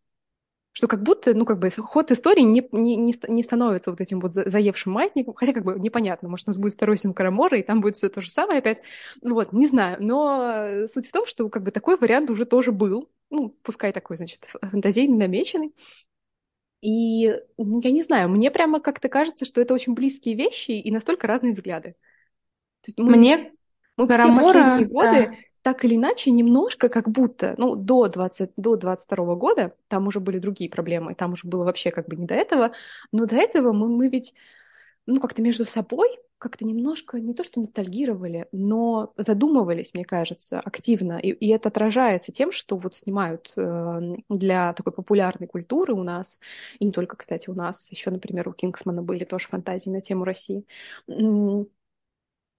что 0.72 0.86
как 0.86 1.02
будто, 1.02 1.34
ну, 1.34 1.44
как 1.44 1.58
бы 1.58 1.70
ход 1.70 2.10
истории 2.10 2.42
не, 2.42 2.66
не, 2.72 3.14
не 3.28 3.42
становится 3.42 3.90
вот 3.90 4.00
этим 4.00 4.20
вот 4.20 4.34
заевшим 4.34 4.92
маятником, 4.92 5.34
хотя 5.34 5.52
как 5.52 5.64
бы 5.64 5.78
непонятно, 5.78 6.28
может, 6.28 6.46
у 6.46 6.50
нас 6.50 6.58
будет 6.58 6.74
второй 6.74 6.96
сын 6.96 7.12
Карамора, 7.12 7.58
и 7.58 7.62
там 7.62 7.80
будет 7.80 7.96
все 7.96 8.08
то 8.08 8.20
же 8.20 8.30
самое 8.30 8.60
опять, 8.60 8.78
ну, 9.20 9.34
вот, 9.34 9.52
не 9.52 9.66
знаю, 9.66 9.96
но 10.00 10.86
суть 10.88 11.08
в 11.08 11.12
том, 11.12 11.26
что 11.26 11.48
как 11.48 11.64
бы 11.64 11.72
такой 11.72 11.96
вариант 11.96 12.30
уже 12.30 12.44
тоже 12.44 12.70
был, 12.70 13.10
ну, 13.30 13.56
пускай 13.62 13.92
такой, 13.92 14.16
значит, 14.16 14.46
фантазийный, 14.62 15.16
намеченный, 15.16 15.74
и 16.82 17.36
ну, 17.58 17.80
я 17.82 17.90
не 17.90 18.02
знаю, 18.02 18.28
мне 18.28 18.50
прямо 18.50 18.80
как-то 18.80 19.08
кажется, 19.08 19.44
что 19.44 19.60
это 19.60 19.74
очень 19.74 19.94
близкие 19.94 20.34
вещи 20.34 20.70
и 20.70 20.90
настолько 20.90 21.26
разные 21.26 21.52
взгляды. 21.52 21.94
То 22.82 22.88
есть 22.88 22.98
мы, 22.98 23.16
мне 23.16 23.52
мы 23.96 24.06
Карамора, 24.06 24.40
все 24.40 24.52
последние 24.52 24.88
годы 24.88 25.26
да 25.26 25.49
так 25.62 25.84
или 25.84 25.96
иначе, 25.96 26.30
немножко 26.30 26.88
как 26.88 27.08
будто, 27.08 27.54
ну, 27.58 27.76
до, 27.76 28.08
20, 28.08 28.52
до 28.56 28.76
22 28.76 29.34
года, 29.36 29.74
там 29.88 30.06
уже 30.06 30.20
были 30.20 30.38
другие 30.38 30.70
проблемы, 30.70 31.14
там 31.14 31.32
уже 31.32 31.46
было 31.46 31.64
вообще 31.64 31.90
как 31.90 32.08
бы 32.08 32.16
не 32.16 32.26
до 32.26 32.34
этого, 32.34 32.72
но 33.12 33.26
до 33.26 33.36
этого 33.36 33.72
мы, 33.72 33.88
мы 33.88 34.08
ведь, 34.08 34.34
ну, 35.06 35.20
как-то 35.20 35.42
между 35.42 35.66
собой 35.66 36.18
как-то 36.40 36.64
немножко, 36.64 37.20
не 37.20 37.34
то 37.34 37.44
что 37.44 37.60
ностальгировали, 37.60 38.46
но 38.50 39.12
задумывались, 39.18 39.92
мне 39.92 40.06
кажется, 40.06 40.58
активно. 40.58 41.18
И, 41.18 41.28
и 41.28 41.48
это 41.48 41.68
отражается 41.68 42.32
тем, 42.32 42.50
что 42.50 42.78
вот 42.78 42.96
снимают 42.96 43.52
э, 43.56 44.16
для 44.30 44.72
такой 44.72 44.94
популярной 44.94 45.46
культуры 45.46 45.92
у 45.92 46.02
нас, 46.02 46.40
и 46.78 46.86
не 46.86 46.92
только, 46.92 47.16
кстати, 47.16 47.50
у 47.50 47.54
нас, 47.54 47.88
еще, 47.90 48.10
например, 48.10 48.48
у 48.48 48.52
Кингсмана 48.54 49.02
были 49.02 49.24
тоже 49.24 49.48
фантазии 49.48 49.90
на 49.90 50.00
тему 50.00 50.24
России 50.24 50.64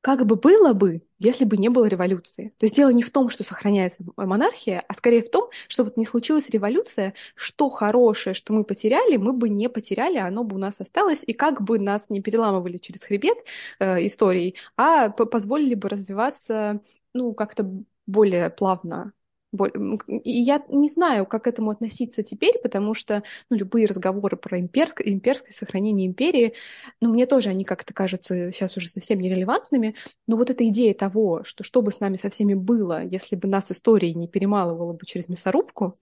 как 0.01 0.25
бы 0.25 0.35
было 0.35 0.73
бы, 0.73 1.03
если 1.19 1.45
бы 1.45 1.57
не 1.57 1.69
было 1.69 1.85
революции. 1.85 2.53
То 2.57 2.65
есть 2.65 2.75
дело 2.75 2.89
не 2.89 3.03
в 3.03 3.11
том, 3.11 3.29
что 3.29 3.43
сохраняется 3.43 4.03
монархия, 4.17 4.83
а 4.87 4.93
скорее 4.95 5.23
в 5.23 5.29
том, 5.29 5.49
что 5.67 5.83
вот 5.83 5.95
не 5.97 6.05
случилась 6.05 6.49
революция, 6.49 7.13
что 7.35 7.69
хорошее, 7.69 8.33
что 8.33 8.53
мы 8.53 8.63
потеряли, 8.63 9.17
мы 9.17 9.33
бы 9.33 9.49
не 9.49 9.69
потеряли, 9.69 10.17
оно 10.17 10.43
бы 10.43 10.55
у 10.55 10.59
нас 10.59 10.81
осталось, 10.81 11.23
и 11.25 11.33
как 11.33 11.61
бы 11.61 11.79
нас 11.79 12.09
не 12.09 12.21
переламывали 12.21 12.77
через 12.77 13.03
хребет 13.03 13.37
э, 13.79 14.05
историей, 14.07 14.55
а 14.75 15.09
позволили 15.09 15.75
бы 15.75 15.89
развиваться 15.89 16.81
ну, 17.13 17.33
как-то 17.33 17.69
более 18.07 18.49
плавно 18.49 19.13
и 19.53 20.31
я 20.31 20.63
не 20.69 20.89
знаю, 20.89 21.25
как 21.25 21.43
к 21.43 21.47
этому 21.47 21.71
относиться 21.71 22.23
теперь, 22.23 22.57
потому 22.59 22.93
что 22.93 23.23
ну, 23.49 23.57
любые 23.57 23.85
разговоры 23.85 24.37
про 24.37 24.59
импер... 24.59 24.93
имперское 25.03 25.53
сохранение 25.53 26.07
империи, 26.07 26.53
ну, 27.01 27.09
мне 27.09 27.25
тоже 27.25 27.49
они 27.49 27.65
как-то 27.65 27.93
кажутся 27.93 28.51
сейчас 28.51 28.77
уже 28.77 28.89
совсем 28.89 29.19
нерелевантными, 29.19 29.95
но 30.27 30.37
вот 30.37 30.49
эта 30.49 30.67
идея 30.69 30.93
того, 30.93 31.43
что 31.43 31.63
что 31.63 31.81
бы 31.81 31.91
с 31.91 31.99
нами 31.99 32.15
со 32.15 32.29
всеми 32.29 32.53
было, 32.53 33.03
если 33.03 33.35
бы 33.35 33.47
нас 33.47 33.71
история 33.71 34.13
не 34.13 34.27
перемалывала 34.27 34.93
бы 34.93 35.05
через 35.05 35.27
мясорубку, 35.27 35.97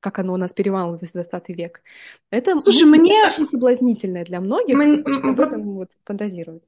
как 0.00 0.18
оно 0.18 0.34
у 0.34 0.36
нас 0.36 0.52
перемалывалось 0.52 1.10
в 1.10 1.12
20 1.12 1.48
век, 1.50 1.82
это 2.30 2.58
Слушай, 2.58 2.84
мне... 2.84 3.24
очень 3.26 3.46
соблазнительное 3.46 4.24
для 4.24 4.40
многих, 4.40 4.76
мне... 4.76 5.00
об 5.00 5.40
этом 5.40 5.74
вот 5.74 5.90
фантазировать. 6.04 6.62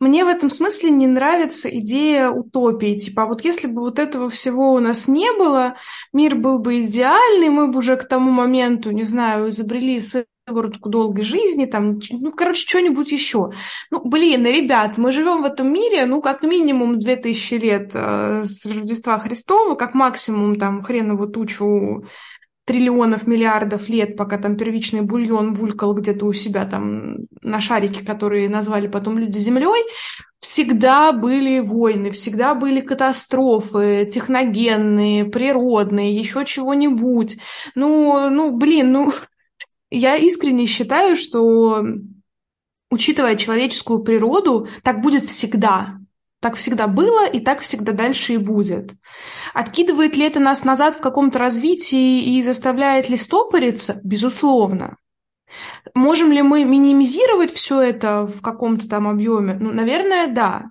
Мне 0.00 0.24
в 0.24 0.28
этом 0.28 0.48
смысле 0.48 0.90
не 0.90 1.06
нравится 1.06 1.68
идея 1.68 2.30
утопии. 2.30 2.96
Типа, 2.96 3.24
а 3.24 3.26
вот 3.26 3.44
если 3.44 3.66
бы 3.66 3.82
вот 3.82 3.98
этого 3.98 4.30
всего 4.30 4.72
у 4.72 4.78
нас 4.78 5.08
не 5.08 5.32
было, 5.32 5.74
мир 6.12 6.36
был 6.36 6.60
бы 6.60 6.82
идеальный, 6.82 7.48
мы 7.48 7.66
бы 7.66 7.78
уже 7.78 7.96
к 7.96 8.06
тому 8.06 8.30
моменту, 8.30 8.92
не 8.92 9.02
знаю, 9.02 9.48
изобрели 9.48 10.00
сыворотку 10.00 10.88
долгой 10.88 11.24
жизни, 11.24 11.66
там, 11.66 11.98
ну, 12.10 12.30
короче, 12.30 12.66
что-нибудь 12.66 13.10
еще. 13.10 13.50
Ну, 13.90 14.00
блин, 14.04 14.46
ребят, 14.46 14.98
мы 14.98 15.10
живем 15.10 15.42
в 15.42 15.46
этом 15.46 15.72
мире, 15.72 16.06
ну, 16.06 16.20
как 16.22 16.42
минимум 16.42 16.98
2000 17.00 17.54
лет 17.54 17.90
э, 17.94 18.44
с 18.44 18.64
Рождества 18.66 19.18
Христова, 19.18 19.74
как 19.74 19.94
максимум, 19.94 20.56
там, 20.56 20.82
хренову 20.82 21.26
тучу 21.26 22.04
триллионов, 22.68 23.26
миллиардов 23.26 23.88
лет, 23.88 24.14
пока 24.14 24.36
там 24.36 24.56
первичный 24.56 25.00
бульон 25.00 25.54
булькал 25.54 25.94
где-то 25.94 26.26
у 26.26 26.34
себя 26.34 26.66
там 26.66 27.16
на 27.40 27.60
шарике, 27.62 28.04
которые 28.04 28.50
назвали 28.50 28.88
потом 28.88 29.18
люди 29.18 29.38
Землей, 29.38 29.84
всегда 30.38 31.12
были 31.12 31.60
войны, 31.60 32.10
всегда 32.10 32.54
были 32.54 32.80
катастрофы 32.82 34.06
техногенные, 34.12 35.24
природные, 35.24 36.14
еще 36.14 36.44
чего-нибудь. 36.44 37.38
Ну, 37.74 38.28
ну, 38.28 38.54
блин, 38.54 38.92
ну, 38.92 39.12
я 39.90 40.16
искренне 40.16 40.66
считаю, 40.66 41.16
что 41.16 41.82
учитывая 42.90 43.36
человеческую 43.36 44.02
природу, 44.02 44.68
так 44.82 45.00
будет 45.00 45.24
всегда. 45.24 45.98
Так 46.40 46.54
всегда 46.54 46.86
было, 46.86 47.26
и 47.26 47.40
так 47.40 47.60
всегда 47.60 47.92
дальше 47.92 48.34
и 48.34 48.36
будет. 48.36 48.94
Откидывает 49.54 50.16
ли 50.16 50.24
это 50.24 50.38
нас 50.38 50.64
назад 50.64 50.94
в 50.94 51.00
каком-то 51.00 51.38
развитии 51.38 52.36
и 52.36 52.42
заставляет 52.42 53.08
ли 53.08 53.16
стопориться? 53.16 54.00
Безусловно. 54.04 54.96
Можем 55.94 56.30
ли 56.30 56.42
мы 56.42 56.64
минимизировать 56.64 57.52
все 57.52 57.80
это 57.80 58.26
в 58.26 58.40
каком-то 58.40 58.88
там 58.88 59.08
объеме? 59.08 59.54
Ну, 59.54 59.72
наверное, 59.72 60.28
да. 60.28 60.70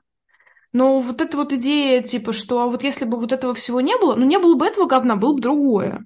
Но 0.72 1.00
вот 1.00 1.22
эта 1.22 1.36
вот 1.36 1.52
идея, 1.54 2.02
типа, 2.02 2.32
что 2.32 2.62
а 2.62 2.68
вот 2.68 2.84
если 2.84 3.06
бы 3.06 3.18
вот 3.18 3.32
этого 3.32 3.54
всего 3.54 3.82
не 3.82 3.98
было, 3.98 4.16
ну, 4.16 4.26
не 4.26 4.40
было 4.40 4.56
бы 4.56 4.66
этого 4.66 4.86
говна, 4.86 5.16
было 5.16 5.34
бы 5.34 5.42
другое. 5.42 6.06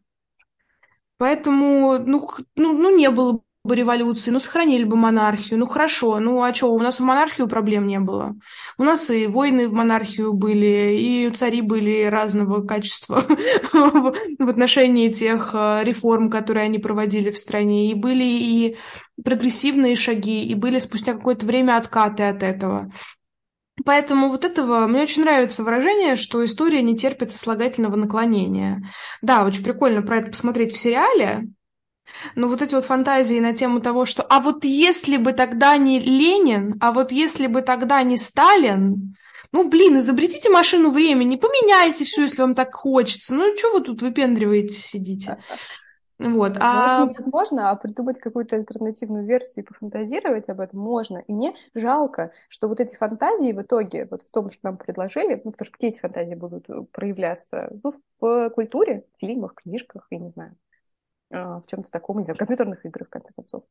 Поэтому, 1.18 2.00
ну, 2.00 2.28
ну, 2.56 2.74
ну 2.74 2.96
не 2.96 3.12
было 3.12 3.42
бы 3.64 3.76
революции, 3.76 4.32
ну, 4.32 4.40
сохранили 4.40 4.84
бы 4.84 4.96
монархию, 4.96 5.60
ну, 5.60 5.68
хорошо, 5.68 6.20
ну, 6.20 6.42
а 6.42 6.54
что, 6.54 6.74
у 6.74 6.80
нас 6.80 7.00
в 7.00 7.04
монархию 7.04 7.48
проблем 7.48 7.86
не 7.86 8.00
было. 8.00 8.36
У 8.78 8.84
нас 8.84 9.10
и 9.12 9.28
войны 9.28 9.68
в 9.68 9.74
монархию 9.74 10.34
были, 10.34 10.98
и 11.00 11.30
цари 11.32 11.62
были 11.62 12.06
разного 12.06 12.66
качества 12.66 13.24
в 13.74 14.50
отношении 14.50 15.12
тех 15.12 15.52
э, 15.54 15.82
реформ, 15.84 16.32
которые 16.32 16.66
они 16.66 16.80
проводили 16.80 17.30
в 17.30 17.38
стране, 17.38 17.92
и 17.92 17.94
были 17.94 18.24
и 18.24 18.78
прогрессивные 19.24 19.96
шаги, 19.96 20.44
и 20.44 20.56
были 20.56 20.80
спустя 20.80 21.14
какое-то 21.14 21.46
время 21.46 21.78
откаты 21.78 22.24
от 22.24 22.42
этого. 22.42 22.92
Поэтому 23.86 24.30
вот 24.30 24.44
этого 24.44 24.88
мне 24.88 25.04
очень 25.04 25.22
нравится 25.22 25.64
выражение, 25.64 26.16
что 26.16 26.44
история 26.44 26.82
не 26.82 26.98
терпит 26.98 27.32
сослагательного 27.32 27.96
наклонения. 27.96 28.82
Да, 29.22 29.46
очень 29.46 29.64
прикольно 29.64 30.02
про 30.02 30.18
это 30.18 30.32
посмотреть 30.32 30.74
в 30.74 30.78
сериале, 30.78 31.48
но 32.36 32.48
вот 32.48 32.62
эти 32.62 32.76
вот 32.76 32.86
фантазии 32.86 33.40
на 33.40 33.54
тему 33.54 33.82
того, 33.82 34.06
что 34.06 34.24
а 34.24 34.40
вот 34.40 34.64
если 34.64 35.18
бы 35.18 35.34
тогда 35.34 35.78
не 35.78 36.00
Ленин, 36.00 36.76
а 36.82 36.92
вот 36.92 37.12
если 37.12 37.48
бы 37.48 37.62
тогда 37.62 38.04
не 38.04 38.18
Сталин, 38.18 39.16
ну, 39.52 39.68
блин, 39.68 40.00
изобретите 40.00 40.50
машину 40.50 40.90
времени, 40.90 41.36
поменяйте 41.36 42.06
все, 42.06 42.22
если 42.22 42.42
вам 42.42 42.56
так 42.56 42.74
хочется. 42.74 43.36
Ну, 43.36 43.56
что 43.58 43.72
вы 43.72 43.82
тут 43.82 44.02
выпендриваете, 44.02 44.74
сидите? 44.74 45.40
Вот, 46.22 46.54
а... 46.60 47.06
Ну, 47.06 47.12
невозможно, 47.12 47.72
а 47.72 47.76
придумать 47.76 48.20
какую-то 48.20 48.56
альтернативную 48.56 49.26
версию 49.26 49.64
и 49.64 49.68
пофантазировать 49.68 50.50
об 50.50 50.60
этом 50.60 50.80
можно. 50.80 51.18
И 51.28 51.34
мне 51.34 51.56
жалко, 51.74 52.32
что 52.48 52.68
вот 52.68 52.80
эти 52.80 52.96
фантазии 52.96 53.52
в 53.52 53.62
итоге, 53.62 54.08
вот 54.10 54.22
в 54.22 54.32
том, 54.32 54.52
что 54.52 54.60
нам 54.64 54.78
предложили, 54.78 55.42
ну, 55.44 55.52
потому 55.52 55.66
что 55.66 55.78
где 55.78 55.88
эти 55.88 56.00
фантазии 56.00 56.36
будут 56.36 56.68
проявляться? 56.92 57.72
Ну, 57.84 57.94
в 58.20 58.50
культуре, 58.52 59.06
в 59.18 59.20
фильмах, 59.20 59.56
книжках, 59.56 60.06
я 60.12 60.20
не 60.20 60.30
знаю. 60.30 60.56
А, 61.32 61.62
в 61.62 61.68
чем-то 61.68 61.90
таком, 61.92 62.18
не 62.18 62.24
знаю, 62.24 62.38
компьютерных 62.38 62.86
играх, 62.86 63.08
в 63.08 63.12
конце 63.12 63.30
концов. 63.34 63.64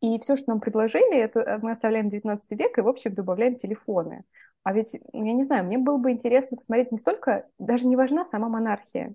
И 0.00 0.18
все, 0.20 0.36
что 0.36 0.50
нам 0.50 0.60
предложили, 0.60 1.16
это 1.18 1.40
э, 1.40 1.58
мы 1.58 1.72
оставляем 1.72 2.08
19 2.08 2.50
век 2.50 2.78
и, 2.78 2.80
в 2.80 2.88
общем, 2.88 3.14
добавляем 3.14 3.56
телефоны. 3.56 4.24
А 4.62 4.72
ведь, 4.72 4.94
ну, 5.12 5.24
я 5.24 5.32
не 5.32 5.44
знаю, 5.44 5.64
мне 5.64 5.78
было 5.78 5.96
бы 5.98 6.12
интересно 6.12 6.56
посмотреть 6.56 6.92
не 6.92 6.98
столько, 6.98 7.48
даже 7.58 7.86
не 7.86 7.96
важна 7.96 8.24
сама 8.26 8.48
монархия, 8.48 9.14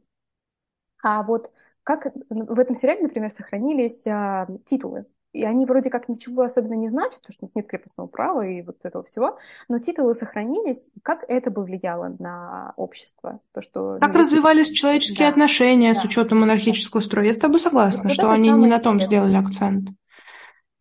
а 1.01 1.23
вот 1.23 1.51
как 1.83 2.07
в 2.29 2.59
этом 2.59 2.75
сериале, 2.75 3.01
например, 3.03 3.29
сохранились 3.31 4.07
а, 4.07 4.47
титулы 4.65 5.05
и 5.33 5.43
они 5.43 5.65
вроде 5.65 5.89
как 5.89 6.07
ничего 6.07 6.43
особенно 6.43 6.75
не 6.75 6.89
значат, 6.89 7.21
потому 7.21 7.33
что 7.33 7.49
нет 7.55 7.67
крепостного 7.67 8.07
права 8.07 8.45
и 8.45 8.61
вот 8.61 8.77
этого 8.83 9.03
всего, 9.03 9.37
но 9.67 9.79
титулы 9.79 10.15
сохранились. 10.15 10.89
Как 11.01 11.25
это 11.27 11.49
бы 11.49 11.63
влияло 11.63 12.15
на 12.19 12.73
общество? 12.77 13.39
То, 13.51 13.61
что 13.61 13.97
как 13.99 14.15
развивались 14.15 14.69
человеческие 14.69 15.27
да. 15.27 15.31
отношения 15.31 15.93
да. 15.93 15.99
с 15.99 16.05
учетом 16.05 16.41
монархического 16.41 17.01
строя? 17.01 17.25
Я 17.25 17.33
с 17.33 17.37
тобой 17.37 17.59
согласна, 17.59 18.03
вот 18.03 18.13
что 18.13 18.31
они 18.31 18.49
не 18.51 18.67
на 18.67 18.79
том 18.79 19.01
сделали 19.01 19.35
акцент. 19.35 19.89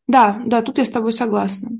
Да, 0.07 0.41
да, 0.45 0.61
тут 0.63 0.79
я 0.79 0.85
с 0.85 0.91
тобой 0.91 1.13
согласна. 1.13 1.71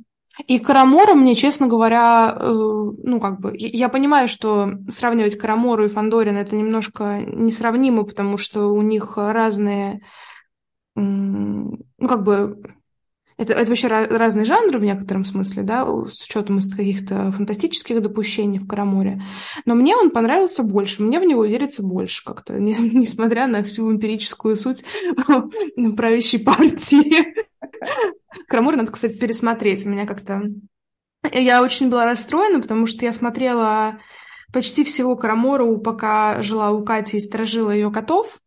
И 0.47 0.59
Карамора 0.59 1.15
мне, 1.15 1.35
честно 1.35 1.67
говоря, 1.67 2.35
э, 2.35 2.51
ну, 2.51 3.21
как 3.21 3.39
бы, 3.39 3.53
я 3.55 3.91
понимаю, 3.91 4.29
что 4.29 4.71
сравнивать 4.89 5.37
Карамору 5.37 5.85
и 5.85 5.89
Фандорин 5.89 6.39
это 6.39 6.57
немножко 6.57 7.21
несравнимо, 7.21 8.05
потому 8.05 8.39
что 8.39 8.69
у 8.73 8.81
них 8.81 9.19
разные 9.19 10.01
ну, 10.95 12.09
как 12.09 12.23
бы, 12.23 12.61
Это, 13.39 13.55
это 13.55 13.71
вообще 13.71 13.89
разные 13.89 14.45
жанры 14.45 14.79
в 14.79 14.83
некотором 14.83 15.25
смысле, 15.25 15.63
да, 15.63 15.85
с 15.85 16.23
учетом 16.23 16.59
из 16.59 16.73
каких-то 16.73 17.33
фантастических 17.33 18.03
допущений 18.03 18.59
в 18.59 18.69
Караморе. 18.69 19.23
Но 19.65 19.75
мне 19.75 19.97
он 19.97 20.11
понравился 20.11 20.63
больше, 20.63 21.03
мне 21.03 21.19
в 21.19 21.25
него 21.25 21.45
верится 21.45 21.83
больше 21.83 22.25
как-то, 22.25 22.55
несмотря 22.61 23.47
на 23.47 23.63
всю 23.63 23.91
эмпирическую 23.91 24.57
суть 24.57 24.85
правящей 25.97 26.41
партии. 26.41 27.35
Карамур 28.49 28.77
надо, 28.77 28.93
кстати, 28.93 29.15
пересмотреть. 29.15 29.87
У 29.87 29.89
меня 29.89 30.07
как-то... 30.07 30.43
Я 31.33 31.63
очень 31.63 31.89
была 31.89 32.05
расстроена, 32.05 32.61
потому 32.61 32.87
что 32.87 33.05
я 33.05 33.13
смотрела 33.13 33.99
почти 34.53 34.85
всего 34.85 35.17
Карамору, 35.17 35.79
пока 35.79 36.43
жила 36.43 36.71
у 36.71 36.85
Кати 36.85 37.17
и 37.17 37.21
сторожила 37.21 37.71
ее 37.71 37.91
котов. 37.91 38.42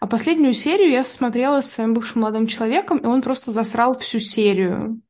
А 0.00 0.06
последнюю 0.06 0.54
серию 0.54 0.90
я 0.90 1.04
смотрела 1.04 1.60
с 1.60 1.70
своим 1.70 1.94
бывшим 1.94 2.22
молодым 2.22 2.46
человеком, 2.46 2.98
и 2.98 3.06
он 3.06 3.22
просто 3.22 3.50
засрал 3.50 3.98
всю 3.98 4.18
серию. 4.18 5.00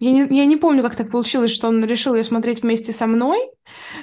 Я 0.00 0.12
не, 0.12 0.36
я 0.36 0.46
не 0.46 0.56
помню, 0.56 0.82
как 0.82 0.94
так 0.94 1.10
получилось, 1.10 1.50
что 1.50 1.68
он 1.68 1.84
решил 1.84 2.14
ее 2.14 2.22
смотреть 2.22 2.62
вместе 2.62 2.92
со 2.92 3.08
мной, 3.08 3.50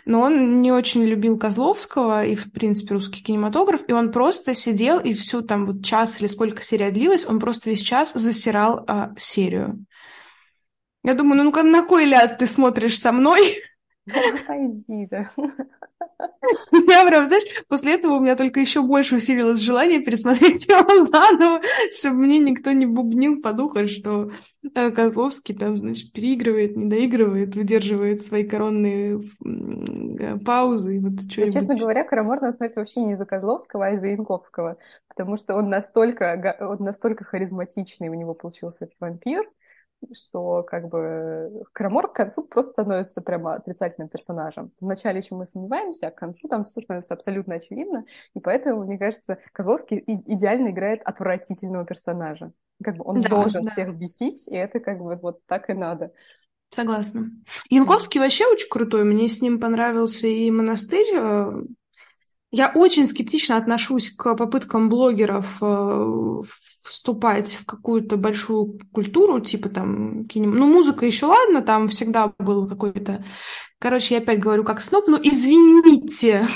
но 0.06 0.22
он 0.22 0.62
не 0.62 0.72
очень 0.72 1.06
любил 1.06 1.40
Козловского 1.40 2.26
и, 2.26 2.36
в 2.36 2.52
принципе, 2.52 2.96
русский 2.96 3.24
кинематограф, 3.24 3.82
и 3.88 3.94
он 3.94 4.12
просто 4.12 4.54
сидел 4.54 5.00
и 5.00 5.14
всю 5.14 5.42
там 5.42 5.66
вот 5.66 5.86
час 5.86 6.20
или 6.20 6.28
сколько 6.28 6.62
серия 6.62 6.92
длилась, 6.92 7.26
он 7.26 7.40
просто 7.40 7.70
весь 7.70 7.82
час 7.82 8.12
засирал 8.14 8.84
а, 8.88 9.14
серию. 9.18 9.86
Я 11.04 11.14
думаю, 11.14 11.44
ну 11.44 11.64
на 11.64 11.84
кой 11.84 12.06
ляд 12.06 12.40
ты 12.40 12.46
смотришь 12.46 13.00
со 13.00 13.14
мной? 13.14 13.56
Пойди, 14.48 15.08
да. 15.10 15.32
Я 16.72 17.06
прям, 17.06 17.26
знаешь, 17.26 17.44
после 17.68 17.96
этого 17.96 18.14
у 18.14 18.20
меня 18.20 18.36
только 18.36 18.60
еще 18.60 18.82
больше 18.82 19.16
усилилось 19.16 19.60
желание 19.60 20.00
пересмотреть 20.00 20.66
его 20.68 21.06
заново, 21.06 21.62
чтобы 21.92 22.18
мне 22.18 22.40
никто 22.40 22.72
не 22.72 22.86
бубнил 22.86 23.42
по 23.42 23.54
духу, 23.54 23.88
что 23.88 24.32
э, 24.76 24.92
Козловский 24.92 25.56
там, 25.56 25.76
значит, 25.76 26.14
переигрывает, 26.14 26.76
не 26.76 26.86
доигрывает, 26.86 27.56
выдерживает 27.56 28.24
свои 28.24 28.44
коронные 28.44 29.22
э, 29.44 30.38
паузы 30.40 30.98
и 30.98 31.00
вот 31.00 31.22
что 31.30 31.52
Честно 31.52 31.76
говоря, 31.76 32.04
Карамор 32.04 32.42
надо 32.42 32.56
смотреть 32.56 32.78
вообще 32.78 33.02
не 33.02 33.14
из-за 33.14 33.26
Козловского, 33.26 33.88
а 33.88 33.92
из-за 33.92 34.08
Янковского, 34.08 34.78
потому 35.08 35.38
что 35.38 35.56
он 35.56 35.70
настолько, 35.70 36.56
он 36.62 36.86
настолько 36.86 37.24
харизматичный, 37.24 38.10
у 38.10 38.14
него 38.14 38.34
получился 38.34 38.86
этот 38.86 38.96
вампир, 39.00 39.44
что 40.14 40.64
как 40.64 40.90
бы 40.90 41.64
Крамор 41.74 42.12
к 42.12 42.16
концу 42.16 42.44
просто 42.46 42.72
становится 42.74 43.22
прямо 43.22 43.56
отрицательным 43.56 44.10
персонажем. 44.10 44.72
Вначале 44.80 45.20
еще 45.20 45.36
мы 45.36 45.48
сомневаемся, 45.48 46.08
а 46.08 46.12
к 46.12 46.16
концу 46.16 46.48
там 46.48 46.64
все 46.64 46.82
становится 46.82 47.14
абсолютно 47.14 47.56
очевидно, 47.56 48.06
и 48.34 48.40
поэтому, 48.40 48.84
мне 48.84 48.98
кажется, 48.98 49.40
Козловский 49.54 50.04
идеально 50.06 50.70
играет 50.70 51.02
отвратительного 51.04 51.86
персонажа. 51.86 52.52
Как 52.84 52.98
бы 52.98 53.06
он 53.06 53.22
да, 53.22 53.30
должен 53.30 53.64
да. 53.64 53.72
всех 53.72 53.96
бесить, 53.96 54.48
и 54.48 54.56
это 54.56 54.80
как 54.80 55.00
бы 55.00 55.16
вот 55.16 55.40
так 55.46 55.70
и 55.70 55.74
надо. 55.74 56.12
Согласна. 56.72 57.32
Янковский 57.70 58.20
вообще 58.20 58.46
очень 58.48 58.70
крутой. 58.70 59.06
Мне 59.06 59.30
с 59.30 59.42
ним 59.42 59.60
понравился 59.62 60.28
и 60.28 60.52
монастырь 60.52 61.08
э, 61.16 61.52
я 62.56 62.72
очень 62.74 63.06
скептично 63.06 63.58
отношусь 63.58 64.12
к 64.12 64.34
попыткам 64.36 64.90
блогеров 64.90 65.58
э, 65.62 66.42
вступать 66.84 67.56
в 67.56 67.66
какую-то 67.66 68.16
большую 68.16 68.80
культуру, 68.94 69.42
типа 69.42 69.68
там, 69.68 70.26
кинем... 70.26 70.56
ну, 70.56 70.66
музыка 70.66 71.06
еще 71.06 71.26
ладно, 71.26 71.62
там 71.62 71.90
всегда 71.90 72.34
был 72.40 72.68
какой-то... 72.68 73.26
Короче, 73.78 74.16
я 74.16 74.22
опять 74.22 74.40
говорю 74.40 74.64
как 74.64 74.80
сноп, 74.82 75.08
но 75.08 75.20
извините. 75.22 76.48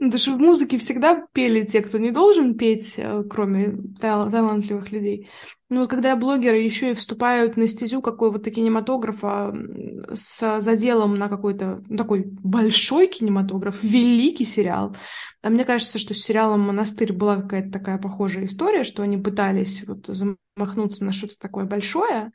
Потому 0.00 0.18
что 0.18 0.32
в 0.32 0.38
музыке 0.38 0.78
всегда 0.78 1.26
пели 1.32 1.66
те, 1.66 1.82
кто 1.82 1.98
не 1.98 2.10
должен 2.10 2.56
петь, 2.56 2.94
э, 2.96 3.24
кроме 3.28 3.76
талантливых 4.00 4.90
людей. 4.92 5.28
Ну, 5.74 5.88
когда 5.88 6.16
блогеры 6.16 6.58
еще 6.58 6.90
и 6.90 6.94
вступают 6.94 7.56
на 7.56 7.66
стезю 7.66 8.02
какого-то 8.02 8.50
кинематографа 8.50 9.54
с 10.12 10.60
заделом 10.60 11.14
на 11.14 11.30
какой-то 11.30 11.82
ну, 11.88 11.96
такой 11.96 12.24
большой 12.26 13.06
кинематограф, 13.06 13.82
великий 13.82 14.44
сериал. 14.44 14.94
А 15.42 15.48
мне 15.48 15.64
кажется, 15.64 15.98
что 15.98 16.12
с 16.12 16.18
сериалом 16.18 16.60
«Монастырь» 16.60 17.14
была 17.14 17.36
какая-то 17.36 17.72
такая 17.72 17.96
похожая 17.96 18.44
история, 18.44 18.84
что 18.84 19.02
они 19.02 19.16
пытались 19.16 19.82
вот 19.86 20.08
замахнуться 20.08 21.06
на 21.06 21.12
что-то 21.12 21.38
такое 21.38 21.64
большое. 21.64 22.32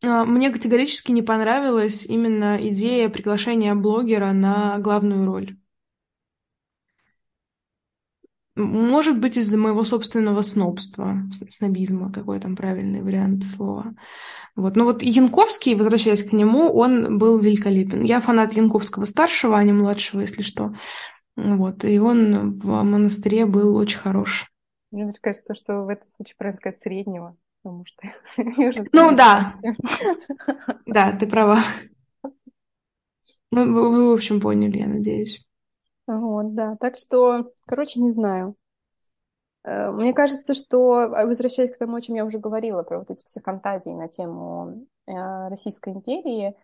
А, 0.00 0.24
мне 0.24 0.52
категорически 0.52 1.10
не 1.10 1.22
понравилась 1.22 2.06
именно 2.06 2.58
идея 2.68 3.08
приглашения 3.08 3.74
блогера 3.74 4.30
на 4.30 4.78
главную 4.78 5.26
роль. 5.26 5.56
Может 8.58 9.20
быть, 9.20 9.36
из-за 9.36 9.56
моего 9.56 9.84
собственного 9.84 10.42
снобства, 10.42 11.16
снобизма, 11.48 12.12
какой 12.12 12.40
там 12.40 12.56
правильный 12.56 13.02
вариант 13.02 13.44
слова. 13.44 13.94
Вот. 14.56 14.74
Но 14.74 14.84
вот 14.84 15.02
Янковский, 15.02 15.76
возвращаясь 15.76 16.24
к 16.24 16.32
нему, 16.32 16.72
он 16.72 17.18
был 17.18 17.38
великолепен. 17.38 18.02
Я 18.02 18.20
фанат 18.20 18.54
Янковского 18.54 19.04
старшего, 19.04 19.56
а 19.56 19.62
не 19.62 19.72
младшего, 19.72 20.20
если 20.20 20.42
что. 20.42 20.74
Вот. 21.36 21.84
И 21.84 21.98
он 22.00 22.58
в 22.58 22.82
монастыре 22.82 23.46
был 23.46 23.76
очень 23.76 23.98
хорош. 23.98 24.50
Мне 24.90 25.12
кажется, 25.20 25.54
что 25.54 25.84
в 25.84 25.88
этом 25.88 26.08
случае 26.16 26.34
правильно 26.36 26.56
сказать 26.56 26.78
среднего, 26.80 27.36
потому 27.62 27.84
что... 27.86 28.08
Ну 28.92 29.14
да, 29.14 29.54
да, 30.86 31.12
ты 31.12 31.26
права. 31.26 31.62
Вы, 33.52 34.08
в 34.08 34.12
общем, 34.12 34.40
поняли, 34.40 34.78
я 34.78 34.88
надеюсь. 34.88 35.47
Вот, 36.08 36.54
да. 36.54 36.76
Так 36.80 36.96
что, 36.96 37.52
короче, 37.66 38.00
не 38.00 38.10
знаю. 38.10 38.56
Э, 39.64 39.90
мне 39.90 40.12
кажется, 40.14 40.54
что, 40.54 40.94
а, 41.00 41.26
возвращаясь 41.26 41.72
к 41.72 41.78
тому, 41.78 41.96
о 41.96 42.00
чем 42.00 42.16
я 42.16 42.24
уже 42.24 42.38
говорила, 42.38 42.82
про 42.82 43.00
вот 43.00 43.10
эти 43.10 43.24
все 43.24 43.40
фантазии 43.40 43.90
на 43.90 44.08
тему 44.08 44.86
э, 45.06 45.12
Российской 45.48 45.92
империи, 45.92 46.56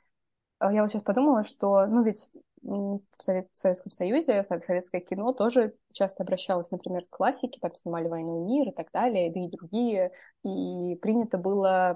э, 0.60 0.66
я 0.72 0.82
вот 0.82 0.90
сейчас 0.90 1.02
подумала, 1.02 1.44
что, 1.44 1.86
ну 1.86 2.02
ведь 2.04 2.28
в, 2.62 3.00
Совет, 3.18 3.48
в 3.54 3.58
Советском 3.58 3.92
Союзе 3.92 4.46
советское 4.62 5.00
кино 5.00 5.34
тоже 5.34 5.76
часто 5.92 6.22
обращалось, 6.22 6.70
например, 6.70 7.04
к 7.04 7.16
классике, 7.16 7.58
там 7.60 7.76
снимали 7.76 8.08
«Войну 8.08 8.42
и 8.42 8.46
мир» 8.46 8.68
и 8.68 8.72
так 8.72 8.88
далее, 8.90 9.30
да 9.30 9.40
и 9.40 9.50
другие, 9.50 10.12
и 10.42 10.96
принято 11.02 11.36
было, 11.36 11.94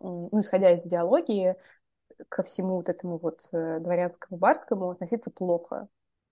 ну, 0.00 0.40
исходя 0.40 0.70
из 0.70 0.86
идеологии, 0.86 1.56
ко 2.28 2.44
всему 2.44 2.76
вот 2.76 2.88
этому 2.88 3.18
вот 3.18 3.42
дворянскому, 3.50 4.38
барскому 4.38 4.90
относиться 4.90 5.30
плохо. 5.32 5.88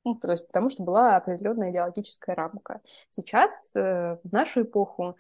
Ну, 0.06 0.14
то 0.14 0.30
есть 0.30 0.46
потому 0.46 0.70
что 0.70 0.84
была 0.84 1.16
определенная 1.16 1.72
идеологическая 1.72 2.36
рамка. 2.36 2.80
Сейчас, 3.10 3.72
э, 3.74 4.16
в 4.22 4.32
нашу 4.32 4.62
эпоху, 4.62 5.16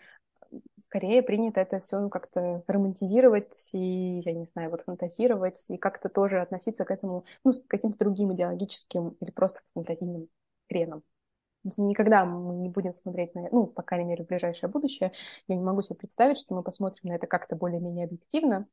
скорее 0.86 1.24
принято 1.24 1.60
это 1.60 1.80
все 1.80 2.08
как-то 2.08 2.62
романтизировать 2.68 3.70
и, 3.72 4.20
я 4.24 4.32
не 4.32 4.44
знаю, 4.46 4.70
вот 4.70 4.82
фантазировать, 4.82 5.64
и 5.70 5.76
как-то 5.76 6.08
тоже 6.08 6.40
относиться 6.40 6.84
к 6.84 6.92
этому, 6.92 7.24
ну, 7.42 7.52
с 7.52 7.60
каким-то 7.66 7.98
другим 7.98 8.32
идеологическим 8.32 9.16
или 9.20 9.30
просто 9.32 9.60
фантазийным 9.74 10.28
хреном. 10.68 11.02
Никогда 11.76 12.24
мы 12.24 12.54
не 12.54 12.68
будем 12.68 12.92
смотреть 12.92 13.34
на, 13.34 13.48
ну, 13.50 13.66
по 13.66 13.82
крайней 13.82 14.10
мере, 14.10 14.24
в 14.24 14.28
ближайшее 14.28 14.70
будущее. 14.70 15.10
Я 15.48 15.56
не 15.56 15.64
могу 15.64 15.82
себе 15.82 15.96
представить, 15.96 16.38
что 16.38 16.54
мы 16.54 16.62
посмотрим 16.62 17.10
на 17.10 17.16
это 17.16 17.26
как-то 17.26 17.56
более-менее 17.56 18.04
объективно, 18.04 18.68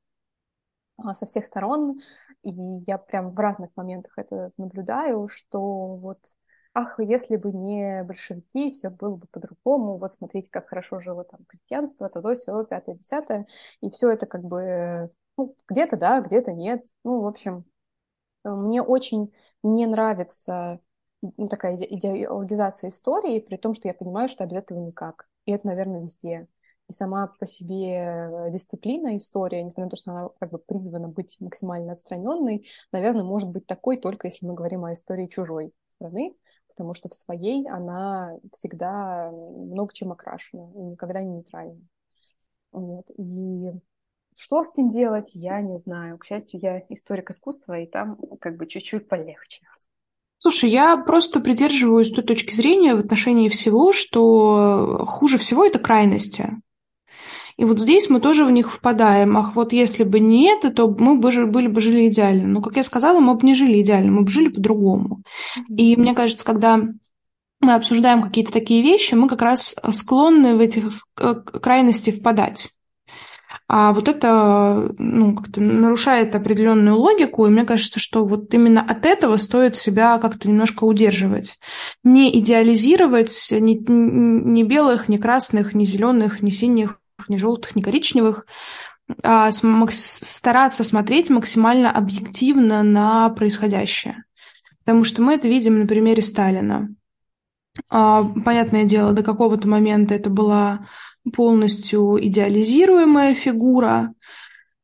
со 1.19 1.25
всех 1.25 1.45
сторон, 1.45 1.99
и 2.43 2.51
я 2.87 2.97
прям 2.97 3.31
в 3.31 3.39
разных 3.39 3.69
моментах 3.75 4.13
это 4.17 4.51
наблюдаю, 4.57 5.27
что 5.29 5.95
вот 5.95 6.19
ах, 6.73 6.99
если 6.99 7.35
бы 7.35 7.51
не 7.51 8.03
большевики, 8.03 8.71
все 8.71 8.89
было 8.89 9.15
бы 9.15 9.27
по-другому, 9.31 9.97
вот 9.97 10.13
смотрите, 10.13 10.49
как 10.49 10.69
хорошо 10.69 10.99
жило 10.99 11.23
там 11.23 11.41
крестьянство, 11.47 12.09
то 12.09 12.35
все 12.35 12.63
пятое, 12.65 12.95
десятое, 12.95 13.45
и 13.81 13.89
все 13.91 14.09
это 14.09 14.25
как 14.25 14.43
бы, 14.43 15.11
ну, 15.37 15.55
где-то 15.67 15.97
да, 15.97 16.21
где-то 16.21 16.51
нет, 16.51 16.85
ну, 17.03 17.21
в 17.21 17.27
общем, 17.27 17.65
мне 18.43 18.81
очень 18.81 19.33
не 19.63 19.85
нравится 19.87 20.79
ну, 21.21 21.47
такая 21.47 21.77
идеологизация 21.77 22.89
истории, 22.89 23.39
при 23.39 23.57
том, 23.57 23.75
что 23.75 23.87
я 23.87 23.93
понимаю, 23.93 24.29
что 24.29 24.45
без 24.45 24.57
этого 24.59 24.79
никак, 24.79 25.27
и 25.45 25.51
это, 25.51 25.67
наверное, 25.67 26.01
везде 26.01 26.47
и 26.89 26.93
сама 26.93 27.27
по 27.39 27.45
себе 27.45 28.49
дисциплина, 28.51 29.15
история, 29.17 29.63
несмотря 29.63 29.85
на 29.85 29.89
то, 29.89 29.95
что 29.95 30.11
она 30.11 30.29
как 30.39 30.51
бы 30.51 30.57
призвана 30.57 31.07
быть 31.07 31.37
максимально 31.39 31.93
отстраненной, 31.93 32.67
наверное, 32.91 33.23
может 33.23 33.49
быть 33.49 33.65
такой 33.65 33.97
только 33.97 34.27
если 34.27 34.45
мы 34.45 34.53
говорим 34.53 34.85
о 34.85 34.93
истории 34.93 35.27
чужой 35.27 35.73
страны, 35.95 36.35
потому 36.67 36.93
что 36.93 37.09
в 37.09 37.15
своей 37.15 37.67
она 37.69 38.37
всегда 38.51 39.31
много 39.31 39.93
чем 39.93 40.11
окрашена 40.11 40.71
и 40.75 40.81
никогда 40.81 41.21
не 41.21 41.37
нейтральна. 41.37 41.81
Вот. 42.71 43.09
И 43.17 43.71
что 44.35 44.63
с 44.63 44.71
этим 44.73 44.89
делать, 44.89 45.29
я 45.33 45.61
не 45.61 45.77
знаю. 45.79 46.17
К 46.17 46.25
счастью, 46.25 46.59
я 46.61 46.79
историк 46.89 47.29
искусства, 47.29 47.79
и 47.79 47.85
там 47.85 48.17
как 48.41 48.57
бы 48.57 48.65
чуть-чуть 48.65 49.07
полегче. 49.07 49.61
Слушай, 50.39 50.71
я 50.71 50.97
просто 50.97 51.39
придерживаюсь 51.39 52.11
той 52.11 52.23
точки 52.23 52.53
зрения 52.53 52.95
в 52.95 52.99
отношении 52.99 53.47
всего, 53.47 53.93
что 53.93 55.05
хуже 55.05 55.37
всего 55.37 55.65
это 55.65 55.79
крайности. 55.79 56.49
И 57.57 57.65
вот 57.65 57.79
здесь 57.79 58.09
мы 58.09 58.19
тоже 58.19 58.45
в 58.45 58.51
них 58.51 58.71
впадаем. 58.71 59.37
Ах, 59.37 59.55
вот 59.55 59.73
если 59.73 60.03
бы 60.03 60.19
не 60.19 60.49
это, 60.49 60.71
то 60.71 60.87
мы 60.87 61.15
бы 61.15 61.45
были 61.45 61.67
бы 61.67 61.81
жили 61.81 62.07
идеально. 62.07 62.47
Но, 62.47 62.61
как 62.61 62.75
я 62.77 62.83
сказала, 62.83 63.19
мы 63.19 63.35
бы 63.35 63.45
не 63.45 63.55
жили 63.55 63.81
идеально, 63.81 64.11
мы 64.11 64.21
бы 64.23 64.31
жили 64.31 64.49
по-другому. 64.49 65.23
И 65.69 65.95
мне 65.95 66.13
кажется, 66.13 66.45
когда 66.45 66.81
мы 67.61 67.73
обсуждаем 67.73 68.21
какие-то 68.21 68.51
такие 68.51 68.81
вещи, 68.81 69.15
мы 69.15 69.27
как 69.27 69.41
раз 69.41 69.75
склонны 69.91 70.55
в 70.55 70.59
эти 70.59 70.83
крайности 71.15 72.11
впадать. 72.11 72.69
А 73.67 73.93
вот 73.93 74.07
это 74.07 74.93
ну, 74.97 75.35
как-то 75.35 75.61
нарушает 75.61 76.35
определенную 76.35 76.97
логику, 76.97 77.47
и 77.47 77.49
мне 77.49 77.63
кажется, 77.63 77.99
что 77.99 78.25
вот 78.25 78.53
именно 78.53 78.81
от 78.81 79.05
этого 79.05 79.37
стоит 79.37 79.75
себя 79.75 80.17
как-то 80.17 80.49
немножко 80.49 80.83
удерживать. 80.83 81.57
Не 82.03 82.37
идеализировать 82.39 83.47
ни, 83.51 83.79
ни 83.89 84.63
белых, 84.63 85.07
ни 85.07 85.17
красных, 85.17 85.73
ни 85.73 85.85
зеленых, 85.85 86.41
ни 86.41 86.49
синих, 86.49 86.99
ни 87.29 87.37
желтых, 87.37 87.75
ни 87.75 87.81
коричневых, 87.81 88.45
а 89.21 89.51
стараться 89.51 90.83
смотреть 90.83 91.29
максимально 91.29 91.91
объективно 91.91 92.83
на 92.83 93.29
происходящее. 93.29 94.23
Потому 94.85 95.03
что 95.03 95.21
мы 95.21 95.35
это 95.35 95.47
видим 95.47 95.79
на 95.79 95.87
примере 95.87 96.21
Сталина. 96.21 96.89
А, 97.89 98.23
понятное 98.23 98.83
дело, 98.83 99.13
до 99.13 99.23
какого-то 99.23 99.67
момента 99.67 100.13
это 100.13 100.29
была 100.29 100.87
полностью 101.33 102.17
идеализируемая 102.21 103.33
фигура, 103.33 104.13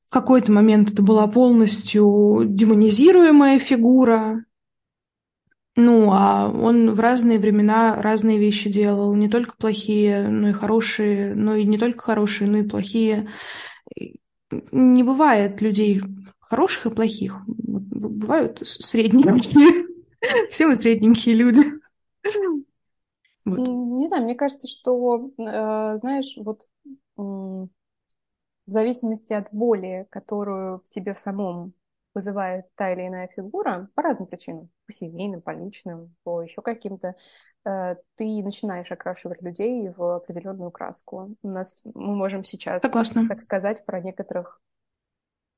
в 0.10 0.12
какой-то 0.12 0.52
момент 0.52 0.92
это 0.92 1.04
была 1.04 1.28
полностью 1.28 2.42
демонизируемая 2.46 3.60
фигура. 3.60 4.44
Ну, 5.76 6.12
а 6.12 6.50
он 6.50 6.92
в 6.92 7.00
разные 7.00 7.40
времена 7.40 8.02
разные 8.02 8.38
вещи 8.38 8.70
делал, 8.70 9.16
не 9.16 9.30
только 9.30 9.56
плохие, 9.56 10.28
но 10.28 10.50
и 10.50 10.54
хорошие, 10.54 11.34
но 11.36 11.56
и 11.56 11.64
не 11.64 11.78
только 11.78 12.04
хорошие, 12.04 12.50
но 12.50 12.58
и 12.58 12.68
плохие. 12.68 13.30
Не 14.72 15.04
бывает 15.04 15.62
людей 15.62 16.02
хороших 16.40 16.88
и 16.88 16.96
плохих. 16.96 17.40
Бывают 17.48 18.60
средненькие. 18.64 19.88
Все 20.50 20.68
мы 20.68 20.76
средненькие 20.76 21.36
люди. 21.36 21.64
Не 23.46 24.08
знаю, 24.08 24.24
мне 24.24 24.36
кажется, 24.36 24.68
что, 24.68 25.32
э, 25.38 26.00
знаешь, 26.00 26.36
вот 26.38 26.64
в 27.16 27.70
зависимости 28.72 29.34
от 29.34 29.48
боли, 29.52 30.08
которую 30.10 30.80
в 30.80 30.90
тебе 30.90 31.14
в 31.14 31.20
самом 31.20 31.74
вызывает 32.20 32.66
та 32.76 32.92
или 32.92 33.08
иная 33.08 33.28
фигура, 33.28 33.90
по 33.96 34.02
разным 34.02 34.28
причинам, 34.28 34.70
по 34.86 34.94
семейным, 34.94 35.42
по 35.42 35.52
личным, 35.52 36.16
по 36.24 36.42
еще 36.42 36.62
каким-то, 36.62 37.16
э, 37.66 37.96
ты 38.16 38.44
начинаешь 38.44 38.92
окрашивать 38.92 39.42
людей 39.42 39.90
в 39.90 40.16
определенную 40.18 40.72
краску. 40.72 41.36
У 41.42 41.48
нас 41.48 41.82
мы 41.86 42.16
можем 42.16 42.44
сейчас, 42.44 42.82
Согласна. 42.82 43.28
так 43.28 43.42
сказать, 43.42 43.86
про 43.86 44.02
некоторых 44.02 44.62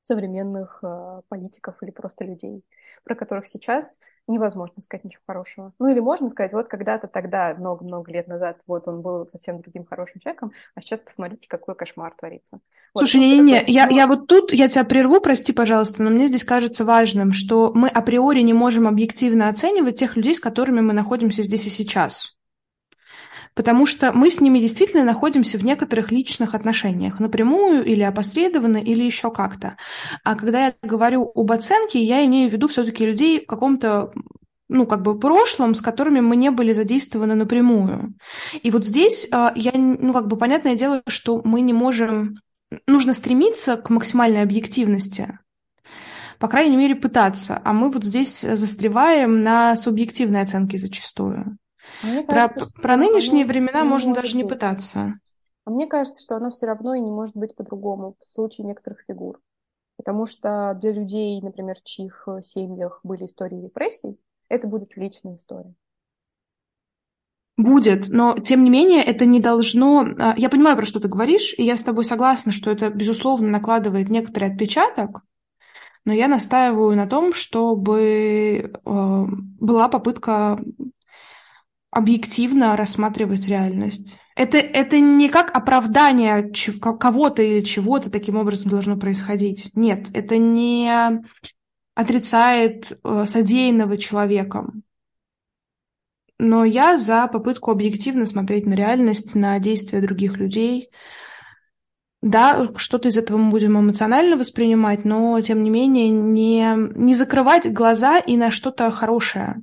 современных 0.02 0.78
э, 0.82 1.22
политиков 1.28 1.82
или 1.82 1.90
просто 1.90 2.24
людей, 2.24 2.64
про 3.04 3.16
которых 3.16 3.46
сейчас 3.48 3.98
невозможно 4.28 4.80
сказать 4.82 5.04
ничего 5.04 5.22
хорошего. 5.26 5.72
Ну 5.78 5.88
или 5.88 6.00
можно 6.00 6.28
сказать, 6.28 6.52
вот 6.52 6.68
когда-то 6.68 7.08
тогда, 7.08 7.54
много-много 7.54 8.10
лет 8.12 8.28
назад, 8.28 8.60
вот 8.66 8.88
он 8.88 9.02
был 9.02 9.26
совсем 9.30 9.60
другим 9.60 9.84
хорошим 9.84 10.20
человеком, 10.20 10.52
а 10.74 10.80
сейчас 10.80 11.00
посмотрите, 11.00 11.48
какой 11.48 11.74
кошмар 11.74 12.14
творится. 12.16 12.60
Слушай, 12.96 13.20
не-не-не, 13.20 13.60
вот, 13.60 13.68
я, 13.68 13.88
я 13.88 14.06
вот 14.06 14.26
тут, 14.26 14.52
я 14.52 14.68
тебя 14.68 14.84
прерву, 14.84 15.20
прости, 15.20 15.52
пожалуйста, 15.52 16.02
но 16.02 16.10
мне 16.10 16.26
здесь 16.26 16.44
кажется 16.44 16.84
важным, 16.84 17.32
что 17.32 17.72
мы 17.74 17.88
априори 17.88 18.40
не 18.40 18.52
можем 18.52 18.86
объективно 18.86 19.48
оценивать 19.48 19.98
тех 19.98 20.16
людей, 20.16 20.34
с 20.34 20.40
которыми 20.40 20.80
мы 20.80 20.92
находимся 20.92 21.42
здесь 21.42 21.66
и 21.66 21.70
сейчас 21.70 22.36
потому 23.54 23.86
что 23.86 24.12
мы 24.12 24.30
с 24.30 24.40
ними 24.40 24.58
действительно 24.58 25.04
находимся 25.04 25.58
в 25.58 25.64
некоторых 25.64 26.10
личных 26.10 26.54
отношениях, 26.54 27.20
напрямую 27.20 27.84
или 27.84 28.02
опосредованно, 28.02 28.78
или 28.78 29.02
еще 29.02 29.30
как-то. 29.30 29.76
А 30.24 30.34
когда 30.34 30.66
я 30.66 30.74
говорю 30.82 31.30
об 31.34 31.52
оценке, 31.52 32.02
я 32.02 32.24
имею 32.24 32.48
в 32.48 32.52
виду 32.52 32.68
все-таки 32.68 33.04
людей 33.04 33.40
в 33.40 33.46
каком-то 33.46 34.12
ну, 34.68 34.86
как 34.86 35.02
бы 35.02 35.18
прошлом, 35.18 35.74
с 35.74 35.82
которыми 35.82 36.20
мы 36.20 36.34
не 36.34 36.50
были 36.50 36.72
задействованы 36.72 37.34
напрямую. 37.34 38.14
И 38.62 38.70
вот 38.70 38.86
здесь 38.86 39.28
а, 39.30 39.52
я, 39.54 39.72
ну, 39.74 40.14
как 40.14 40.28
бы 40.28 40.38
понятное 40.38 40.76
дело, 40.76 41.02
что 41.06 41.42
мы 41.44 41.60
не 41.60 41.74
можем, 41.74 42.38
нужно 42.86 43.12
стремиться 43.12 43.76
к 43.76 43.90
максимальной 43.90 44.42
объективности, 44.42 45.38
по 46.38 46.48
крайней 46.48 46.76
мере, 46.76 46.94
пытаться. 46.94 47.60
А 47.62 47.72
мы 47.72 47.90
вот 47.90 48.04
здесь 48.04 48.40
застреваем 48.40 49.42
на 49.42 49.76
субъективной 49.76 50.40
оценке 50.40 50.78
зачастую. 50.78 51.58
Мне 52.02 52.22
про, 52.22 52.48
кажется, 52.48 52.72
про 52.72 52.96
нынешние 52.96 53.44
времена 53.44 53.84
можно 53.84 54.14
даже 54.14 54.34
быть. 54.34 54.44
не 54.44 54.48
пытаться. 54.48 55.14
А 55.64 55.70
мне 55.70 55.86
кажется, 55.86 56.22
что 56.22 56.36
оно 56.36 56.50
все 56.50 56.66
равно 56.66 56.94
и 56.94 57.00
не 57.00 57.10
может 57.10 57.36
быть 57.36 57.54
по-другому 57.54 58.16
в 58.18 58.24
случае 58.24 58.66
некоторых 58.66 59.04
фигур. 59.06 59.40
Потому 59.96 60.26
что 60.26 60.76
для 60.80 60.92
людей, 60.92 61.40
например, 61.40 61.76
в 61.76 61.84
чьих 61.84 62.24
э, 62.26 62.42
семьях 62.42 63.00
были 63.04 63.26
истории 63.26 63.62
репрессий, 63.62 64.18
это 64.48 64.66
будет 64.66 64.96
личная 64.96 65.36
история. 65.36 65.74
Будет, 67.56 68.08
но 68.08 68.34
тем 68.36 68.64
не 68.64 68.70
менее 68.70 69.04
это 69.04 69.26
не 69.26 69.38
должно... 69.38 70.06
А, 70.18 70.34
я 70.36 70.48
понимаю, 70.48 70.76
про 70.76 70.86
что 70.86 70.98
ты 70.98 71.08
говоришь, 71.08 71.54
и 71.56 71.62
я 71.62 71.76
с 71.76 71.82
тобой 71.82 72.04
согласна, 72.04 72.50
что 72.50 72.70
это, 72.70 72.90
безусловно, 72.90 73.48
накладывает 73.48 74.08
некоторый 74.08 74.50
отпечаток, 74.50 75.22
но 76.04 76.12
я 76.12 76.26
настаиваю 76.26 76.96
на 76.96 77.06
том, 77.06 77.32
чтобы 77.32 78.00
э, 78.62 78.70
была 78.84 79.88
попытка 79.88 80.58
объективно 81.92 82.74
рассматривать 82.74 83.46
реальность. 83.46 84.16
Это, 84.34 84.56
это 84.56 84.98
не 84.98 85.28
как 85.28 85.54
оправдание 85.54 86.50
кого-то 86.80 87.42
или 87.42 87.60
чего-то 87.62 88.10
таким 88.10 88.36
образом 88.36 88.70
должно 88.70 88.96
происходить. 88.96 89.70
Нет, 89.74 90.08
это 90.14 90.38
не 90.38 91.22
отрицает 91.94 92.98
э, 93.04 93.24
содеянного 93.26 93.98
человеком. 93.98 94.82
Но 96.38 96.64
я 96.64 96.96
за 96.96 97.26
попытку 97.26 97.70
объективно 97.70 98.24
смотреть 98.24 98.64
на 98.64 98.72
реальность, 98.72 99.34
на 99.34 99.58
действия 99.58 100.00
других 100.00 100.38
людей. 100.38 100.88
Да, 102.22 102.70
что-то 102.76 103.08
из 103.08 103.18
этого 103.18 103.36
мы 103.36 103.50
будем 103.50 103.78
эмоционально 103.78 104.38
воспринимать, 104.38 105.04
но, 105.04 105.38
тем 105.42 105.62
не 105.62 105.68
менее, 105.68 106.08
не, 106.08 106.74
не 106.96 107.14
закрывать 107.14 107.70
глаза 107.70 108.18
и 108.18 108.38
на 108.38 108.50
что-то 108.50 108.90
хорошее. 108.90 109.56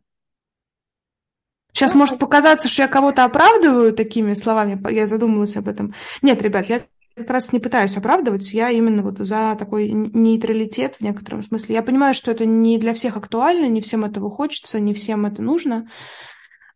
Сейчас 1.73 1.95
может 1.95 2.19
показаться, 2.19 2.67
что 2.67 2.83
я 2.83 2.87
кого-то 2.87 3.23
оправдываю 3.23 3.93
такими 3.93 4.33
словами, 4.33 4.81
я 4.91 5.07
задумалась 5.07 5.55
об 5.55 5.67
этом. 5.67 5.93
Нет, 6.21 6.41
ребят, 6.41 6.67
я 6.67 6.83
как 7.15 7.29
раз 7.29 7.53
не 7.53 7.59
пытаюсь 7.59 7.97
оправдывать, 7.97 8.53
я 8.53 8.69
именно 8.69 9.03
вот 9.03 9.19
за 9.19 9.55
такой 9.59 9.89
нейтралитет 9.89 10.95
в 10.95 11.01
некотором 11.01 11.43
смысле. 11.43 11.75
Я 11.75 11.83
понимаю, 11.83 12.13
что 12.13 12.31
это 12.31 12.45
не 12.45 12.77
для 12.77 12.93
всех 12.93 13.17
актуально, 13.17 13.65
не 13.65 13.81
всем 13.81 14.05
этого 14.05 14.29
хочется, 14.29 14.79
не 14.79 14.93
всем 14.93 15.25
это 15.25 15.41
нужно, 15.41 15.89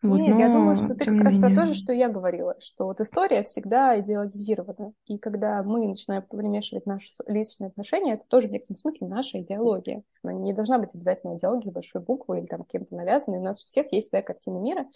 вот, 0.04 0.20
Нет, 0.20 0.36
но, 0.36 0.40
я 0.40 0.48
думаю, 0.50 0.76
что 0.76 0.96
ты 0.96 1.06
как 1.06 1.22
раз 1.22 1.38
про 1.38 1.56
то 1.56 1.66
же, 1.66 1.74
что 1.74 1.94
я 1.94 2.10
говорила, 2.10 2.56
что 2.60 2.88
вот 2.88 3.00
история 3.00 3.44
всегда 3.44 3.98
идеологизирована. 4.00 4.92
И 5.06 5.18
когда 5.18 5.64
мы 5.64 5.88
начинаем 5.88 6.24
примешивать 6.24 6.86
наши 6.86 7.10
личные 7.26 7.70
отношения, 7.70 8.16
это 8.16 8.26
тоже 8.28 8.50
в 8.50 8.52
некотором 8.52 8.76
смысле 8.76 9.08
наша 9.08 9.40
идеология. 9.40 10.04
Она 10.22 10.34
не 10.34 10.52
должна 10.52 10.78
быть 10.78 10.94
обязательно 10.94 11.38
идеологией 11.38 11.72
с 11.72 11.74
большой 11.74 12.02
буквы 12.02 12.40
или 12.40 12.48
там 12.48 12.66
кем-то 12.66 12.94
навязанной. 12.96 13.40
У 13.40 13.44
нас 13.44 13.64
у 13.64 13.66
всех 13.66 13.94
есть 13.94 14.10
своя 14.10 14.24
картина 14.24 14.58
мира, 14.58 14.88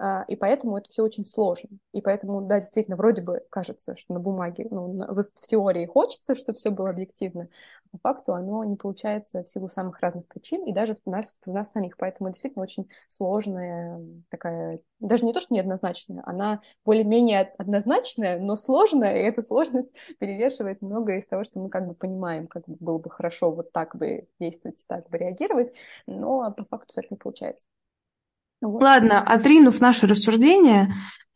а, 0.00 0.24
и 0.26 0.34
поэтому 0.34 0.76
это 0.76 0.90
все 0.90 1.02
очень 1.02 1.26
сложно. 1.26 1.70
И 1.92 2.02
поэтому, 2.02 2.42
да, 2.42 2.58
действительно, 2.58 2.96
вроде 2.96 3.22
бы 3.22 3.44
кажется, 3.50 3.96
что 3.96 4.14
на 4.14 4.20
бумаге, 4.20 4.66
ну, 4.70 4.98
в 5.14 5.46
теории 5.46 5.86
хочется, 5.86 6.34
чтобы 6.34 6.58
все 6.58 6.70
было 6.70 6.90
объективно, 6.90 7.48
а 7.92 7.98
по 7.98 7.98
факту 7.98 8.34
оно 8.34 8.64
не 8.64 8.74
получается 8.74 9.44
в 9.44 9.48
силу 9.48 9.68
самых 9.68 10.00
разных 10.00 10.26
причин, 10.26 10.64
и 10.64 10.72
даже 10.72 10.96
в 11.04 11.08
нас, 11.08 11.38
в 11.46 11.52
нас 11.52 11.70
самих. 11.70 11.96
Поэтому 11.96 12.30
действительно 12.30 12.64
очень 12.64 12.88
сложная 13.08 14.00
такая 14.28 14.55
Э, 14.56 14.78
даже 15.00 15.24
не 15.24 15.32
то, 15.32 15.40
что 15.40 15.54
неоднозначная, 15.54 16.22
она 16.24 16.60
более-менее 16.84 17.52
однозначная, 17.58 18.38
но 18.38 18.56
сложная, 18.56 19.20
и 19.20 19.28
эта 19.28 19.42
сложность 19.42 19.90
перевешивает 20.18 20.82
многое 20.82 21.20
из 21.20 21.26
того, 21.26 21.44
что 21.44 21.58
мы 21.58 21.68
как 21.68 21.86
бы 21.86 21.94
понимаем, 21.94 22.46
как 22.46 22.66
бы 22.66 22.76
было 22.80 22.98
бы 22.98 23.10
хорошо 23.10 23.50
вот 23.50 23.72
так 23.72 23.96
бы 23.96 24.26
действовать, 24.40 24.82
так 24.86 25.08
бы 25.10 25.18
реагировать, 25.18 25.74
но 26.06 26.50
по 26.52 26.64
факту 26.64 26.94
так 26.94 27.10
не 27.10 27.16
получается. 27.16 27.64
Вот. 28.62 28.82
Ладно, 28.82 29.22
отринув 29.22 29.80
наше 29.80 30.06
рассуждение, 30.06 30.94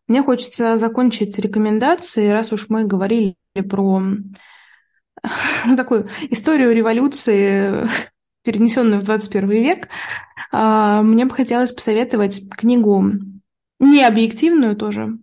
мне 0.09 0.23
хочется 0.23 0.79
закончить 0.79 1.39
рекомендации, 1.39 2.31
раз 2.31 2.53
уж 2.53 2.71
мы 2.71 2.85
говорили 2.85 3.37
про 3.69 4.01
ну, 5.67 5.77
такую 5.77 6.09
историю 6.31 6.75
революции, 6.75 7.87
перенесенную 8.45 9.01
в 9.01 9.05
21 9.05 9.49
век. 9.51 9.89
А, 10.53 11.03
мне 11.03 11.25
бы 11.25 11.35
хотелось 11.35 11.73
посоветовать 11.73 12.49
книгу, 12.51 13.05
не 13.79 14.05
объективную 14.05 14.77
тоже, 14.77 15.19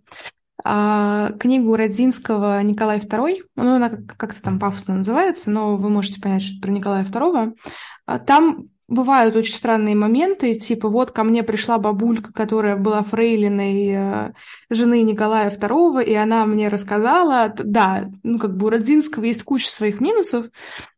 а 0.64 1.30
книгу 1.38 1.76
Родзинского 1.76 2.60
«Николай 2.62 2.98
II». 2.98 3.42
Ну, 3.54 3.74
она 3.76 3.90
как-то 3.90 4.42
там 4.42 4.58
пафосно 4.58 4.96
называется, 4.96 5.50
но 5.50 5.76
вы 5.76 5.88
можете 5.88 6.20
понять, 6.20 6.42
что 6.42 6.54
это 6.54 6.62
про 6.62 6.70
Николая 6.70 7.04
II. 7.04 7.56
А 8.06 8.18
там 8.18 8.68
бывают 8.88 9.36
очень 9.36 9.54
странные 9.54 9.94
моменты, 9.94 10.54
типа 10.54 10.88
вот 10.88 11.10
ко 11.12 11.22
мне 11.22 11.42
пришла 11.42 11.78
бабулька, 11.78 12.32
которая 12.32 12.76
была 12.76 13.02
фрейлиной 13.02 13.92
э, 13.94 14.32
жены 14.70 15.02
Николая 15.02 15.50
II, 15.50 16.02
и 16.02 16.14
она 16.14 16.46
мне 16.46 16.68
рассказала, 16.68 17.52
да, 17.56 18.08
ну 18.22 18.38
как 18.38 18.56
бы 18.56 18.66
у 18.66 18.70
Родзинского 18.70 19.24
есть 19.24 19.42
куча 19.42 19.68
своих 19.68 20.00
минусов, 20.00 20.46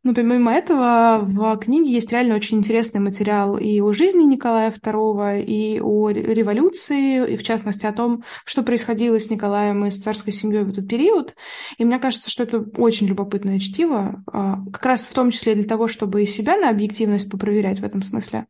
но 0.03 0.13
помимо 0.13 0.53
этого 0.53 1.19
в 1.21 1.57
книге 1.57 1.91
есть 1.91 2.11
реально 2.13 2.35
очень 2.35 2.59
интересный 2.59 3.01
материал 3.01 3.57
и 3.57 3.81
о 3.81 3.91
жизни 3.91 4.23
Николая 4.23 4.71
II, 4.71 5.43
и 5.43 5.81
о 5.81 6.09
революции, 6.09 7.33
и 7.33 7.35
в 7.35 7.43
частности 7.43 7.85
о 7.85 7.91
том, 7.91 8.23
что 8.45 8.63
происходило 8.63 9.19
с 9.19 9.29
Николаем 9.29 9.85
и 9.85 9.91
с 9.91 9.99
царской 9.99 10.31
семьей 10.31 10.63
в 10.63 10.69
этот 10.69 10.87
период. 10.87 11.35
И 11.77 11.83
мне 11.83 11.99
кажется, 11.99 12.29
что 12.29 12.43
это 12.43 12.63
очень 12.77 13.07
любопытное 13.07 13.59
чтиво, 13.59 14.23
а, 14.31 14.59
как 14.71 14.85
раз 14.85 15.07
в 15.07 15.13
том 15.13 15.29
числе 15.29 15.55
для 15.55 15.65
того, 15.65 15.87
чтобы 15.87 16.23
и 16.23 16.25
себя 16.25 16.55
на 16.55 16.69
объективность 16.69 17.29
попроверять 17.29 17.80
в 17.81 17.85
этом 17.85 18.01
смысле 18.01 18.47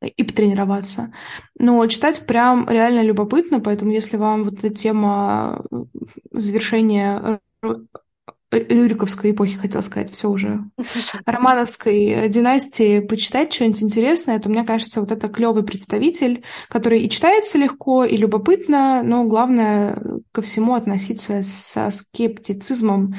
и 0.00 0.22
потренироваться. 0.22 1.12
Но 1.58 1.84
читать 1.86 2.26
прям 2.26 2.68
реально 2.68 3.02
любопытно, 3.02 3.60
поэтому 3.60 3.90
если 3.90 4.16
вам 4.16 4.44
вот 4.44 4.62
эта 4.62 4.70
тема 4.70 5.64
э, 5.70 5.76
завершения 6.32 7.40
Рюриковской 8.50 9.32
эпохи, 9.32 9.58
хотела 9.58 9.82
сказать, 9.82 10.10
все 10.10 10.30
уже, 10.30 10.60
романовской 11.26 12.28
династии, 12.28 13.00
почитать 13.00 13.52
что-нибудь 13.52 13.82
интересное, 13.82 14.38
то 14.38 14.48
мне 14.48 14.64
кажется, 14.64 15.00
вот 15.00 15.12
это 15.12 15.28
клевый 15.28 15.64
представитель, 15.64 16.44
который 16.68 17.02
и 17.02 17.10
читается 17.10 17.58
легко, 17.58 18.04
и 18.04 18.16
любопытно, 18.16 19.02
но 19.02 19.24
главное 19.24 20.02
ко 20.32 20.40
всему 20.40 20.74
относиться 20.74 21.42
со 21.42 21.90
скептицизмом, 21.90 23.16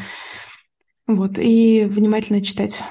вот, 1.05 1.37
и 1.37 1.85
внимательно 1.85 2.41
читать. 2.41 2.81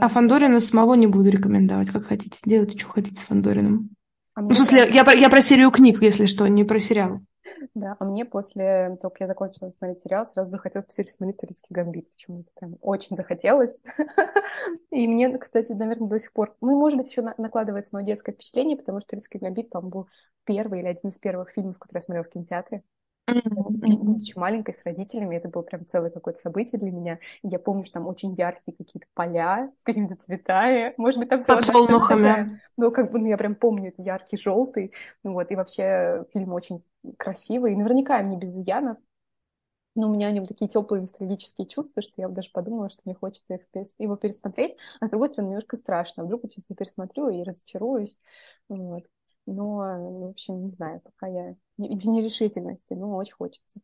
А 0.00 0.08
Фандорина 0.08 0.60
самого 0.60 0.94
не 0.94 1.06
буду 1.06 1.30
рекомендовать, 1.30 1.90
как 1.90 2.04
хотите. 2.04 2.38
Делайте, 2.44 2.78
что 2.78 2.88
хотите 2.88 3.20
с 3.20 3.24
Фандорином. 3.24 3.90
А 4.34 4.42
ну, 4.42 4.50
в 4.50 4.54
смысле, 4.54 4.88
я, 4.92 5.10
я 5.12 5.30
про 5.30 5.40
серию 5.40 5.70
книг, 5.70 6.00
если 6.00 6.26
что, 6.26 6.46
не 6.46 6.64
про 6.64 6.78
сериал. 6.78 7.20
Да, 7.74 7.96
а 7.98 8.04
мне 8.04 8.24
после 8.24 8.96
того, 9.00 9.10
как 9.10 9.20
я 9.20 9.26
закончила 9.26 9.70
смотреть 9.70 10.02
сериал, 10.02 10.26
сразу 10.26 10.50
захотелось 10.50 10.94
пересмотреть 10.94 11.38
«Турецкий 11.38 11.74
гамбит». 11.74 12.10
Почему-то 12.10 12.50
прям 12.54 12.76
очень 12.80 13.16
захотелось. 13.16 13.76
И 14.90 15.08
мне, 15.08 15.36
кстати, 15.38 15.72
наверное, 15.72 16.08
до 16.08 16.20
сих 16.20 16.32
пор... 16.32 16.54
Ну, 16.60 16.78
может 16.78 16.98
быть, 16.98 17.08
еще 17.08 17.22
накладывается 17.22 17.94
мое 17.94 18.04
детское 18.04 18.32
впечатление, 18.32 18.76
потому 18.76 19.00
что 19.00 19.10
«Турецкий 19.10 19.40
гамбит», 19.40 19.70
по-моему, 19.70 19.90
был 19.90 20.08
первый 20.44 20.80
или 20.80 20.88
один 20.88 21.10
из 21.10 21.18
первых 21.18 21.50
фильмов, 21.50 21.78
который 21.78 21.98
я 21.98 22.02
смотрела 22.02 22.24
в 22.24 22.30
кинотеатре. 22.30 22.82
Будучи 23.28 24.38
маленькой 24.38 24.74
с 24.74 24.82
родителями, 24.84 25.36
это 25.36 25.48
было 25.48 25.62
прям 25.62 25.86
целое 25.86 26.10
какое-то 26.10 26.40
событие 26.40 26.78
для 26.80 26.90
меня. 26.90 27.18
И 27.42 27.48
я 27.48 27.58
помню, 27.58 27.84
что 27.84 27.94
там 27.94 28.06
очень 28.06 28.34
яркие 28.34 28.76
какие-то 28.76 29.06
поля 29.14 29.70
с 29.80 29.82
какими-то 29.84 30.16
цветами. 30.16 30.94
Может 30.96 31.20
быть, 31.20 31.28
там 31.28 31.42
Подсолнухами. 31.42 32.60
Ну, 32.76 32.90
как 32.90 33.10
бы, 33.12 33.18
ну, 33.18 33.26
я 33.26 33.36
прям 33.36 33.54
помню, 33.54 33.88
это 33.88 34.02
яркий 34.02 34.36
желтый. 34.36 34.92
Ну, 35.22 35.34
вот, 35.34 35.50
и 35.50 35.56
вообще 35.56 36.24
фильм 36.32 36.52
очень 36.52 36.82
красивый. 37.18 37.72
И 37.72 37.76
наверняка 37.76 38.20
не 38.22 38.36
без 38.36 38.50
изъянов. 38.50 38.98
Но 39.94 40.08
у 40.08 40.14
меня 40.14 40.28
они 40.28 40.46
такие 40.46 40.68
теплые 40.68 41.02
ностальгические 41.02 41.66
чувства, 41.66 42.02
что 42.02 42.12
я 42.16 42.28
даже 42.28 42.50
подумала, 42.52 42.88
что 42.88 43.02
мне 43.04 43.14
хочется 43.14 43.58
его 43.98 44.14
пересмотреть. 44.16 44.76
А 45.00 45.06
с 45.06 45.10
другой 45.10 45.30
стороны, 45.30 45.48
немножко 45.48 45.76
страшно. 45.76 46.24
Вдруг 46.24 46.44
я 46.44 46.50
сейчас 46.50 46.64
я 46.68 46.76
пересмотрю 46.76 47.28
и 47.30 47.42
разочаруюсь. 47.42 48.18
Вот. 48.68 49.04
Но, 49.50 49.76
в 49.76 50.30
общем, 50.30 50.66
не 50.66 50.70
знаю, 50.72 51.00
пока 51.00 51.26
я 51.26 51.54
в 51.78 52.06
нерешительности, 52.06 52.92
но 52.92 53.16
очень 53.16 53.32
хочется. 53.32 53.80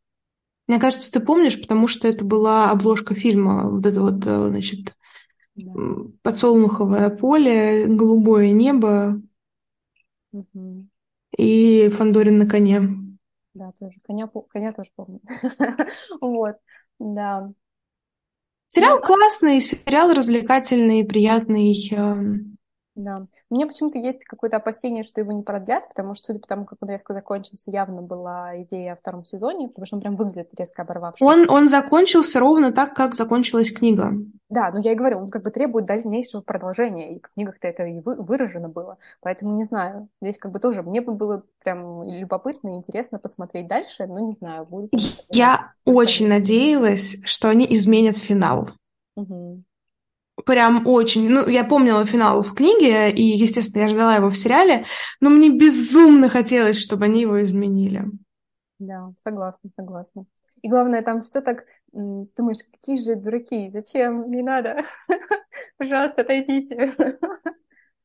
Мне 0.67 0.79
кажется, 0.79 1.11
ты 1.11 1.21
помнишь, 1.21 1.61
потому 1.61 1.89
что 1.89 2.07
это 2.07 2.23
была 2.23 2.71
обложка 2.71 3.15
фильма, 3.15 3.71
вот 3.71 3.87
это 3.87 4.01
вот, 4.03 4.27
э, 4.27 4.49
значит, 4.51 4.95
да. 5.55 5.73
подсолнуховое 6.23 7.09
поле, 7.11 7.87
голубое 7.87 8.51
небо 8.51 9.23
угу. 10.33 10.85
и 11.37 11.89
Фандорин 11.89 12.39
на 12.39 12.47
коне. 12.47 12.83
Да, 13.55 13.73
тоже. 13.79 13.99
Коня, 14.07 14.29
коня 14.49 14.73
тоже 14.73 14.91
помню. 14.95 15.21
вот, 16.21 16.57
да. 16.99 17.53
Сериал 18.69 18.99
ну, 18.99 19.03
классный, 19.03 19.61
сериал 19.63 20.13
развлекательный, 20.13 21.05
приятный. 21.05 22.54
Да. 22.95 23.27
У 23.51 23.55
меня 23.55 23.67
почему-то 23.67 23.99
есть 23.99 24.25
какое-то 24.25 24.59
опасение, 24.59 25.03
что 25.03 25.21
его 25.21 25.33
не 25.33 25.43
продлят, 25.43 25.89
потому 25.89 26.15
что, 26.15 26.27
судя 26.27 26.39
по 26.39 26.47
тому, 26.47 26.65
как 26.65 26.79
он 26.81 26.91
резко 26.91 27.13
закончился, 27.13 27.71
явно 27.71 28.03
была 28.03 28.63
идея 28.63 28.93
о 28.93 28.97
втором 28.97 29.25
сезоне, 29.25 29.69
потому 29.69 29.87
что 29.87 29.97
он 29.97 30.03
прям 30.03 30.17
выглядит 30.17 30.51
резко 30.57 30.83
оборвавшись. 30.83 31.27
Он, 31.27 31.51
он 31.51 31.69
закончился 31.69 32.39
ровно 32.39 32.73
так, 32.73 32.95
как 32.95 33.15
закончилась 33.15 33.73
книга. 33.73 34.13
Да, 34.49 34.71
но 34.71 34.79
я 34.79 34.93
и 34.93 34.95
говорю, 34.95 35.19
он 35.19 35.29
как 35.29 35.43
бы 35.43 35.51
требует 35.51 35.87
дальнейшего 35.87 36.41
продолжения, 36.41 37.17
и 37.17 37.21
в 37.21 37.29
книгах-то 37.35 37.67
это 37.67 37.85
и 37.85 38.01
вы, 38.01 38.15
выражено 38.15 38.69
было, 38.69 38.99
поэтому 39.21 39.57
не 39.57 39.65
знаю. 39.65 40.09
Здесь 40.23 40.39
как 40.39 40.53
бы 40.53 40.61
тоже 40.61 40.83
мне 40.83 41.01
бы 41.01 41.13
было 41.15 41.43
прям 41.65 42.05
любопытно 42.05 42.69
и 42.69 42.77
интересно 42.77 43.19
посмотреть 43.19 43.67
дальше, 43.67 44.07
но 44.07 44.21
не 44.21 44.35
знаю, 44.35 44.67
будет. 44.67 44.91
Я 45.31 45.73
очень 45.85 46.29
надеялась, 46.29 47.17
что 47.25 47.49
они 47.49 47.67
изменят 47.69 48.17
финал. 48.17 48.69
Угу. 49.17 49.65
Прям 50.47 50.87
очень. 50.87 51.29
Ну, 51.29 51.49
я 51.49 51.65
помнила 51.65 52.05
финал 52.05 52.43
в 52.43 52.55
книге, 52.55 53.11
и, 53.11 53.23
естественно, 53.23 53.83
я 53.83 53.89
ждала 53.89 54.17
его 54.17 54.29
в 54.29 54.37
сериале, 54.37 54.85
но 55.21 55.31
мне 55.31 55.51
безумно 55.51 56.29
хотелось, 56.29 56.79
чтобы 56.79 57.07
они 57.07 57.23
его 57.23 57.43
изменили. 57.43 58.05
Да, 58.79 59.13
согласна, 59.23 59.71
согласна. 59.77 60.25
И 60.63 60.69
главное, 60.69 61.03
там 61.03 61.25
все 61.25 61.41
так, 61.41 61.65
думаешь, 61.93 62.59
какие 62.71 62.97
же 62.97 63.17
дураки, 63.17 63.71
зачем, 63.73 64.31
не 64.31 64.43
надо, 64.43 64.85
пожалуйста, 65.79 66.23
отойдите. 66.23 66.95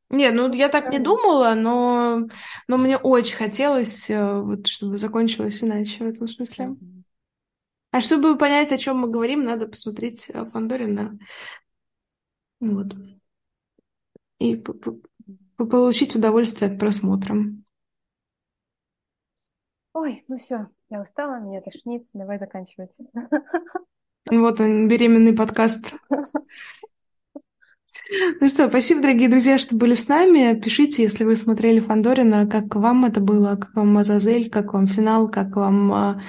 Нет, 0.10 0.34
ну 0.34 0.52
я 0.54 0.70
так 0.70 0.90
не 0.90 1.00
думала, 1.00 1.54
но, 1.54 2.28
но 2.68 2.78
мне 2.78 2.98
очень 2.98 3.36
хотелось, 3.36 4.10
э, 4.10 4.42
вот, 4.42 4.66
чтобы 4.66 4.98
закончилось 4.98 5.64
иначе 5.64 6.04
в 6.04 6.08
этом 6.08 6.28
смысле. 6.28 6.76
А 7.92 8.02
чтобы 8.02 8.38
понять, 8.38 8.72
о 8.72 8.78
чем 8.78 8.98
мы 8.98 9.08
говорим, 9.08 9.44
надо 9.44 9.68
посмотреть 9.68 10.30
э, 10.30 10.46
Фандорина. 10.46 11.18
Вот. 12.60 12.88
И 14.39 14.55
получить 15.57 16.16
удовольствие 16.16 16.72
от 16.72 16.80
просмотра. 16.80 17.36
Ой, 19.93 20.24
ну 20.28 20.38
все, 20.38 20.68
я 20.89 21.01
устала, 21.01 21.39
меня 21.39 21.62
тошнит, 21.62 22.07
давай 22.14 22.39
заканчивать. 22.39 22.95
Вот 24.32 24.60
он, 24.60 24.88
беременный 24.88 25.34
подкаст. 25.34 25.93
Ну 28.39 28.47
что, 28.47 28.70
спасибо, 28.70 29.01
дорогие 29.01 29.30
друзья, 29.30 29.57
что 29.57 29.76
были 29.76 29.95
с 29.95 30.07
нами. 30.07 30.60
Пишите, 30.60 31.03
если 31.03 31.24
вы 31.24 31.36
смотрели 31.36 31.80
Фандорина, 31.80 32.47
как 32.47 32.76
вам 32.76 33.05
это 33.05 33.20
было, 33.20 33.55
как 33.55 33.76
вам 33.76 33.97
Азазель, 33.97 34.49
как 34.49 34.74
вам 34.74 34.88
финал, 34.88 35.30
как 35.30 35.55
вам 35.55 35.93
а, 35.93 36.22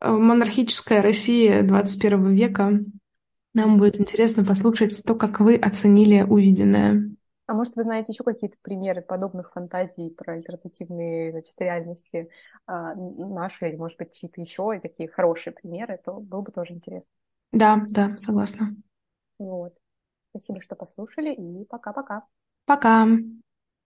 монархическая 0.00 1.02
Россия 1.02 1.62
21 1.62 2.34
века. 2.34 2.80
Нам 3.54 3.78
будет 3.78 4.00
интересно 4.00 4.44
послушать 4.44 5.02
то, 5.04 5.14
как 5.14 5.40
вы 5.40 5.56
оценили 5.56 6.22
увиденное. 6.22 7.10
А 7.46 7.54
может, 7.54 7.76
вы 7.76 7.84
знаете 7.84 8.12
еще 8.12 8.24
какие-то 8.24 8.58
примеры 8.62 9.00
подобных 9.00 9.52
фантазий 9.52 10.10
про 10.10 10.34
альтернативные 10.34 11.32
значит, 11.32 11.54
реальности 11.58 12.28
а, 12.66 12.94
наши, 12.94 13.68
или, 13.68 13.76
может 13.76 13.96
быть, 13.96 14.12
чьи-то 14.14 14.40
еще, 14.40 14.72
и 14.76 14.80
такие 14.80 15.08
хорошие 15.08 15.54
примеры, 15.54 15.98
то 16.04 16.20
было 16.20 16.42
бы 16.42 16.52
тоже 16.52 16.74
интересно. 16.74 17.10
Да, 17.52 17.86
да, 17.88 18.16
согласна. 18.18 18.76
Вот. 19.38 19.74
Спасибо, 20.28 20.60
что 20.60 20.76
послушали, 20.76 21.32
и 21.32 21.64
пока-пока. 21.64 22.24
Пока. 22.66 23.06
-пока. 23.06 23.16
пока. 23.16 23.47